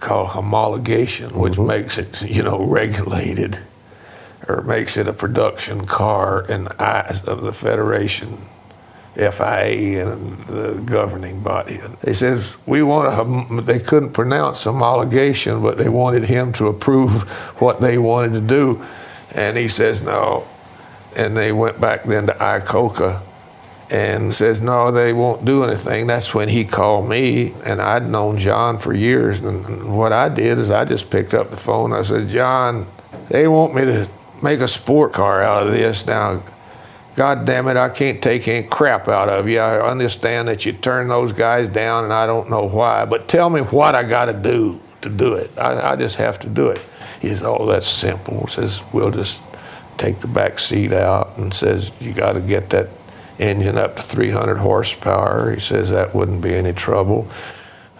called 0.00 0.30
homologation, 0.30 1.38
which 1.38 1.54
mm-hmm. 1.54 1.66
makes 1.66 1.98
it, 1.98 2.22
you 2.22 2.42
know, 2.42 2.64
regulated 2.64 3.60
or 4.48 4.62
makes 4.62 4.96
it 4.96 5.06
a 5.06 5.12
production 5.12 5.86
car 5.86 6.44
in 6.46 6.64
the 6.64 6.82
eyes 6.82 7.22
of 7.24 7.42
the 7.42 7.52
Federation 7.52 8.38
FIA 9.14 10.06
and 10.06 10.38
the 10.46 10.82
governing 10.84 11.40
body. 11.40 11.78
They 12.02 12.12
said 12.12 12.44
we 12.66 12.82
want 12.82 13.48
to. 13.48 13.60
They 13.62 13.80
couldn't 13.80 14.12
pronounce 14.12 14.64
homologation, 14.64 15.62
but 15.62 15.78
they 15.78 15.88
wanted 15.88 16.24
him 16.24 16.52
to 16.54 16.68
approve 16.68 17.28
what 17.60 17.80
they 17.80 17.98
wanted 17.98 18.34
to 18.34 18.40
do, 18.40 18.84
and 19.34 19.56
he 19.56 19.68
says 19.68 20.02
no. 20.02 20.46
And 21.16 21.36
they 21.36 21.52
went 21.52 21.80
back 21.80 22.04
then 22.04 22.26
to 22.26 22.32
Iacocca 22.34 23.22
and 23.90 24.34
says 24.34 24.60
no, 24.60 24.90
they 24.90 25.12
won't 25.12 25.44
do 25.44 25.64
anything. 25.64 26.06
That's 26.06 26.34
when 26.34 26.48
he 26.48 26.64
called 26.64 27.08
me, 27.08 27.54
and 27.64 27.80
I'd 27.80 28.08
known 28.08 28.38
John 28.38 28.78
for 28.78 28.92
years. 28.92 29.40
And 29.40 29.96
what 29.96 30.12
I 30.12 30.28
did 30.28 30.58
is 30.58 30.70
I 30.70 30.84
just 30.84 31.10
picked 31.10 31.34
up 31.34 31.50
the 31.50 31.56
phone. 31.56 31.92
I 31.92 32.02
said, 32.02 32.28
John, 32.28 32.86
they 33.28 33.48
want 33.48 33.74
me 33.74 33.84
to 33.86 34.08
make 34.42 34.60
a 34.60 34.68
sport 34.68 35.12
car 35.12 35.42
out 35.42 35.66
of 35.66 35.72
this 35.72 36.06
now 36.06 36.42
God 37.18 37.46
damn 37.46 37.66
it, 37.66 37.76
I 37.76 37.88
can't 37.88 38.22
take 38.22 38.46
any 38.46 38.64
crap 38.64 39.08
out 39.08 39.28
of 39.28 39.48
you. 39.48 39.58
I 39.58 39.84
understand 39.90 40.46
that 40.46 40.64
you 40.64 40.72
turn 40.72 41.08
those 41.08 41.32
guys 41.32 41.66
down, 41.66 42.04
and 42.04 42.12
I 42.12 42.26
don't 42.26 42.48
know 42.48 42.68
why. 42.68 43.06
But 43.06 43.26
tell 43.26 43.50
me 43.50 43.60
what 43.60 43.96
I 43.96 44.04
got 44.04 44.26
to 44.26 44.32
do 44.32 44.78
to 45.00 45.08
do 45.08 45.34
it. 45.34 45.50
I, 45.58 45.94
I, 45.94 45.96
just 45.96 46.14
have 46.14 46.38
to 46.38 46.48
do 46.48 46.68
it. 46.68 46.80
He 47.20 47.26
says, 47.26 47.42
"Oh, 47.42 47.66
that's 47.66 47.88
simple." 47.88 48.42
He 48.42 48.52
says, 48.52 48.82
"We'll 48.92 49.10
just 49.10 49.42
take 49.96 50.20
the 50.20 50.28
back 50.28 50.60
seat 50.60 50.92
out," 50.92 51.36
and 51.38 51.52
says, 51.52 51.90
"You 52.00 52.12
got 52.12 52.34
to 52.34 52.40
get 52.40 52.70
that 52.70 52.86
engine 53.40 53.78
up 53.78 53.96
to 53.96 54.02
300 54.02 54.58
horsepower." 54.58 55.50
He 55.50 55.58
says 55.58 55.90
that 55.90 56.14
wouldn't 56.14 56.40
be 56.40 56.54
any 56.54 56.72
trouble. 56.72 57.26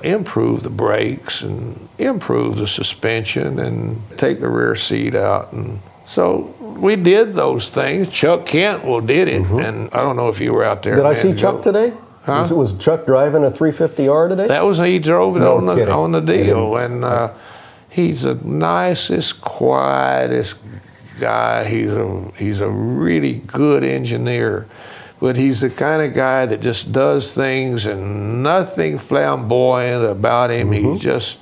Improve 0.04 0.62
the 0.62 0.70
brakes 0.70 1.42
and 1.42 1.88
improve 1.98 2.54
the 2.54 2.68
suspension, 2.68 3.58
and 3.58 4.00
take 4.16 4.38
the 4.38 4.48
rear 4.48 4.76
seat 4.76 5.16
out, 5.16 5.52
and 5.52 5.80
so 6.06 6.54
we 6.78 6.96
did 6.96 7.32
those 7.32 7.70
things. 7.70 8.08
Chuck 8.08 8.46
Cantwell 8.46 9.00
did 9.00 9.28
it, 9.28 9.42
mm-hmm. 9.42 9.58
and 9.58 9.94
I 9.94 10.02
don't 10.02 10.16
know 10.16 10.28
if 10.28 10.40
you 10.40 10.52
were 10.52 10.64
out 10.64 10.82
there. 10.82 10.96
Did 10.96 11.06
I 11.06 11.14
see 11.14 11.34
Chuck 11.34 11.62
today? 11.62 11.92
Huh? 12.22 12.40
Was, 12.42 12.52
was, 12.52 12.78
Chuck 12.78 13.06
driving 13.06 13.44
a 13.44 13.50
350R 13.50 14.28
today? 14.28 14.46
That 14.46 14.64
was 14.64 14.78
he 14.78 14.98
drove 14.98 15.36
it 15.36 15.40
no 15.40 15.56
on 15.56 15.66
the 15.66 15.90
on 15.90 16.12
the 16.12 16.20
deal, 16.20 16.76
and 16.76 17.04
uh, 17.04 17.32
he's 17.88 18.22
the 18.22 18.34
nicest, 18.34 19.40
quietest 19.40 20.60
guy. 21.18 21.64
He's 21.64 21.92
a 21.92 22.30
he's 22.36 22.60
a 22.60 22.70
really 22.70 23.34
good 23.34 23.82
engineer, 23.82 24.68
but 25.20 25.36
he's 25.36 25.60
the 25.60 25.70
kind 25.70 26.02
of 26.02 26.14
guy 26.14 26.46
that 26.46 26.60
just 26.60 26.92
does 26.92 27.32
things 27.32 27.86
and 27.86 28.42
nothing 28.42 28.98
flamboyant 28.98 30.04
about 30.04 30.50
him. 30.50 30.70
Mm-hmm. 30.70 30.92
He's 30.92 31.02
just 31.02 31.38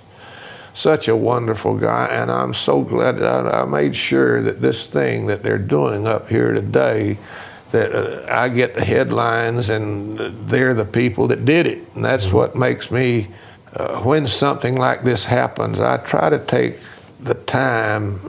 such 0.76 1.08
a 1.08 1.16
wonderful 1.16 1.74
guy, 1.74 2.06
and 2.10 2.30
I'm 2.30 2.52
so 2.52 2.82
glad 2.82 3.16
that 3.16 3.46
I, 3.46 3.64
made 3.64 3.96
sure 3.96 4.42
that 4.42 4.60
this 4.60 4.86
thing 4.86 5.26
that 5.26 5.42
they're 5.42 5.56
doing 5.56 6.06
up 6.06 6.28
here 6.28 6.52
today, 6.52 7.16
that 7.70 7.94
uh, 7.94 8.26
I 8.30 8.50
get 8.50 8.74
the 8.74 8.84
headlines, 8.84 9.70
and 9.70 10.18
they're 10.46 10.74
the 10.74 10.84
people 10.84 11.28
that 11.28 11.46
did 11.46 11.66
it, 11.66 11.78
and 11.94 12.04
that's 12.04 12.30
what 12.30 12.54
makes 12.54 12.90
me. 12.90 13.28
Uh, 13.72 14.00
when 14.02 14.26
something 14.26 14.76
like 14.76 15.02
this 15.02 15.24
happens, 15.24 15.80
I 15.80 15.96
try 15.96 16.28
to 16.28 16.38
take 16.38 16.78
the 17.20 17.34
time 17.34 18.20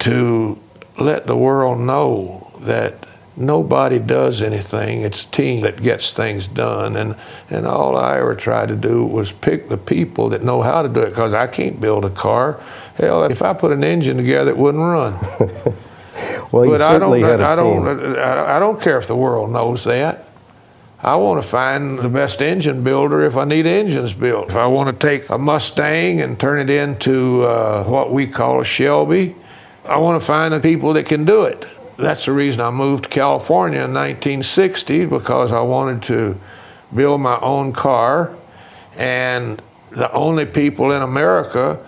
to 0.00 0.58
let 0.98 1.26
the 1.26 1.36
world 1.36 1.80
know 1.80 2.52
that 2.60 3.08
nobody 3.36 3.98
does 3.98 4.40
anything. 4.40 5.02
It's 5.02 5.24
a 5.24 5.28
team 5.28 5.62
that 5.62 5.82
gets 5.82 6.12
things 6.12 6.46
done. 6.46 6.96
And, 6.96 7.16
and 7.50 7.66
all 7.66 7.96
I 7.96 8.18
ever 8.18 8.34
tried 8.34 8.68
to 8.68 8.76
do 8.76 9.04
was 9.04 9.32
pick 9.32 9.68
the 9.68 9.76
people 9.76 10.28
that 10.30 10.42
know 10.42 10.62
how 10.62 10.82
to 10.82 10.88
do 10.88 11.02
it 11.02 11.10
because 11.10 11.34
I 11.34 11.46
can't 11.46 11.80
build 11.80 12.04
a 12.04 12.10
car. 12.10 12.60
Hell, 12.96 13.24
if 13.24 13.42
I 13.42 13.52
put 13.52 13.72
an 13.72 13.82
engine 13.82 14.16
together, 14.16 14.50
it 14.50 14.56
wouldn't 14.56 14.82
run. 14.82 15.14
well, 16.52 16.70
but 16.70 16.80
I 16.80 16.98
don't, 16.98 17.24
I 17.24 17.56
don't, 17.56 18.18
I 18.18 18.58
don't 18.58 18.80
care 18.80 18.98
if 18.98 19.06
the 19.06 19.16
world 19.16 19.50
knows 19.50 19.84
that. 19.84 20.26
I 21.00 21.16
want 21.16 21.42
to 21.42 21.46
find 21.46 21.98
the 21.98 22.08
best 22.08 22.40
engine 22.40 22.82
builder 22.82 23.24
if 23.24 23.36
I 23.36 23.44
need 23.44 23.66
engines 23.66 24.14
built. 24.14 24.48
If 24.48 24.56
I 24.56 24.66
want 24.66 24.98
to 24.98 25.06
take 25.06 25.28
a 25.28 25.36
Mustang 25.36 26.22
and 26.22 26.40
turn 26.40 26.60
it 26.60 26.70
into 26.70 27.42
uh, 27.42 27.84
what 27.84 28.10
we 28.10 28.26
call 28.26 28.62
a 28.62 28.64
Shelby, 28.64 29.36
I 29.84 29.98
want 29.98 30.18
to 30.18 30.26
find 30.26 30.54
the 30.54 30.60
people 30.60 30.94
that 30.94 31.04
can 31.04 31.26
do 31.26 31.42
it 31.42 31.68
that's 31.96 32.24
the 32.24 32.32
reason 32.32 32.60
I 32.60 32.70
moved 32.70 33.04
to 33.04 33.10
California 33.10 33.78
in 33.78 33.94
1960 33.94 35.06
because 35.06 35.52
I 35.52 35.60
wanted 35.60 36.02
to 36.04 36.38
build 36.94 37.20
my 37.20 37.38
own 37.40 37.72
car. 37.72 38.34
And 38.96 39.62
the 39.90 40.10
only 40.12 40.46
people 40.46 40.92
in 40.92 41.02
America 41.02 41.84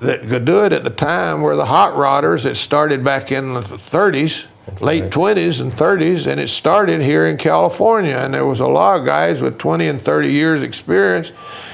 that 0.00 0.22
could 0.22 0.44
do 0.44 0.64
it 0.64 0.72
at 0.72 0.82
the 0.82 0.90
time 0.90 1.42
were 1.42 1.56
the 1.56 1.66
hot 1.66 1.94
rodders 1.94 2.44
that 2.44 2.56
started 2.56 3.04
back 3.04 3.30
in 3.30 3.54
the 3.54 3.60
30s, 3.60 4.46
late 4.80 5.04
20s 5.04 5.60
and 5.60 5.72
30s, 5.72 6.26
and 6.26 6.40
it 6.40 6.48
started 6.48 7.00
here 7.02 7.26
in 7.26 7.36
California. 7.36 8.16
And 8.16 8.34
there 8.34 8.46
was 8.46 8.60
a 8.60 8.66
lot 8.66 9.00
of 9.00 9.06
guys 9.06 9.40
with 9.40 9.58
20 9.58 9.86
and 9.86 10.00
30 10.00 10.30
years 10.30 10.62
experience 10.62 11.32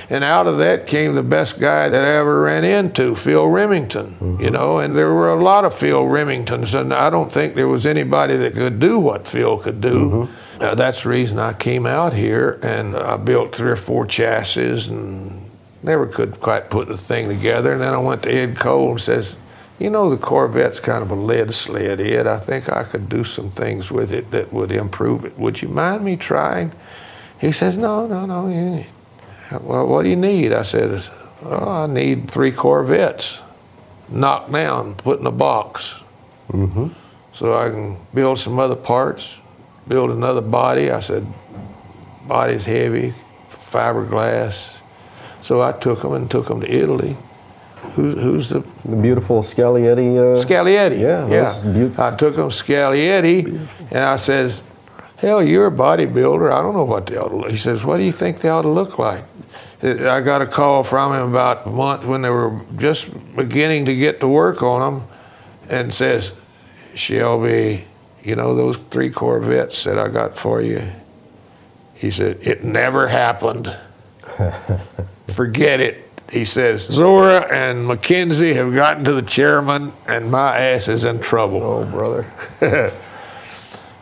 and 0.09 0.23
out 0.23 0.47
of 0.47 0.59
that 0.59 0.87
came 0.87 1.15
the 1.15 1.23
best 1.23 1.59
guy 1.59 1.89
that 1.89 2.05
I 2.05 2.17
ever 2.17 2.43
ran 2.43 2.65
into, 2.65 3.17
Phil 3.17 3.47
Remington. 3.47 4.07
Mm-hmm. 4.07 4.43
You 4.43 4.51
know, 4.51 4.79
and 4.79 4.97
there 4.97 5.13
were 5.13 5.33
a 5.33 5.43
lot 5.43 5.65
of 5.65 5.75
Phil 5.75 6.05
Remingtons, 6.05 6.79
and 6.79 6.93
I 6.93 7.11
don't 7.11 7.31
think 7.31 7.55
there 7.55 7.69
was 7.69 7.87
anybody 7.87 8.37
that 8.37 8.55
could 8.55 8.79
do 8.79 8.99
what 8.99 9.27
Phil 9.27 9.59
could 9.59 9.81
do. 9.81 10.11
Mm-hmm. 10.11 10.63
Uh, 10.63 10.75
that's 10.75 11.03
the 11.03 11.09
reason 11.09 11.39
I 11.39 11.53
came 11.53 11.87
out 11.87 12.13
here, 12.13 12.61
and 12.63 12.95
I 12.95 13.17
built 13.17 13.55
three 13.55 13.71
or 13.71 13.77
four 13.77 14.07
chassis, 14.07 14.89
and 14.89 15.51
never 15.83 16.07
could 16.07 16.41
quite 16.41 16.71
put 16.71 16.89
the 16.89 16.97
thing 16.97 17.29
together. 17.29 17.73
And 17.73 17.81
then 17.81 17.93
I 17.93 17.99
went 17.99 18.23
to 18.23 18.35
Ed 18.35 18.57
Cole 18.57 18.93
and 18.93 19.01
says, 19.01 19.37
you 19.79 19.91
know, 19.91 20.09
the 20.09 20.17
Corvette's 20.17 20.81
kind 20.81 21.03
of 21.03 21.11
a 21.11 21.15
lead 21.15 21.53
sled, 21.53 22.01
Ed. 22.01 22.27
I 22.27 22.39
think 22.39 22.71
I 22.71 22.85
could 22.85 23.09
do 23.09 23.25
some 23.25 23.51
things 23.51 23.91
with 23.91 24.13
it 24.13 24.31
that 24.31 24.53
would 24.53 24.73
improve 24.73 25.25
it. 25.25 25.39
Would 25.39 25.61
you 25.61 25.69
mind 25.69 26.05
me 26.05 26.17
trying? 26.17 26.73
He 27.41 27.53
says, 27.53 27.77
No, 27.77 28.07
no, 28.07 28.25
no. 28.25 28.85
Well, 29.61 29.87
what 29.87 30.03
do 30.03 30.09
you 30.09 30.17
need? 30.17 30.53
I 30.53 30.63
said, 30.63 31.09
oh, 31.43 31.69
I 31.69 31.87
need 31.87 32.31
three 32.31 32.51
Corvettes 32.51 33.43
knocked 34.09 34.51
down, 34.51 34.95
put 34.95 35.21
in 35.21 35.27
a 35.27 35.33
box. 35.33 36.03
Mm-hmm. 36.49 36.89
So 37.33 37.55
I 37.55 37.69
can 37.69 37.99
build 38.15 38.39
some 38.39 38.59
other 38.59 38.77
parts, 38.77 39.41
build 39.87 40.11
another 40.11 40.41
body. 40.41 40.91
I 40.91 41.01
said, 41.01 41.27
body's 42.27 42.65
heavy, 42.65 43.15
fiberglass. 43.49 44.81
So 45.43 45.63
I 45.63 45.73
took 45.73 46.03
them 46.03 46.13
and 46.15 46.31
took 46.31 46.49
them 46.49 46.61
to 46.61 46.71
Italy. 46.71 47.17
Who's, 47.95 48.23
who's 48.23 48.49
the, 48.51 48.61
the 48.85 48.97
beautiful 48.97 49.43
Scaglietti? 49.43 50.17
Uh, 50.17 50.37
Scaglietti. 50.37 51.01
Yeah, 51.01 51.29
yeah. 51.29 52.07
I 52.07 52.15
took 52.17 52.37
them 52.37 52.51
Scaglietti, 52.51 53.69
and 53.91 53.99
I 53.99 54.17
says, 54.17 54.63
"Hell, 55.19 55.43
you're 55.43 55.67
a 55.67 55.71
bodybuilder. 55.71 56.53
I 56.53 56.63
don't 56.63 56.75
know 56.75 56.85
what 56.85 57.07
they 57.07 57.17
ought 57.17 57.29
to 57.29 57.37
look." 57.37 57.51
He 57.51 57.57
says, 57.57 57.85
"What 57.85 57.97
do 57.99 58.03
you 58.03 58.13
think 58.13 58.41
they 58.41 58.49
ought 58.49 58.63
to 58.63 58.69
look 58.69 58.99
like?" 58.99 59.25
I 59.83 60.21
got 60.21 60.41
a 60.41 60.47
call 60.47 60.83
from 60.83 61.13
him 61.13 61.31
about 61.31 61.67
a 61.67 61.71
month 61.71 62.07
when 62.07 62.23
they 62.23 62.31
were 62.31 62.61
just 62.77 63.11
beginning 63.37 63.85
to 63.85 63.95
get 63.95 64.21
to 64.21 64.29
work 64.29 64.63
on 64.63 64.81
them 65.01 65.09
and 65.69 65.93
says, 65.93 66.33
Shelby, 66.95 67.85
you 68.23 68.37
know 68.37 68.55
those 68.55 68.79
three 68.91 69.11
Corvettes 69.11 69.85
that 69.85 69.99
I 69.99 70.09
got 70.09 70.37
for 70.37 70.63
you? 70.63 70.83
He 71.95 72.11
said, 72.11 72.39
It 72.41 72.65
never 72.65 73.09
happened. 73.09 73.77
Forget 75.35 75.81
it. 75.81 76.06
He 76.31 76.45
says, 76.45 76.83
Zora 76.83 77.47
and 77.53 77.89
McKenzie 77.89 78.55
have 78.55 78.75
gotten 78.75 79.05
to 79.05 79.13
the 79.13 79.23
chairman 79.23 79.93
and 80.07 80.31
my 80.31 80.57
ass 80.57 80.89
is 80.89 81.05
in 81.05 81.21
trouble. 81.21 81.63
Oh, 81.63 81.85
brother. 81.85 82.27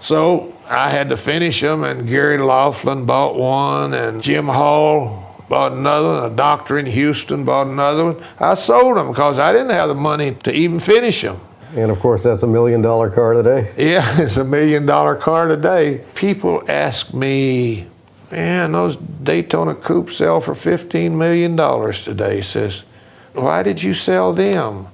so 0.00 0.54
I 0.68 0.88
had 0.88 1.10
to 1.10 1.16
finish 1.16 1.60
them, 1.60 1.84
and 1.84 2.08
Gary 2.08 2.38
Laughlin 2.38 3.04
bought 3.04 3.36
one, 3.36 3.92
and 3.92 4.22
Jim 4.22 4.46
Hall 4.46 5.44
bought 5.48 5.72
another 5.72 6.08
one. 6.08 6.32
A 6.32 6.34
doctor 6.34 6.78
in 6.78 6.86
Houston 6.86 7.44
bought 7.44 7.66
another 7.66 8.04
one. 8.12 8.24
I 8.38 8.54
sold 8.54 8.96
them 8.96 9.08
because 9.08 9.38
I 9.38 9.52
didn't 9.52 9.70
have 9.70 9.88
the 9.88 9.94
money 9.94 10.32
to 10.44 10.52
even 10.52 10.80
finish 10.80 11.20
them. 11.20 11.36
And 11.76 11.90
of 11.90 11.98
course, 12.00 12.22
that's 12.22 12.42
a 12.42 12.46
million 12.46 12.80
dollar 12.80 13.10
car 13.10 13.34
today. 13.34 13.72
Yeah, 13.76 14.04
it's 14.22 14.38
a 14.38 14.44
million 14.44 14.86
dollar 14.86 15.16
car 15.16 15.48
today. 15.48 16.02
People 16.14 16.62
ask 16.68 17.12
me, 17.12 17.86
man, 18.34 18.72
those 18.72 18.96
Daytona 18.96 19.74
coupes 19.74 20.16
sell 20.16 20.40
for 20.40 20.54
$15 20.54 21.12
million 21.12 21.56
today. 21.92 22.40
Says, 22.40 22.84
why 23.32 23.62
did 23.62 23.82
you 23.82 23.94
sell 23.94 24.32
them? 24.32 24.88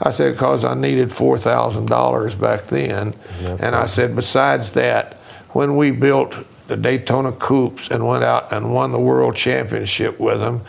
I 0.00 0.10
said, 0.10 0.32
because 0.34 0.64
I 0.64 0.74
needed 0.74 1.08
$4,000 1.08 2.40
back 2.40 2.64
then. 2.68 3.14
and 3.60 3.74
I 3.76 3.86
said, 3.86 4.14
besides 4.16 4.72
that, 4.72 5.18
when 5.50 5.76
we 5.76 5.90
built 5.90 6.34
the 6.68 6.76
Daytona 6.76 7.32
Coupes 7.32 7.88
and 7.88 8.06
went 8.06 8.24
out 8.24 8.52
and 8.52 8.72
won 8.72 8.92
the 8.92 9.00
world 9.00 9.34
championship 9.34 10.20
with 10.20 10.40
them. 10.40 10.60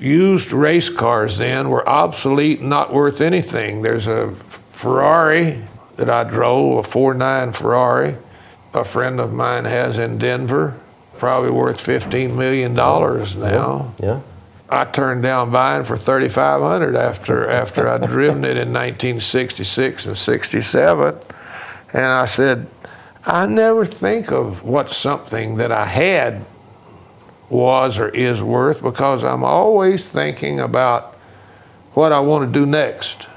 Used 0.00 0.52
race 0.52 0.90
cars 0.90 1.38
then 1.38 1.68
were 1.68 1.88
obsolete, 1.88 2.60
not 2.60 2.92
worth 2.92 3.20
anything. 3.20 3.82
There's 3.82 4.08
a 4.08 4.32
Ferrari 4.32 5.62
that 5.96 6.10
I 6.10 6.24
drove, 6.24 6.84
a 6.84 6.88
4.9 6.88 7.54
Ferrari, 7.54 8.16
a 8.74 8.84
friend 8.84 9.20
of 9.20 9.32
mine 9.32 9.64
has 9.64 9.98
in 9.98 10.18
Denver, 10.18 10.76
probably 11.20 11.50
worth 11.50 11.84
$15 11.84 12.34
million 12.34 12.74
now. 12.74 13.94
Yeah. 14.02 14.20
I 14.70 14.84
turned 14.86 15.22
down 15.22 15.50
buying 15.50 15.84
for 15.84 15.96
3500 15.96 16.96
after 16.96 17.46
after 17.46 17.86
I'd 17.86 18.06
driven 18.06 18.44
it 18.44 18.56
in 18.56 18.72
1966 18.72 20.06
and 20.06 20.16
67. 20.16 21.18
And 21.92 22.04
I 22.04 22.24
said, 22.24 22.68
I 23.26 23.46
never 23.46 23.84
think 23.84 24.32
of 24.32 24.62
what 24.62 24.90
something 24.90 25.56
that 25.56 25.70
I 25.70 25.84
had 25.84 26.46
was 27.50 27.98
or 27.98 28.08
is 28.10 28.42
worth 28.42 28.82
because 28.82 29.22
I'm 29.22 29.44
always 29.44 30.08
thinking 30.08 30.58
about 30.58 31.14
what 31.92 32.12
I 32.12 32.20
want 32.20 32.50
to 32.50 32.60
do 32.60 32.64
next. 32.64 33.28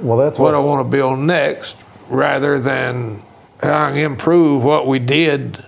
Well, 0.00 0.18
that's 0.18 0.38
what 0.38 0.54
I 0.54 0.58
want 0.58 0.84
to 0.84 0.90
build 0.90 1.20
next 1.20 1.76
rather 2.08 2.58
than 2.58 3.22
how 3.62 3.84
I 3.84 3.92
improve 3.98 4.64
what 4.64 4.88
we 4.88 4.98
did 4.98 5.62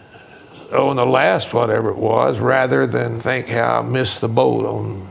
on 0.73 0.97
the 0.97 1.07
last 1.07 1.53
whatever 1.53 1.91
it 1.91 1.97
was 1.97 2.39
rather 2.39 2.87
than 2.87 3.21
think 3.21 3.49
how 3.49 3.81
I 3.81 3.83
missed 3.83 4.21
the 4.21 4.29
boat 4.29 4.67
on 4.67 5.09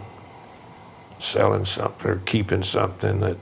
selling 1.19 1.65
something 1.65 2.11
or 2.11 2.17
keeping 2.25 2.63
something 2.63 3.19
that, 3.21 3.37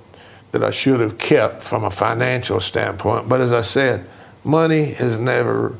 that 0.51 0.63
I 0.63 0.71
should 0.71 0.99
have 0.99 1.17
kept 1.17 1.63
from 1.63 1.83
a 1.83 1.91
financial 1.91 2.59
standpoint. 2.59 3.27
But 3.27 3.41
as 3.41 3.51
I 3.51 3.61
said, 3.61 4.05
money 4.43 4.93
has 4.93 5.17
never 5.17 5.77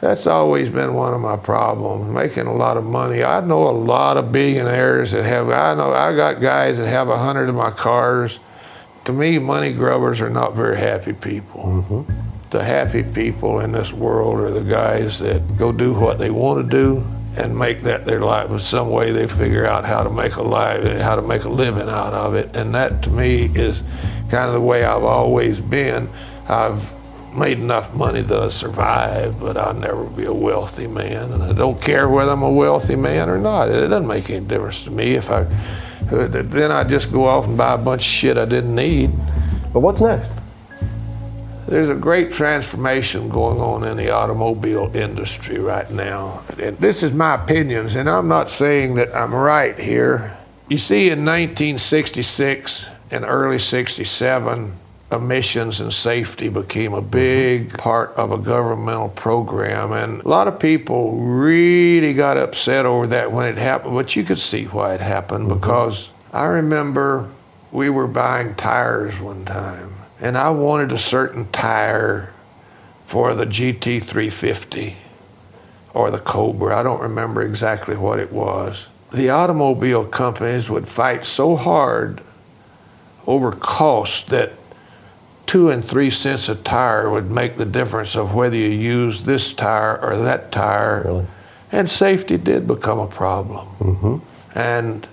that's 0.00 0.26
always 0.26 0.68
been 0.68 0.94
one 0.94 1.14
of 1.14 1.20
my 1.20 1.36
problems 1.36 2.12
making 2.12 2.46
a 2.46 2.52
lot 2.52 2.76
of 2.76 2.84
money 2.84 3.22
i 3.22 3.40
know 3.40 3.68
a 3.68 3.70
lot 3.70 4.16
of 4.16 4.32
billionaires 4.32 5.12
that 5.12 5.22
have 5.22 5.48
i 5.50 5.74
know 5.74 5.92
i 5.92 6.14
got 6.14 6.40
guys 6.40 6.78
that 6.78 6.88
have 6.88 7.08
a 7.08 7.18
hundred 7.18 7.48
of 7.48 7.54
my 7.54 7.70
cars 7.70 8.40
to 9.04 9.12
me 9.12 9.38
money 9.38 9.72
grubbers 9.72 10.20
are 10.20 10.30
not 10.30 10.54
very 10.54 10.76
happy 10.76 11.12
people 11.12 11.62
mm-hmm. 11.62 12.31
The 12.52 12.62
happy 12.62 13.02
people 13.02 13.60
in 13.60 13.72
this 13.72 13.92
world 13.92 14.38
are 14.38 14.50
the 14.50 14.62
guys 14.62 15.18
that 15.18 15.56
go 15.56 15.72
do 15.72 15.94
what 15.94 16.18
they 16.18 16.30
want 16.30 16.62
to 16.62 16.70
do 16.70 17.04
and 17.36 17.58
make 17.58 17.80
that 17.80 18.04
their 18.04 18.20
life 18.20 18.50
in 18.50 18.58
some 18.58 18.90
way 18.90 19.10
they 19.10 19.26
figure 19.26 19.64
out 19.64 19.86
how 19.86 20.02
to 20.02 20.10
make 20.10 20.36
a 20.36 20.42
life 20.42 20.84
and 20.84 21.00
how 21.00 21.16
to 21.16 21.22
make 21.22 21.44
a 21.44 21.48
living 21.48 21.88
out 21.88 22.12
of 22.12 22.34
it 22.34 22.54
and 22.54 22.74
that 22.74 23.02
to 23.02 23.08
me 23.08 23.50
is 23.54 23.82
kind 24.28 24.48
of 24.48 24.52
the 24.52 24.60
way 24.60 24.84
i've 24.84 25.02
always 25.02 25.60
been 25.60 26.10
i've 26.46 26.92
made 27.34 27.58
enough 27.58 27.94
money 27.94 28.20
that 28.20 28.38
I 28.38 28.50
survive, 28.50 29.40
but 29.40 29.56
I'll 29.56 29.72
never 29.72 30.04
be 30.04 30.26
a 30.26 30.34
wealthy 30.34 30.86
man. 30.86 31.32
And 31.32 31.42
I 31.42 31.54
don't 31.54 31.80
care 31.80 32.06
whether 32.06 32.32
I'm 32.32 32.42
a 32.42 32.50
wealthy 32.50 32.94
man 32.94 33.30
or 33.30 33.38
not. 33.38 33.70
It 33.70 33.88
doesn't 33.88 34.06
make 34.06 34.28
any 34.28 34.44
difference 34.44 34.84
to 34.84 34.90
me. 34.90 35.14
If 35.14 35.30
I, 35.30 35.44
then 36.10 36.70
I 36.70 36.84
just 36.84 37.10
go 37.10 37.26
off 37.26 37.46
and 37.46 37.56
buy 37.56 37.72
a 37.72 37.78
bunch 37.78 38.02
of 38.02 38.06
shit 38.06 38.36
I 38.36 38.44
didn't 38.44 38.74
need. 38.74 39.12
But 39.72 39.80
what's 39.80 40.02
next? 40.02 40.30
There's 41.66 41.88
a 41.88 41.94
great 41.94 42.32
transformation 42.32 43.28
going 43.28 43.58
on 43.60 43.84
in 43.84 43.96
the 43.96 44.10
automobile 44.10 44.90
industry 44.94 45.58
right 45.58 45.90
now. 45.90 46.42
And 46.58 46.76
this 46.78 47.02
is 47.02 47.12
my 47.12 47.34
opinions, 47.34 47.94
and 47.94 48.08
I'm 48.08 48.28
not 48.28 48.50
saying 48.50 48.94
that 48.94 49.14
I'm 49.14 49.34
right 49.34 49.78
here. 49.78 50.36
You 50.68 50.78
see, 50.78 51.06
in 51.06 51.24
1966 51.24 52.88
and 53.10 53.24
early 53.24 53.58
67, 53.58 54.78
emissions 55.12 55.80
and 55.80 55.92
safety 55.92 56.48
became 56.48 56.94
a 56.94 57.02
big 57.02 57.76
part 57.76 58.10
of 58.16 58.32
a 58.32 58.38
governmental 58.38 59.10
program. 59.10 59.92
And 59.92 60.22
a 60.22 60.28
lot 60.28 60.48
of 60.48 60.58
people 60.58 61.12
really 61.12 62.14
got 62.14 62.38
upset 62.38 62.86
over 62.86 63.06
that 63.08 63.30
when 63.30 63.48
it 63.48 63.58
happened, 63.58 63.94
but 63.94 64.16
you 64.16 64.24
could 64.24 64.38
see 64.38 64.64
why 64.64 64.94
it 64.94 65.00
happened 65.00 65.48
mm-hmm. 65.48 65.60
because 65.60 66.08
I 66.32 66.44
remember 66.46 67.28
we 67.70 67.90
were 67.90 68.06
buying 68.06 68.54
tires 68.54 69.20
one 69.20 69.44
time, 69.44 69.90
and 70.22 70.38
I 70.38 70.50
wanted 70.50 70.92
a 70.92 70.98
certain 70.98 71.50
tire 71.50 72.32
for 73.04 73.34
the 73.34 73.44
GT350 73.44 74.94
or 75.92 76.12
the 76.12 76.20
Cobra. 76.20 76.76
I 76.78 76.84
don't 76.84 77.02
remember 77.02 77.42
exactly 77.42 77.96
what 77.96 78.20
it 78.20 78.32
was. 78.32 78.86
The 79.12 79.30
automobile 79.30 80.06
companies 80.06 80.70
would 80.70 80.88
fight 80.88 81.24
so 81.24 81.56
hard 81.56 82.22
over 83.26 83.50
cost 83.50 84.28
that 84.28 84.52
two 85.44 85.70
and 85.70 85.84
three 85.84 86.08
cents 86.08 86.48
a 86.48 86.54
tire 86.54 87.10
would 87.10 87.30
make 87.30 87.56
the 87.56 87.66
difference 87.66 88.14
of 88.14 88.32
whether 88.32 88.56
you 88.56 88.68
use 88.68 89.24
this 89.24 89.52
tire 89.52 90.00
or 90.00 90.16
that 90.16 90.52
tire. 90.52 91.02
Really? 91.04 91.26
And 91.72 91.90
safety 91.90 92.38
did 92.38 92.68
become 92.68 93.00
a 93.00 93.08
problem. 93.08 93.66
Mm-hmm. 93.78 94.58
And 94.58 95.08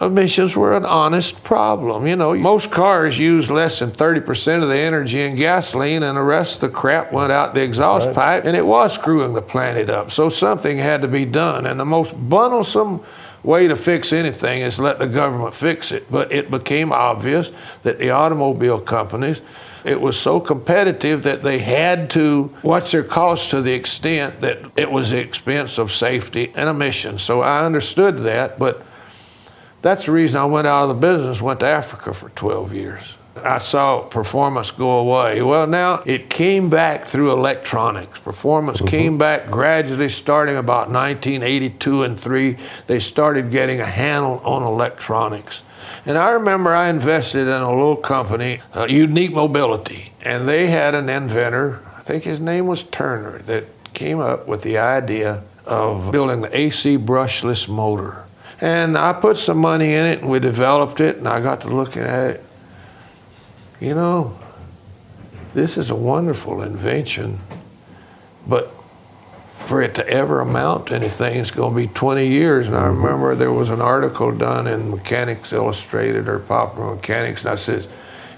emissions 0.00 0.56
were 0.56 0.76
an 0.76 0.84
honest 0.84 1.42
problem. 1.44 2.06
You 2.06 2.16
know, 2.16 2.34
most 2.34 2.70
cars 2.70 3.18
use 3.18 3.50
less 3.50 3.78
than 3.78 3.90
30% 3.90 4.62
of 4.62 4.68
the 4.68 4.78
energy 4.78 5.20
in 5.20 5.34
gasoline, 5.36 6.02
and 6.02 6.16
the 6.16 6.22
rest 6.22 6.56
of 6.56 6.60
the 6.70 6.76
crap 6.76 7.12
went 7.12 7.32
out 7.32 7.54
the 7.54 7.62
exhaust 7.62 8.06
right. 8.06 8.14
pipe, 8.14 8.44
and 8.44 8.56
it 8.56 8.66
was 8.66 8.94
screwing 8.94 9.34
the 9.34 9.42
planet 9.42 9.90
up. 9.90 10.10
So 10.10 10.28
something 10.28 10.78
had 10.78 11.02
to 11.02 11.08
be 11.08 11.24
done. 11.24 11.66
And 11.66 11.78
the 11.78 11.84
most 11.84 12.14
bundlesome 12.28 13.04
way 13.42 13.66
to 13.68 13.76
fix 13.76 14.12
anything 14.12 14.62
is 14.62 14.78
let 14.78 14.98
the 14.98 15.06
government 15.06 15.54
fix 15.54 15.92
it. 15.92 16.10
But 16.10 16.32
it 16.32 16.50
became 16.50 16.92
obvious 16.92 17.50
that 17.82 17.98
the 17.98 18.10
automobile 18.10 18.80
companies 18.80 19.42
it 19.84 20.00
was 20.00 20.18
so 20.18 20.40
competitive 20.40 21.24
that 21.24 21.42
they 21.42 21.58
had 21.58 22.10
to 22.10 22.54
watch 22.62 22.92
their 22.92 23.02
costs 23.02 23.50
to 23.50 23.60
the 23.60 23.72
extent 23.72 24.40
that 24.40 24.58
it 24.76 24.90
was 24.90 25.10
the 25.10 25.18
expense 25.18 25.78
of 25.78 25.90
safety 25.90 26.52
and 26.54 26.68
emissions. 26.68 27.22
So 27.22 27.40
I 27.40 27.64
understood 27.64 28.18
that, 28.18 28.58
but 28.58 28.84
that's 29.82 30.06
the 30.06 30.12
reason 30.12 30.40
I 30.40 30.44
went 30.44 30.66
out 30.66 30.84
of 30.84 30.88
the 30.88 30.94
business, 30.94 31.42
went 31.42 31.60
to 31.60 31.66
Africa 31.66 32.14
for 32.14 32.30
12 32.30 32.72
years. 32.72 33.18
I 33.36 33.58
saw 33.58 34.02
performance 34.02 34.70
go 34.70 34.98
away. 34.98 35.42
Well, 35.42 35.66
now 35.66 36.02
it 36.06 36.30
came 36.30 36.68
back 36.68 37.04
through 37.04 37.32
electronics. 37.32 38.20
Performance 38.20 38.78
mm-hmm. 38.78 38.86
came 38.88 39.18
back 39.18 39.50
gradually 39.50 40.08
starting 40.08 40.56
about 40.56 40.88
1982 40.88 42.02
and 42.04 42.18
3. 42.18 42.56
They 42.86 43.00
started 43.00 43.50
getting 43.50 43.80
a 43.80 43.86
handle 43.86 44.40
on 44.44 44.62
electronics. 44.62 45.64
And 46.04 46.18
I 46.18 46.30
remember 46.30 46.74
I 46.74 46.88
invested 46.88 47.48
in 47.48 47.62
a 47.62 47.70
little 47.70 47.96
company, 47.96 48.60
uh, 48.74 48.86
Unique 48.88 49.32
Mobility, 49.32 50.12
and 50.22 50.48
they 50.48 50.66
had 50.66 50.94
an 50.94 51.08
inventor, 51.08 51.80
I 51.96 52.00
think 52.00 52.24
his 52.24 52.40
name 52.40 52.66
was 52.66 52.82
Turner, 52.84 53.38
that 53.42 53.64
came 53.94 54.20
up 54.20 54.46
with 54.46 54.62
the 54.62 54.78
idea 54.78 55.42
of 55.64 56.10
building 56.12 56.42
the 56.42 56.56
AC 56.56 56.98
brushless 56.98 57.68
motor. 57.68 58.21
And 58.62 58.96
I 58.96 59.12
put 59.12 59.38
some 59.38 59.58
money 59.58 59.92
in 59.92 60.06
it 60.06 60.20
and 60.20 60.30
we 60.30 60.38
developed 60.38 61.00
it 61.00 61.16
and 61.16 61.26
I 61.26 61.40
got 61.40 61.62
to 61.62 61.68
looking 61.68 62.02
at 62.02 62.30
it. 62.30 62.44
You 63.80 63.96
know, 63.96 64.38
this 65.52 65.76
is 65.76 65.90
a 65.90 65.96
wonderful 65.96 66.62
invention, 66.62 67.40
but 68.46 68.72
for 69.66 69.82
it 69.82 69.96
to 69.96 70.08
ever 70.08 70.38
amount 70.38 70.86
to 70.86 70.94
anything, 70.94 71.40
it's 71.40 71.50
going 71.50 71.74
to 71.74 71.88
be 71.88 71.92
20 71.92 72.24
years. 72.28 72.68
And 72.68 72.76
I 72.76 72.82
mm-hmm. 72.82 73.02
remember 73.02 73.34
there 73.34 73.52
was 73.52 73.68
an 73.68 73.80
article 73.80 74.30
done 74.30 74.68
in 74.68 74.92
Mechanics 74.92 75.52
Illustrated 75.52 76.28
or 76.28 76.38
Popular 76.38 76.94
Mechanics, 76.94 77.42
and 77.42 77.50
I 77.50 77.56
said, 77.56 77.78
it's 77.78 77.88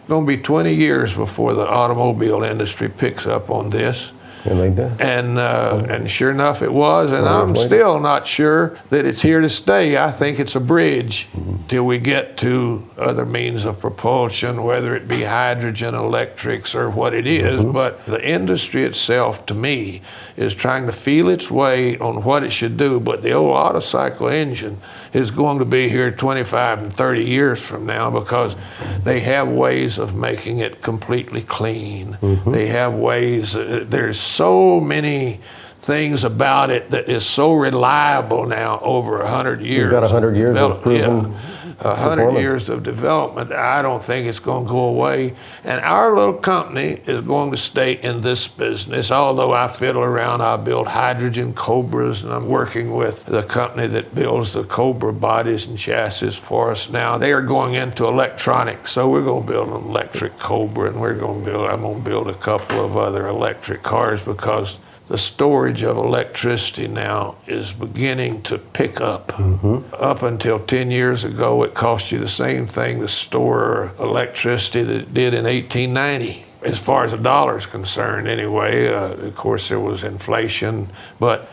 going 0.08 0.24
to 0.24 0.36
be 0.36 0.42
20 0.42 0.72
years 0.72 1.14
before 1.14 1.52
the 1.52 1.68
automobile 1.68 2.42
industry 2.42 2.88
picks 2.88 3.26
up 3.26 3.50
on 3.50 3.68
this. 3.68 4.12
And 4.44 4.60
they 4.60 4.70
did. 4.70 5.00
And, 5.00 5.38
uh, 5.38 5.86
and 5.88 6.10
sure 6.10 6.30
enough, 6.30 6.60
it 6.60 6.72
was. 6.72 7.12
And 7.12 7.26
I'm 7.26 7.56
still 7.56 7.98
not 7.98 8.26
sure 8.26 8.76
that 8.90 9.06
it's 9.06 9.22
here 9.22 9.40
to 9.40 9.48
stay. 9.48 9.96
I 9.96 10.10
think 10.10 10.38
it's 10.38 10.54
a 10.54 10.60
bridge 10.60 11.28
mm-hmm. 11.32 11.66
till 11.66 11.86
we 11.86 11.98
get 11.98 12.36
to 12.38 12.88
other 12.98 13.24
means 13.24 13.64
of 13.64 13.80
propulsion, 13.80 14.62
whether 14.62 14.94
it 14.94 15.08
be 15.08 15.22
hydrogen, 15.22 15.94
electrics, 15.94 16.74
or 16.74 16.90
what 16.90 17.14
it 17.14 17.26
is. 17.26 17.60
Mm-hmm. 17.60 17.72
But 17.72 18.04
the 18.04 18.26
industry 18.26 18.84
itself, 18.84 19.46
to 19.46 19.54
me, 19.54 20.02
is 20.36 20.54
trying 20.54 20.86
to 20.86 20.92
feel 20.92 21.28
its 21.28 21.50
way 21.50 21.98
on 21.98 22.22
what 22.22 22.44
it 22.44 22.50
should 22.50 22.76
do. 22.76 23.00
But 23.00 23.22
the 23.22 23.32
old 23.32 23.54
Otto 23.54 23.80
cycle 23.80 24.28
engine 24.28 24.80
is 25.12 25.30
going 25.30 25.58
to 25.60 25.64
be 25.64 25.88
here 25.88 26.10
25 26.10 26.82
and 26.82 26.92
30 26.92 27.24
years 27.24 27.64
from 27.64 27.86
now 27.86 28.10
because 28.10 28.56
they 29.02 29.20
have 29.20 29.48
ways 29.48 29.96
of 29.96 30.14
making 30.14 30.58
it 30.58 30.82
completely 30.82 31.40
clean. 31.40 32.14
Mm-hmm. 32.14 32.50
They 32.50 32.66
have 32.66 32.94
ways, 32.94 33.54
uh, 33.54 33.84
there's 33.88 34.33
so 34.34 34.80
many 34.80 35.40
things 35.78 36.24
about 36.24 36.70
it 36.70 36.90
that 36.90 37.08
is 37.08 37.26
so 37.26 37.52
reliable 37.52 38.46
now 38.46 38.80
over 38.80 39.18
100 39.18 39.60
years. 39.60 39.82
You've 39.82 39.90
got 39.90 40.02
100 40.02 40.36
years 40.36 40.58
of 40.58 40.82
proven. 40.82 41.32
Yeah 41.32 41.38
a 41.80 41.94
hundred 41.94 42.32
years 42.34 42.68
of 42.68 42.82
development, 42.82 43.52
I 43.52 43.82
don't 43.82 44.02
think 44.02 44.26
it's 44.26 44.38
going 44.38 44.66
to 44.66 44.70
go 44.70 44.84
away. 44.86 45.34
And 45.62 45.80
our 45.80 46.14
little 46.14 46.34
company 46.34 47.00
is 47.06 47.20
going 47.22 47.50
to 47.50 47.56
stay 47.56 47.94
in 47.94 48.20
this 48.20 48.48
business. 48.48 49.10
Although 49.10 49.52
I 49.52 49.68
fiddle 49.68 50.02
around, 50.02 50.40
I 50.40 50.56
build 50.56 50.88
hydrogen 50.88 51.54
Cobras, 51.54 52.22
and 52.22 52.32
I'm 52.32 52.48
working 52.48 52.94
with 52.94 53.24
the 53.26 53.42
company 53.42 53.86
that 53.88 54.14
builds 54.14 54.52
the 54.52 54.64
Cobra 54.64 55.12
bodies 55.12 55.66
and 55.66 55.78
chassis 55.78 56.30
for 56.30 56.70
us 56.70 56.90
now. 56.90 57.18
They 57.18 57.32
are 57.32 57.42
going 57.42 57.74
into 57.74 58.06
electronics, 58.06 58.92
so 58.92 59.10
we're 59.10 59.24
going 59.24 59.46
to 59.46 59.52
build 59.52 59.68
an 59.68 59.88
electric 59.88 60.38
Cobra, 60.38 60.88
and 60.88 61.00
we're 61.00 61.14
going 61.14 61.44
to 61.44 61.50
build. 61.50 61.70
I'm 61.70 61.82
going 61.82 62.02
to 62.02 62.10
build 62.10 62.28
a 62.28 62.34
couple 62.34 62.84
of 62.84 62.96
other 62.96 63.26
electric 63.26 63.82
cars 63.82 64.22
because 64.22 64.78
the 65.08 65.18
storage 65.18 65.82
of 65.82 65.96
electricity 65.96 66.88
now 66.88 67.36
is 67.46 67.72
beginning 67.72 68.42
to 68.42 68.58
pick 68.58 69.00
up. 69.00 69.28
Mm-hmm. 69.28 69.94
Up 69.94 70.22
until 70.22 70.58
10 70.58 70.90
years 70.90 71.24
ago, 71.24 71.62
it 71.62 71.74
cost 71.74 72.10
you 72.10 72.18
the 72.18 72.28
same 72.28 72.66
thing 72.66 73.00
to 73.00 73.08
store 73.08 73.92
electricity 73.98 74.82
that 74.82 74.96
it 74.96 75.14
did 75.14 75.34
in 75.34 75.44
1890. 75.44 76.44
As 76.62 76.78
far 76.78 77.04
as 77.04 77.10
the 77.10 77.18
dollar 77.18 77.58
is 77.58 77.66
concerned, 77.66 78.26
anyway, 78.26 78.88
uh, 78.88 79.12
of 79.12 79.36
course, 79.36 79.68
there 79.68 79.80
was 79.80 80.02
inflation, 80.02 80.88
but 81.20 81.50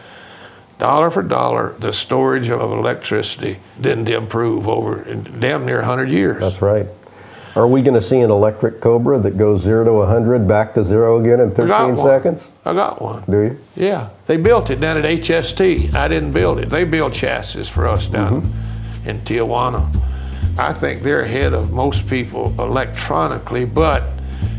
dollar 0.80 1.12
for 1.12 1.22
dollar, 1.22 1.76
the 1.80 1.92
storage 1.92 2.50
of 2.50 2.62
electricity 2.62 3.60
didn't 3.80 4.08
improve 4.08 4.70
over 4.70 5.04
damn 5.40 5.66
near 5.66 5.80
100 5.80 6.10
years. 6.10 6.40
That's 6.40 6.62
right. 6.62 6.88
Are 7.56 7.68
we 7.68 7.82
going 7.82 8.00
to 8.00 8.02
see 8.02 8.20
an 8.20 8.32
electric 8.32 8.80
Cobra 8.80 9.20
that 9.20 9.38
goes 9.38 9.62
zero 9.62 9.84
to 9.84 9.94
100 9.94 10.48
back 10.48 10.74
to 10.76 10.86
zero 10.86 11.20
again 11.20 11.42
in 11.42 11.52
13 11.52 11.74
I 11.74 11.96
seconds? 11.96 12.50
I 12.64 12.74
got 12.74 13.02
one. 13.02 13.24
Do 13.30 13.40
you? 13.42 13.60
Yeah. 13.76 14.10
They 14.26 14.38
built 14.38 14.70
it 14.70 14.80
down 14.80 14.98
at 14.98 15.04
HST. 15.04 15.94
I 15.94 16.08
didn't 16.08 16.32
build 16.32 16.60
it. 16.60 16.70
They 16.70 16.86
build 16.86 17.14
chassis 17.14 17.66
for 17.66 17.88
us 17.88 18.08
down 18.08 18.42
mm-hmm. 18.42 19.10
in 19.10 19.20
Tijuana. 19.20 19.94
I 20.58 20.74
think 20.74 21.02
they're 21.02 21.22
ahead 21.24 21.54
of 21.54 21.74
most 21.74 22.08
people 22.08 22.54
electronically, 22.58 23.66
but 23.66 24.04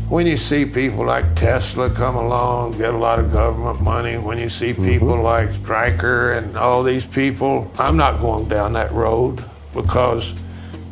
when 0.09 0.27
you 0.27 0.37
see 0.37 0.63
people 0.65 1.05
like 1.05 1.35
Tesla 1.35 1.89
come 1.89 2.15
along, 2.15 2.77
get 2.77 2.93
a 2.93 2.97
lot 2.97 3.17
of 3.17 3.31
government 3.31 3.81
money, 3.81 4.17
when 4.17 4.37
you 4.37 4.49
see 4.49 4.71
mm-hmm. 4.71 4.85
people 4.85 5.07
mm-hmm. 5.07 5.23
like 5.23 5.51
Stryker 5.53 6.33
and 6.33 6.55
all 6.55 6.83
these 6.83 7.07
people, 7.07 7.71
I'm 7.79 7.97
not 7.97 8.21
going 8.21 8.47
down 8.47 8.73
that 8.73 8.91
road 8.91 9.43
because 9.73 10.31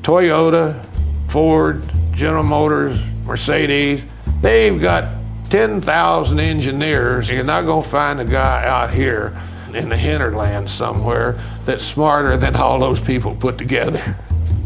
Toyota, 0.01 0.83
Ford, 1.31 1.81
General 2.11 2.43
Motors, 2.43 3.01
Mercedes, 3.23 4.03
they've 4.41 4.81
got 4.81 5.09
10,000 5.49 6.39
engineers. 6.41 7.29
You're 7.29 7.45
not 7.45 7.63
going 7.63 7.83
to 7.83 7.89
find 7.89 8.19
a 8.19 8.25
guy 8.25 8.65
out 8.65 8.91
here 8.91 9.39
in 9.73 9.87
the 9.87 9.95
hinterland 9.95 10.69
somewhere 10.69 11.41
that's 11.63 11.85
smarter 11.85 12.35
than 12.35 12.57
all 12.57 12.79
those 12.79 12.99
people 12.99 13.33
put 13.33 13.57
together, 13.57 14.17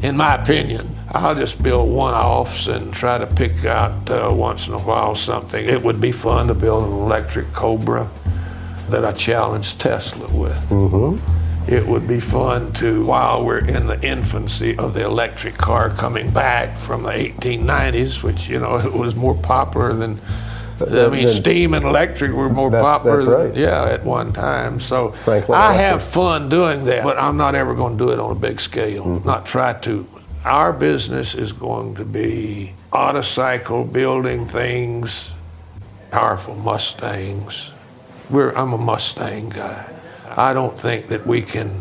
in 0.01 0.18
my 0.18 0.41
opinion. 0.41 0.82
I'll 1.11 1.36
just 1.36 1.61
build 1.61 1.93
one 1.93 2.16
offs 2.16 2.66
and 2.66 2.91
try 2.91 3.20
to 3.20 3.28
pick 3.28 3.63
out 3.63 4.09
uh, 4.09 4.34
once 4.34 4.68
in 4.68 4.74
a 4.74 4.80
while 4.80 5.13
something. 5.13 5.63
It 5.63 5.84
would 5.84 6.01
be 6.01 6.11
fun 6.11 6.47
to 6.47 6.55
build 6.55 6.84
an 6.84 6.93
electric 6.93 7.53
Cobra 7.53 8.09
that 8.89 9.05
I 9.05 9.11
challenge 9.11 9.78
Tesla 9.78 10.28
with. 10.36 10.57
Mm-hmm 10.70 11.44
it 11.68 11.86
would 11.88 12.07
be 12.07 12.20
fun 12.20 12.72
to, 12.74 13.05
while 13.05 13.43
we're 13.43 13.66
in 13.66 13.88
the 13.88 14.01
infancy 14.05 14.78
of 14.78 14.93
the 14.93 15.05
electric 15.05 15.57
car 15.57 15.89
coming 15.89 16.32
back 16.32 16.78
from 16.78 17.03
the 17.03 17.09
1890s, 17.09 18.24
which, 18.24 18.47
you 18.47 18.59
know, 18.59 18.78
it 18.86 18.93
was 18.93 19.16
more 19.16 19.36
popular 19.36 19.93
than, 19.93 20.20
I 20.80 21.07
mean, 21.07 21.28
steam 21.28 21.74
and 21.74 21.86
electric 21.86 22.32
were 22.34 22.49
more 22.49 22.70
that's, 22.70 22.84
popular, 22.84 23.18
that's 23.18 23.28
right. 23.28 23.53
than, 23.53 23.61
yeah, 23.61 23.86
at 23.86 24.03
one 24.03 24.34
time. 24.34 24.80
So 24.80 25.11
Franklin 25.11 25.57
I 25.57 25.74
have 25.74 26.03
fun 26.03 26.49
doing 26.49 26.84
that, 26.86 27.03
but 27.03 27.18
I'm 27.18 27.38
not 27.38 27.55
ever 27.55 27.74
going 27.74 27.97
to 27.97 28.05
do 28.05 28.11
it 28.11 28.20
on 28.20 28.32
a 28.32 28.39
big 28.39 28.59
scale, 28.59 29.05
mm-hmm. 29.05 29.28
not 29.28 29.45
try 29.45 29.74
to. 29.74 30.07
Our 30.43 30.74
business 30.74 31.34
is 31.34 31.53
going 31.53 31.95
to 31.95 32.05
be 32.05 32.74
Otto 32.91 33.24
cycle, 33.24 33.84
building 33.84 34.45
things 34.45 35.32
powerful 36.16 36.55
Mustangs. 36.55 37.74
We're, 38.30 38.53
I'm 38.53 38.72
a 38.72 38.78
Mustang 38.78 39.49
guy. 39.49 39.94
I 40.38 40.53
don't 40.53 40.79
think 40.79 41.07
that 41.07 41.25
we 41.25 41.41
can 41.41 41.71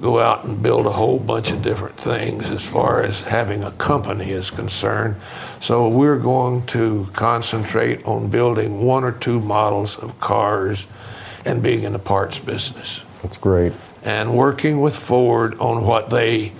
go 0.00 0.18
out 0.18 0.44
and 0.44 0.60
build 0.60 0.84
a 0.84 0.90
whole 0.90 1.20
bunch 1.20 1.52
of 1.52 1.62
different 1.62 1.96
things 1.96 2.50
as 2.50 2.66
far 2.66 3.02
as 3.04 3.20
having 3.20 3.62
a 3.62 3.70
company 3.72 4.30
is 4.30 4.50
concerned. 4.50 5.14
So 5.60 5.88
we're 5.88 6.18
going 6.18 6.66
to 6.66 7.08
concentrate 7.12 8.04
on 8.04 8.28
building 8.28 8.84
one 8.84 9.04
or 9.04 9.12
two 9.12 9.40
models 9.40 9.96
of 9.96 10.18
cars 10.18 10.88
and 11.44 11.62
being 11.62 11.84
in 11.84 11.92
the 11.92 12.00
parts 12.00 12.40
business. 12.40 13.02
That's 13.22 13.38
great. 13.38 13.72
And 14.02 14.36
working 14.36 14.80
with 14.80 14.96
Ford 14.96 15.56
on 15.60 15.86
what 15.86 16.10
they 16.10 16.52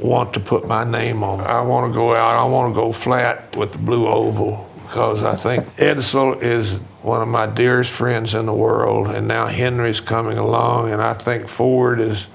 want 0.00 0.34
to 0.34 0.40
put 0.40 0.66
my 0.66 0.82
name 0.82 1.22
on. 1.22 1.40
I 1.40 1.60
want 1.60 1.92
to 1.92 1.94
go 1.94 2.12
out, 2.14 2.36
I 2.36 2.44
want 2.44 2.74
to 2.74 2.74
go 2.74 2.90
flat 2.90 3.54
with 3.54 3.72
the 3.72 3.78
blue 3.78 4.08
oval 4.08 4.68
because 4.82 5.22
I 5.22 5.36
think 5.36 5.64
Edsel 5.76 6.42
is 6.42 6.80
one 7.02 7.22
of 7.22 7.28
my 7.28 7.46
dearest 7.46 7.90
friends 7.90 8.34
in 8.34 8.46
the 8.46 8.54
world, 8.54 9.08
and 9.08 9.26
now 9.26 9.46
Henry's 9.46 10.00
coming 10.00 10.38
along, 10.38 10.92
and 10.92 11.00
I 11.00 11.14
think 11.14 11.48
Ford 11.48 12.00
is. 12.00 12.28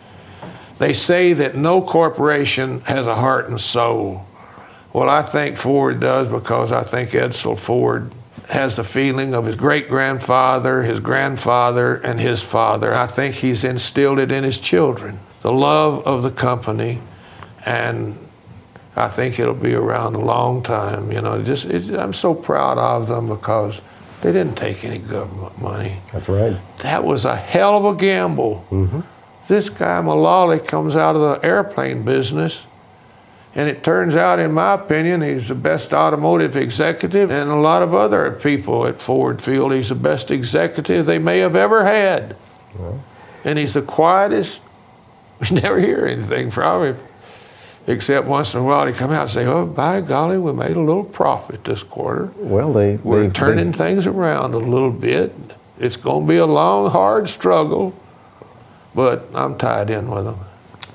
They 0.77 0.93
say 0.93 1.31
that 1.33 1.55
no 1.55 1.81
corporation 1.81 2.81
has 2.81 3.07
a 3.07 3.15
heart 3.15 3.47
and 3.47 3.61
soul. 3.61 4.25
Well, 4.91 5.09
I 5.09 5.21
think 5.21 5.57
Ford 5.57 6.01
does 6.01 6.27
because 6.27 6.71
I 6.71 6.83
think 6.83 7.11
Edsel 7.11 7.57
Ford 7.57 8.11
has 8.49 8.75
the 8.75 8.83
feeling 8.83 9.33
of 9.33 9.45
his 9.45 9.55
great 9.55 9.87
grandfather, 9.87 10.83
his 10.83 10.99
grandfather, 10.99 11.95
and 11.95 12.19
his 12.19 12.43
father. 12.43 12.93
I 12.93 13.07
think 13.07 13.35
he's 13.35 13.63
instilled 13.63 14.19
it 14.19 14.31
in 14.31 14.43
his 14.43 14.59
children 14.59 15.19
the 15.45 15.51
love 15.51 16.07
of 16.07 16.23
the 16.23 16.31
company, 16.31 16.99
and 17.67 18.17
I 18.95 19.07
think 19.09 19.39
it'll 19.39 19.53
be 19.53 19.75
around 19.75 20.15
a 20.15 20.19
long 20.19 20.63
time. 20.63 21.11
You 21.11 21.21
know, 21.21 21.43
just 21.43 21.65
I'm 21.65 22.13
so 22.13 22.33
proud 22.33 22.79
of 22.79 23.07
them 23.07 23.27
because 23.27 23.79
they 24.25 24.31
didn't 24.31 24.55
take 24.55 24.83
any 24.83 24.97
government 24.97 25.61
money. 25.61 25.97
That's 26.11 26.27
right. 26.27 26.57
That 26.79 27.03
was 27.03 27.25
a 27.25 27.35
hell 27.35 27.77
of 27.77 27.85
a 27.85 27.95
gamble. 27.95 28.65
Mm-hmm. 28.71 29.01
This 29.47 29.69
guy 29.69 30.01
Mulally 30.01 30.65
comes 30.65 30.95
out 30.95 31.15
of 31.15 31.21
the 31.21 31.47
airplane 31.47 32.03
business 32.03 32.65
and 33.53 33.69
it 33.69 33.83
turns 33.83 34.15
out, 34.15 34.39
in 34.39 34.51
my 34.51 34.73
opinion, 34.73 35.21
he's 35.21 35.47
the 35.47 35.55
best 35.55 35.93
automotive 35.93 36.57
executive, 36.57 37.29
and 37.29 37.51
a 37.51 37.55
lot 37.55 37.83
of 37.83 37.93
other 37.93 38.31
people 38.31 38.87
at 38.87 38.99
Ford 38.99 39.41
feel 39.41 39.69
he's 39.69 39.89
the 39.89 39.95
best 39.95 40.31
executive 40.31 41.05
they 41.05 41.19
may 41.19 41.37
have 41.39 41.55
ever 41.55 41.85
had. 41.85 42.35
And 43.45 43.59
he's 43.59 43.73
the 43.73 43.81
quietest. 43.81 44.61
We 45.37 45.59
never 45.59 45.79
hear 45.79 46.05
anything 46.05 46.49
from 46.49 46.83
him, 46.83 46.97
except 47.87 48.27
once 48.27 48.53
in 48.53 48.59
a 48.59 48.63
while 48.63 48.85
he 48.85 48.93
come 48.93 49.11
out 49.11 49.23
and 49.23 49.29
say, 49.29 49.45
"Oh, 49.45 49.65
by 49.65 50.01
golly, 50.01 50.37
we 50.37 50.53
made 50.53 50.75
a 50.75 50.81
little 50.81 51.03
profit 51.03 51.63
this 51.63 51.83
quarter." 51.83 52.31
Well, 52.37 52.73
they 52.73 52.97
we're 52.97 53.29
turning 53.29 53.71
they, 53.71 53.77
things 53.77 54.07
around 54.07 54.53
a 54.53 54.59
little 54.59 54.91
bit. 54.91 55.35
It's 55.79 55.97
going 55.97 56.25
to 56.25 56.27
be 56.27 56.37
a 56.37 56.45
long, 56.45 56.89
hard 56.89 57.27
struggle, 57.27 57.93
but 58.93 59.27
I'm 59.33 59.57
tied 59.57 59.89
in 59.89 60.09
with 60.09 60.25
them. 60.25 60.39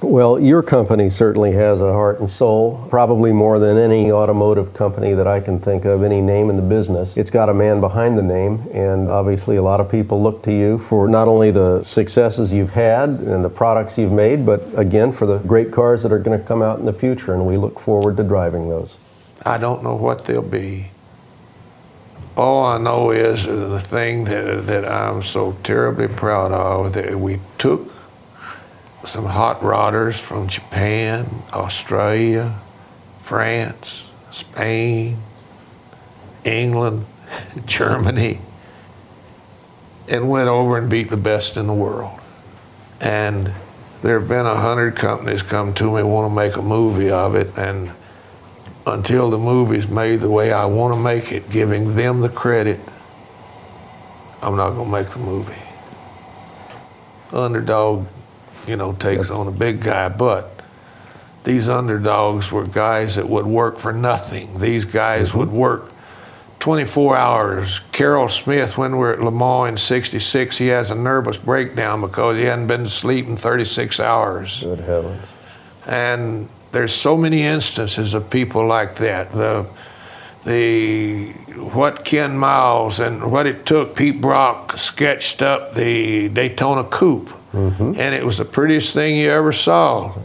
Well, 0.02 0.40
your 0.40 0.62
company 0.62 1.10
certainly 1.10 1.52
has 1.52 1.82
a 1.82 1.92
heart 1.92 2.20
and 2.20 2.30
soul, 2.30 2.86
probably 2.88 3.34
more 3.34 3.58
than 3.58 3.76
any 3.76 4.10
automotive 4.10 4.72
company 4.72 5.12
that 5.12 5.26
I 5.26 5.40
can 5.40 5.60
think 5.60 5.84
of, 5.84 6.02
any 6.02 6.22
name 6.22 6.48
in 6.48 6.56
the 6.56 6.62
business. 6.62 7.18
It's 7.18 7.30
got 7.30 7.50
a 7.50 7.54
man 7.54 7.80
behind 7.80 8.16
the 8.16 8.22
name, 8.22 8.66
and 8.72 9.10
obviously 9.10 9.56
a 9.56 9.62
lot 9.62 9.78
of 9.78 9.90
people 9.90 10.22
look 10.22 10.42
to 10.44 10.52
you 10.52 10.78
for 10.78 11.06
not 11.06 11.28
only 11.28 11.50
the 11.50 11.82
successes 11.82 12.50
you've 12.50 12.70
had 12.70 13.10
and 13.10 13.44
the 13.44 13.50
products 13.50 13.98
you've 13.98 14.10
made, 14.10 14.46
but 14.46 14.62
again 14.74 15.12
for 15.12 15.26
the 15.26 15.36
great 15.40 15.70
cars 15.70 16.02
that 16.02 16.12
are 16.12 16.18
going 16.18 16.38
to 16.38 16.46
come 16.46 16.62
out 16.62 16.78
in 16.78 16.86
the 16.86 16.94
future, 16.94 17.34
and 17.34 17.46
we 17.46 17.58
look 17.58 17.78
forward 17.78 18.16
to 18.16 18.22
driving 18.22 18.70
those. 18.70 18.96
I 19.44 19.58
don't 19.58 19.82
know 19.82 19.96
what 19.96 20.24
they'll 20.24 20.40
be. 20.40 20.92
All 22.38 22.64
I 22.64 22.78
know 22.78 23.10
is 23.10 23.44
the 23.44 23.80
thing 23.80 24.24
that, 24.24 24.66
that 24.66 24.90
I'm 24.90 25.22
so 25.22 25.58
terribly 25.62 26.08
proud 26.08 26.52
of 26.52 26.94
that 26.94 27.20
we 27.20 27.38
took 27.58 27.99
some 29.04 29.24
hot 29.24 29.60
rodders 29.60 30.20
from 30.20 30.48
Japan, 30.48 31.42
Australia, 31.52 32.58
France, 33.22 34.04
Spain, 34.30 35.18
England, 36.44 37.06
Germany, 37.66 38.40
and 40.08 40.28
went 40.28 40.48
over 40.48 40.76
and 40.76 40.90
beat 40.90 41.10
the 41.10 41.16
best 41.16 41.56
in 41.56 41.66
the 41.66 41.74
world. 41.74 42.18
And 43.00 43.52
there 44.02 44.18
have 44.18 44.28
been 44.28 44.46
a 44.46 44.56
hundred 44.56 44.96
companies 44.96 45.42
come 45.42 45.72
to 45.74 45.96
me 45.96 46.02
want 46.02 46.30
to 46.30 46.34
make 46.34 46.56
a 46.56 46.62
movie 46.62 47.10
of 47.10 47.34
it, 47.34 47.56
and 47.56 47.90
until 48.86 49.30
the 49.30 49.38
movie's 49.38 49.88
made 49.88 50.20
the 50.20 50.30
way 50.30 50.52
I 50.52 50.66
want 50.66 50.94
to 50.94 51.00
make 51.00 51.32
it, 51.32 51.50
giving 51.50 51.94
them 51.94 52.20
the 52.20 52.28
credit, 52.28 52.80
I'm 54.42 54.56
not 54.56 54.70
going 54.70 54.90
to 54.90 54.92
make 54.92 55.08
the 55.08 55.18
movie. 55.18 55.54
Underdog 57.32 58.06
you 58.70 58.76
know, 58.76 58.92
takes 58.92 59.30
on 59.30 59.48
a 59.48 59.52
big 59.52 59.82
guy. 59.82 60.08
But 60.08 60.62
these 61.44 61.68
underdogs 61.68 62.52
were 62.52 62.66
guys 62.66 63.16
that 63.16 63.28
would 63.28 63.46
work 63.46 63.78
for 63.78 63.92
nothing. 63.92 64.58
These 64.60 64.84
guys 64.84 65.30
mm-hmm. 65.30 65.38
would 65.38 65.50
work 65.50 65.92
24 66.60 67.16
hours. 67.16 67.80
Carroll 67.90 68.28
Smith, 68.28 68.78
when 68.78 68.92
we 68.92 68.98
were 68.98 69.12
at 69.14 69.20
Le 69.20 69.32
Mans 69.32 69.70
in 69.70 69.76
66, 69.76 70.58
he 70.58 70.68
has 70.68 70.90
a 70.90 70.94
nervous 70.94 71.38
breakdown 71.38 72.00
because 72.00 72.36
he 72.36 72.44
hadn't 72.44 72.68
been 72.68 72.84
to 72.84 72.90
sleep 72.90 73.26
in 73.26 73.36
36 73.36 73.98
hours. 73.98 74.60
Good 74.60 74.80
heavens. 74.80 75.26
And 75.86 76.48
there's 76.72 76.94
so 76.94 77.16
many 77.16 77.42
instances 77.42 78.14
of 78.14 78.30
people 78.30 78.64
like 78.66 78.96
that. 78.96 79.32
The 79.32 79.66
the 80.44 81.32
what 81.72 82.04
Ken 82.04 82.38
Miles 82.38 83.00
and 83.00 83.30
what 83.30 83.46
it 83.46 83.66
took. 83.66 83.96
Pete 83.96 84.20
Brock 84.20 84.78
sketched 84.78 85.42
up 85.42 85.74
the 85.74 86.28
Daytona 86.28 86.84
Coupe 86.84 87.30
Mm-hmm. 87.52 87.94
And 87.96 88.14
it 88.14 88.24
was 88.24 88.38
the 88.38 88.44
prettiest 88.44 88.94
thing 88.94 89.16
you 89.16 89.30
ever 89.30 89.52
saw. 89.52 90.16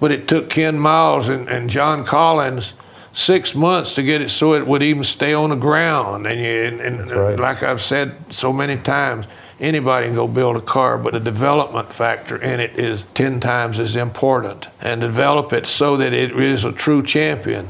But 0.00 0.12
it 0.12 0.28
took 0.28 0.50
Ken 0.50 0.78
Miles 0.78 1.28
and, 1.28 1.48
and 1.48 1.70
John 1.70 2.04
Collins 2.04 2.74
six 3.12 3.54
months 3.54 3.94
to 3.94 4.02
get 4.02 4.20
it 4.20 4.28
so 4.28 4.52
it 4.52 4.66
would 4.66 4.82
even 4.82 5.02
stay 5.02 5.32
on 5.32 5.50
the 5.50 5.56
ground. 5.56 6.26
And, 6.26 6.38
you, 6.38 6.46
and, 6.46 6.80
and 6.80 7.10
right. 7.10 7.38
like 7.38 7.62
I've 7.62 7.80
said 7.80 8.14
so 8.28 8.52
many 8.52 8.76
times, 8.76 9.26
anybody 9.58 10.06
can 10.06 10.14
go 10.14 10.28
build 10.28 10.56
a 10.56 10.60
car, 10.60 10.98
but 10.98 11.14
the 11.14 11.20
development 11.20 11.92
factor 11.92 12.36
in 12.36 12.60
it 12.60 12.78
is 12.78 13.04
10 13.14 13.40
times 13.40 13.78
as 13.78 13.96
important. 13.96 14.68
And 14.80 15.00
develop 15.00 15.52
it 15.52 15.66
so 15.66 15.96
that 15.96 16.12
it 16.12 16.32
is 16.32 16.64
a 16.64 16.72
true 16.72 17.02
champion. 17.02 17.68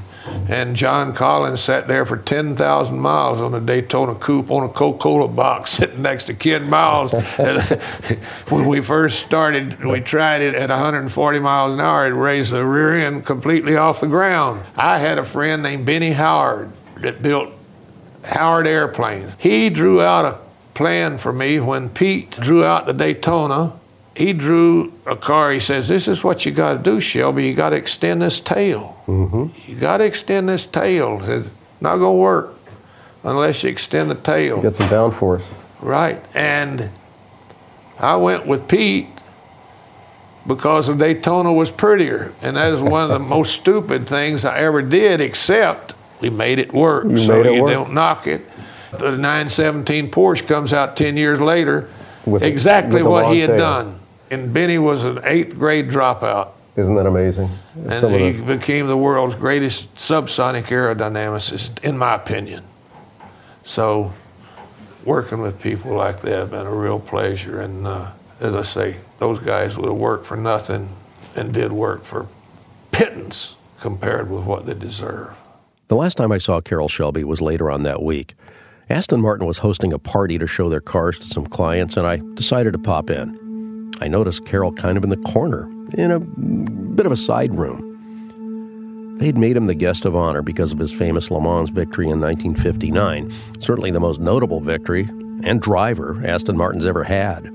And 0.49 0.77
John 0.77 1.15
Collins 1.15 1.61
sat 1.61 1.89
there 1.89 2.07
for 2.07 2.17
10,000 2.17 2.99
miles 2.99 3.41
on 3.41 3.55
a 3.55 3.61
Daytona 3.61 4.15
coupe 4.15 4.51
on 4.51 4.65
a 4.65 4.69
Coca 4.69 4.99
Cola 4.99 5.29
box 5.29 5.71
sitting 5.73 6.03
next 6.03 6.25
to 6.25 6.35
Ken 6.35 6.69
Miles. 6.69 7.13
when 8.49 8.67
we 8.67 8.81
first 8.81 9.25
started, 9.25 9.85
we 9.85 10.01
tried 10.01 10.43
it 10.43 10.55
at 10.55 10.71
140 10.71 11.39
miles 11.41 11.73
an 11.73 11.81
hour. 11.81 12.07
It 12.07 12.11
raised 12.11 12.53
the 12.53 12.65
rear 12.65 12.95
end 12.95 13.27
completely 13.27 13.77
off 13.77 14.01
the 14.01 14.07
ground. 14.07 14.63
I 14.77 14.99
had 14.99 15.19
a 15.19 15.25
friend 15.25 15.63
named 15.63 15.87
Benny 15.87 16.13
Howard 16.13 16.73
that 16.99 17.23
built 17.23 17.53
Howard 18.25 18.67
airplanes. 18.67 19.35
He 19.39 19.71
drew 19.71 20.01
out 20.01 20.25
a 20.25 20.41
plan 20.75 21.19
for 21.19 21.33
me 21.33 21.59
when 21.59 21.89
Pete 21.89 22.31
drew 22.33 22.65
out 22.65 22.87
the 22.87 22.93
Daytona 22.93 23.79
he 24.17 24.33
drew 24.33 24.93
a 25.05 25.15
car. 25.15 25.53
He 25.53 25.61
says, 25.61 25.89
This 25.89 26.09
is 26.09 26.25
what 26.25 26.47
you 26.47 26.53
got 26.53 26.73
to 26.73 26.79
do, 26.79 27.01
Shelby. 27.01 27.47
You 27.47 27.55
got 27.55 27.71
to 27.71 27.77
extend 27.77 28.23
this 28.23 28.41
tail. 28.41 29.03
Mm-hmm. 29.07 29.71
You 29.71 29.79
got 29.79 29.99
to 29.99 30.05
extend 30.05 30.49
this 30.49 30.65
tail. 30.65 31.21
It's 31.23 31.51
not 31.81 31.99
going 31.99 32.17
to 32.17 32.21
work 32.21 32.55
unless 33.23 33.63
you 33.63 33.69
extend 33.69 34.11
the 34.11 34.15
tail. 34.15 34.63
Get 34.63 34.77
some 34.77 34.89
downforce. 34.89 35.53
Right. 35.81 36.23
And 36.35 36.91
I 37.99 38.17
went 38.17 38.47
with 38.47 38.67
Pete 38.69 39.09
because 40.47 40.87
the 40.87 40.95
Daytona 40.95 41.53
was 41.53 41.71
prettier. 41.71 42.33
And 42.41 42.57
that 42.57 42.73
is 42.73 42.81
one 42.81 43.03
of 43.03 43.11
the 43.11 43.19
most 43.29 43.55
stupid 43.55 44.07
things 44.07 44.47
I 44.47 44.59
ever 44.61 44.81
did, 44.81 45.21
except 45.21 45.95
we 46.23 46.31
made 46.31 46.59
it 46.59 46.73
work. 46.73 47.05
You 47.05 47.19
so 47.19 47.43
it 47.43 47.53
you 47.53 47.63
work. 47.63 47.71
don't 47.71 47.93
knock 47.93 48.27
it. 48.27 48.47
The 48.93 49.11
917 49.11 50.11
Porsche 50.11 50.47
comes 50.47 50.73
out 50.73 50.97
10 50.97 51.19
years 51.19 51.39
later. 51.39 51.91
With 52.25 52.43
exactly 52.43 53.03
what 53.03 53.33
he 53.33 53.41
had 53.41 53.51
tail. 53.51 53.59
done 53.59 54.01
and 54.31 54.53
Benny 54.53 54.79
was 54.79 55.05
an 55.05 55.21
eighth 55.25 55.59
grade 55.59 55.89
dropout. 55.89 56.51
Isn't 56.77 56.95
that 56.97 57.07
amazing? 57.07 57.49
And 57.75 57.93
Some 57.95 58.13
he 58.13 58.33
the... 58.33 58.57
became 58.57 58.87
the 58.87 58.97
world's 58.97 59.35
greatest 59.35 59.95
subsonic 59.95 60.65
aerodynamicist, 60.65 61.83
in 61.83 61.97
my 61.97 62.15
opinion. 62.15 62.65
So, 63.63 64.13
working 65.05 65.41
with 65.41 65.61
people 65.61 65.95
like 65.95 66.21
that 66.21 66.35
has 66.35 66.49
been 66.51 66.67
a 66.67 66.75
real 66.75 67.01
pleasure. 67.01 67.61
And 67.61 67.87
uh, 67.87 68.13
as 68.41 68.55
I 68.55 68.63
say, 68.63 68.97
those 69.19 69.39
guys 69.39 69.79
would 69.79 69.89
have 69.89 69.97
worked 69.97 70.27
for 70.27 70.37
nothing 70.37 70.91
and 71.35 71.53
did 71.53 71.73
work 71.73 72.05
for 72.05 72.29
pittance 72.93 73.57
compared 73.81 74.31
with 74.31 74.45
what 74.45 74.67
they 74.67 74.75
deserve. 74.75 75.35
The 75.89 75.97
last 75.97 76.17
time 76.17 76.33
I 76.33 76.39
saw 76.39 76.61
Carroll 76.61 76.89
Shelby 76.89 77.25
was 77.25 77.41
later 77.41 77.71
on 77.71 77.85
that 77.85 78.03
week. 78.03 78.35
Aston 78.91 79.21
Martin 79.21 79.47
was 79.47 79.59
hosting 79.59 79.93
a 79.93 79.99
party 79.99 80.39
to 80.39 80.47
show 80.47 80.69
their 80.69 80.81
cars 80.81 81.19
to 81.21 81.27
some 81.27 81.47
clients, 81.47 81.97
and 81.97 82.07
I 82.07 82.21
decided 82.35 82.73
to 82.73 82.79
pop 82.79 83.11
in. 83.11 83.46
I 84.01 84.09
noticed 84.09 84.47
Carroll 84.47 84.73
kind 84.73 84.97
of 84.97 85.05
in 85.05 85.11
the 85.11 85.17
corner, 85.17 85.69
in 85.95 86.11
a 86.11 86.21
bit 86.21 87.07
of 87.07 87.13
a 87.13 87.17
side 87.17 87.55
room. 87.55 87.83
They'd 89.19 89.39
made 89.39 89.57
him 89.57 89.67
the 89.67 89.75
guest 89.75 90.05
of 90.05 90.15
honor 90.15 90.43
because 90.43 90.73
of 90.73 90.79
his 90.79 90.93
famous 90.93 91.31
Le 91.31 91.41
Mans 91.41 91.71
victory 91.71 92.05
in 92.07 92.21
1959, 92.21 93.33
certainly 93.59 93.91
the 93.91 94.01
most 94.01 94.21
notable 94.21 94.61
victory 94.61 95.09
and 95.43 95.61
driver 95.61 96.21
Aston 96.25 96.57
Martin's 96.57 96.85
ever 96.85 97.05
had. 97.05 97.51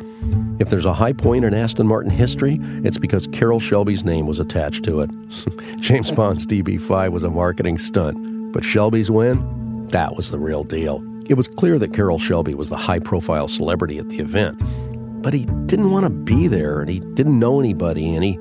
If 0.59 0.69
there's 0.69 0.85
a 0.85 0.93
high 0.93 1.13
point 1.13 1.45
in 1.45 1.53
Aston 1.53 1.87
Martin 1.87 2.11
history, 2.11 2.59
it's 2.83 2.97
because 2.97 3.27
Carroll 3.27 3.59
Shelby's 3.59 4.03
name 4.03 4.27
was 4.27 4.39
attached 4.39 4.83
to 4.85 5.01
it. 5.01 5.09
James 5.79 6.11
Bond's 6.11 6.45
DB5 6.45 7.11
was 7.11 7.23
a 7.23 7.29
marketing 7.31 7.77
stunt, 7.77 8.53
but 8.53 8.63
Shelby's 8.63 9.09
win, 9.11 9.87
that 9.87 10.15
was 10.15 10.31
the 10.31 10.39
real 10.39 10.63
deal. 10.63 11.03
It 11.27 11.35
was 11.35 11.47
clear 11.47 11.79
that 11.79 11.93
Carroll 11.93 12.19
Shelby 12.19 12.53
was 12.53 12.69
the 12.69 12.77
high 12.77 12.99
profile 12.99 13.47
celebrity 13.47 13.97
at 13.97 14.09
the 14.09 14.19
event, 14.19 14.61
but 15.21 15.33
he 15.33 15.45
didn't 15.65 15.91
want 15.91 16.05
to 16.05 16.09
be 16.09 16.47
there 16.47 16.81
and 16.81 16.89
he 16.89 16.99
didn't 16.99 17.39
know 17.39 17.59
anybody 17.59 18.15
and 18.15 18.23
he 18.23 18.39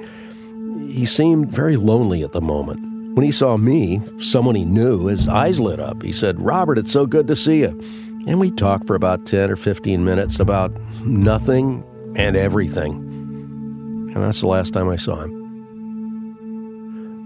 he 0.91 1.05
seemed 1.07 1.51
very 1.51 1.77
lonely 1.77 2.23
at 2.23 2.33
the 2.33 2.41
moment. 2.41 2.81
When 3.15 3.25
he 3.25 3.33
saw 3.33 3.57
me, 3.57 4.01
someone 4.19 4.55
he 4.55 4.65
knew, 4.65 5.07
his 5.07 5.29
eyes 5.29 5.61
lit 5.61 5.79
up. 5.81 6.03
He 6.03 6.13
said, 6.13 6.41
Robert, 6.41 6.79
it's 6.79 6.93
so 6.93 7.07
good 7.07 7.29
to 7.29 7.37
see 7.37 7.61
you. 7.61 7.79
And 8.27 8.41
we 8.41 8.51
talked 8.51 8.87
for 8.87 8.95
about 8.95 9.25
10 9.27 9.51
or 9.51 9.57
15 9.57 10.05
minutes 10.05 10.41
about 10.41 10.73
nothing 11.05 11.85
and 12.17 12.37
everything. 12.37 12.93
And 12.93 14.17
that's 14.17 14.41
the 14.41 14.49
last 14.49 14.73
time 14.73 14.89
I 14.89 14.97
saw 14.97 15.23
him. 15.23 15.41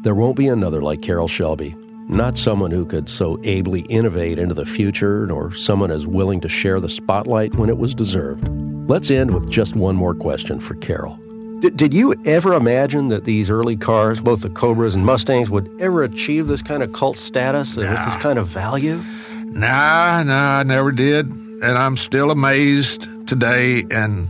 There 0.03 0.15
won't 0.15 0.37
be 0.37 0.49
another 0.49 0.83
like 0.83 1.01
Carroll 1.03 1.29
Shelby. 1.29 1.75
Not 2.09 2.37
someone 2.37 2.71
who 2.71 2.85
could 2.85 3.09
so 3.09 3.41
ably 3.45 3.81
innovate 3.83 4.39
into 4.39 4.55
the 4.55 4.67
future, 4.67 5.27
nor 5.27 5.55
someone 5.55 5.91
as 5.91 6.07
willing 6.07 6.41
to 6.43 6.49
share 6.49 6.79
the 6.81 6.89
spotlight 6.91 7.57
when 7.57 7.71
it 7.71 7.79
was 7.79 7.95
deserved. 7.95 8.47
Let's 8.87 9.11
end 9.11 9.33
with 9.33 9.49
just 9.49 9.75
one 9.75 9.97
more 9.97 10.15
question 10.15 10.61
for 10.61 10.75
Carroll. 10.75 11.19
Did, 11.61 11.79
did 11.79 11.95
you 11.95 12.15
ever 12.27 12.53
imagine 12.53 13.09
that 13.09 13.25
these 13.25 13.49
early 13.49 13.79
cars, 13.79 14.21
both 14.21 14.43
the 14.43 14.51
Cobras 14.51 14.95
and 14.95 15.07
Mustangs, 15.07 15.49
would 15.49 15.75
ever 15.81 16.03
achieve 16.03 16.49
this 16.49 16.61
kind 16.61 16.83
of 16.83 16.93
cult 16.93 17.17
status 17.17 17.75
with 17.75 17.89
this 17.89 18.17
kind 18.17 18.39
of 18.39 18.47
value? 18.47 19.03
Nah, 19.45 20.23
nah, 20.25 20.59
I 20.59 20.63
never 20.65 20.93
did. 20.93 21.31
And 21.31 21.79
I'm 21.79 21.97
still 21.97 22.31
amazed 22.31 23.09
today. 23.27 23.85
And 23.91 24.29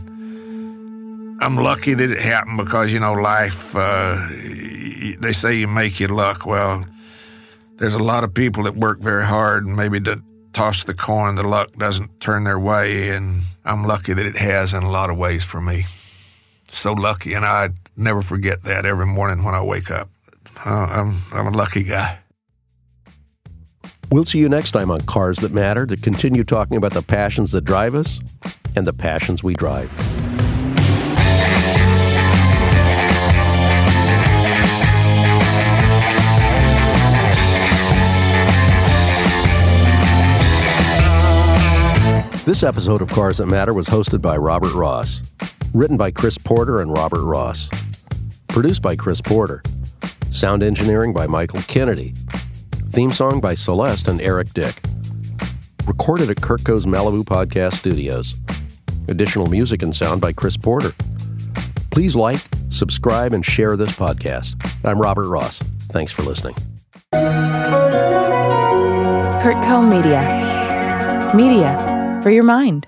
I'm 1.41 1.57
lucky 1.57 1.93
that 1.93 2.09
it 2.09 2.21
happened 2.21 2.57
because, 2.57 2.93
you 2.93 2.99
know, 3.01 3.11
life, 3.11 3.75
uh, 3.75 4.25
they 5.19 5.33
say 5.33 5.55
you 5.55 5.67
make 5.67 5.99
your 5.99 6.09
luck. 6.09 6.45
Well, 6.45 6.85
there's 7.75 7.95
a 7.95 8.03
lot 8.03 8.23
of 8.23 8.33
people 8.33 8.63
that 8.63 8.77
work 8.77 8.99
very 8.99 9.25
hard 9.25 9.65
and 9.65 9.75
maybe 9.75 9.99
to 9.99 10.23
toss 10.53 10.85
the 10.85 10.93
coin, 10.93 11.35
the 11.35 11.43
luck 11.43 11.73
doesn't 11.77 12.21
turn 12.21 12.45
their 12.45 12.57
way. 12.57 13.09
And 13.09 13.43
I'm 13.65 13.83
lucky 13.83 14.13
that 14.13 14.25
it 14.25 14.37
has 14.37 14.73
in 14.73 14.83
a 14.83 14.89
lot 14.89 15.09
of 15.09 15.17
ways 15.17 15.43
for 15.43 15.59
me. 15.59 15.85
So 16.67 16.93
lucky. 16.93 17.33
And 17.33 17.43
I 17.43 17.69
never 17.97 18.21
forget 18.21 18.63
that 18.63 18.85
every 18.85 19.05
morning 19.05 19.43
when 19.43 19.55
I 19.55 19.61
wake 19.61 19.89
up. 19.89 20.09
Uh, 20.65 20.69
I'm, 20.69 21.21
I'm 21.33 21.47
a 21.47 21.57
lucky 21.57 21.83
guy. 21.83 22.19
We'll 24.11 24.25
see 24.25 24.39
you 24.39 24.49
next 24.49 24.71
time 24.71 24.91
on 24.91 25.01
Cars 25.01 25.39
That 25.39 25.51
Matter 25.51 25.85
to 25.87 25.97
continue 25.97 26.43
talking 26.43 26.77
about 26.77 26.93
the 26.93 27.01
passions 27.01 27.51
that 27.53 27.65
drive 27.65 27.95
us 27.95 28.19
and 28.75 28.85
the 28.85 28.93
passions 28.93 29.43
we 29.43 29.55
drive. 29.55 29.91
This 42.45 42.61
episode 42.61 43.01
of 43.01 43.09
Cars 43.09 43.37
That 43.37 43.47
Matter 43.47 43.73
was 43.73 43.87
hosted 43.87 44.21
by 44.21 44.37
Robert 44.37 44.75
Ross. 44.75 45.23
Written 45.73 45.97
by 45.97 46.11
Chris 46.11 46.37
Porter 46.37 46.79
and 46.79 46.93
Robert 46.93 47.23
Ross. 47.23 47.71
Produced 48.47 48.83
by 48.83 48.95
Chris 48.95 49.19
Porter. 49.19 49.63
Sound 50.29 50.61
engineering 50.61 51.11
by 51.11 51.25
Michael 51.25 51.61
Kennedy. 51.63 52.13
Theme 52.91 53.09
song 53.09 53.41
by 53.41 53.55
Celeste 53.55 54.09
and 54.09 54.21
Eric 54.21 54.53
Dick. 54.53 54.79
Recorded 55.87 56.29
at 56.29 56.37
CurtCo's 56.37 56.85
Malibu 56.85 57.23
Podcast 57.23 57.77
Studios. 57.77 58.39
Additional 59.07 59.47
music 59.47 59.81
and 59.81 59.95
sound 59.95 60.21
by 60.21 60.31
Chris 60.31 60.55
Porter. 60.55 60.91
Please 61.89 62.15
like, 62.15 62.41
subscribe, 62.69 63.33
and 63.33 63.43
share 63.43 63.75
this 63.75 63.97
podcast. 63.97 64.53
I'm 64.85 65.01
Robert 65.01 65.29
Ross. 65.29 65.57
Thanks 65.89 66.11
for 66.11 66.21
listening. 66.21 66.53
CurtCo 69.41 69.89
Media. 69.89 71.31
Media 71.33 71.94
for 72.25 72.31
your 72.31 72.43
mind. 72.43 72.87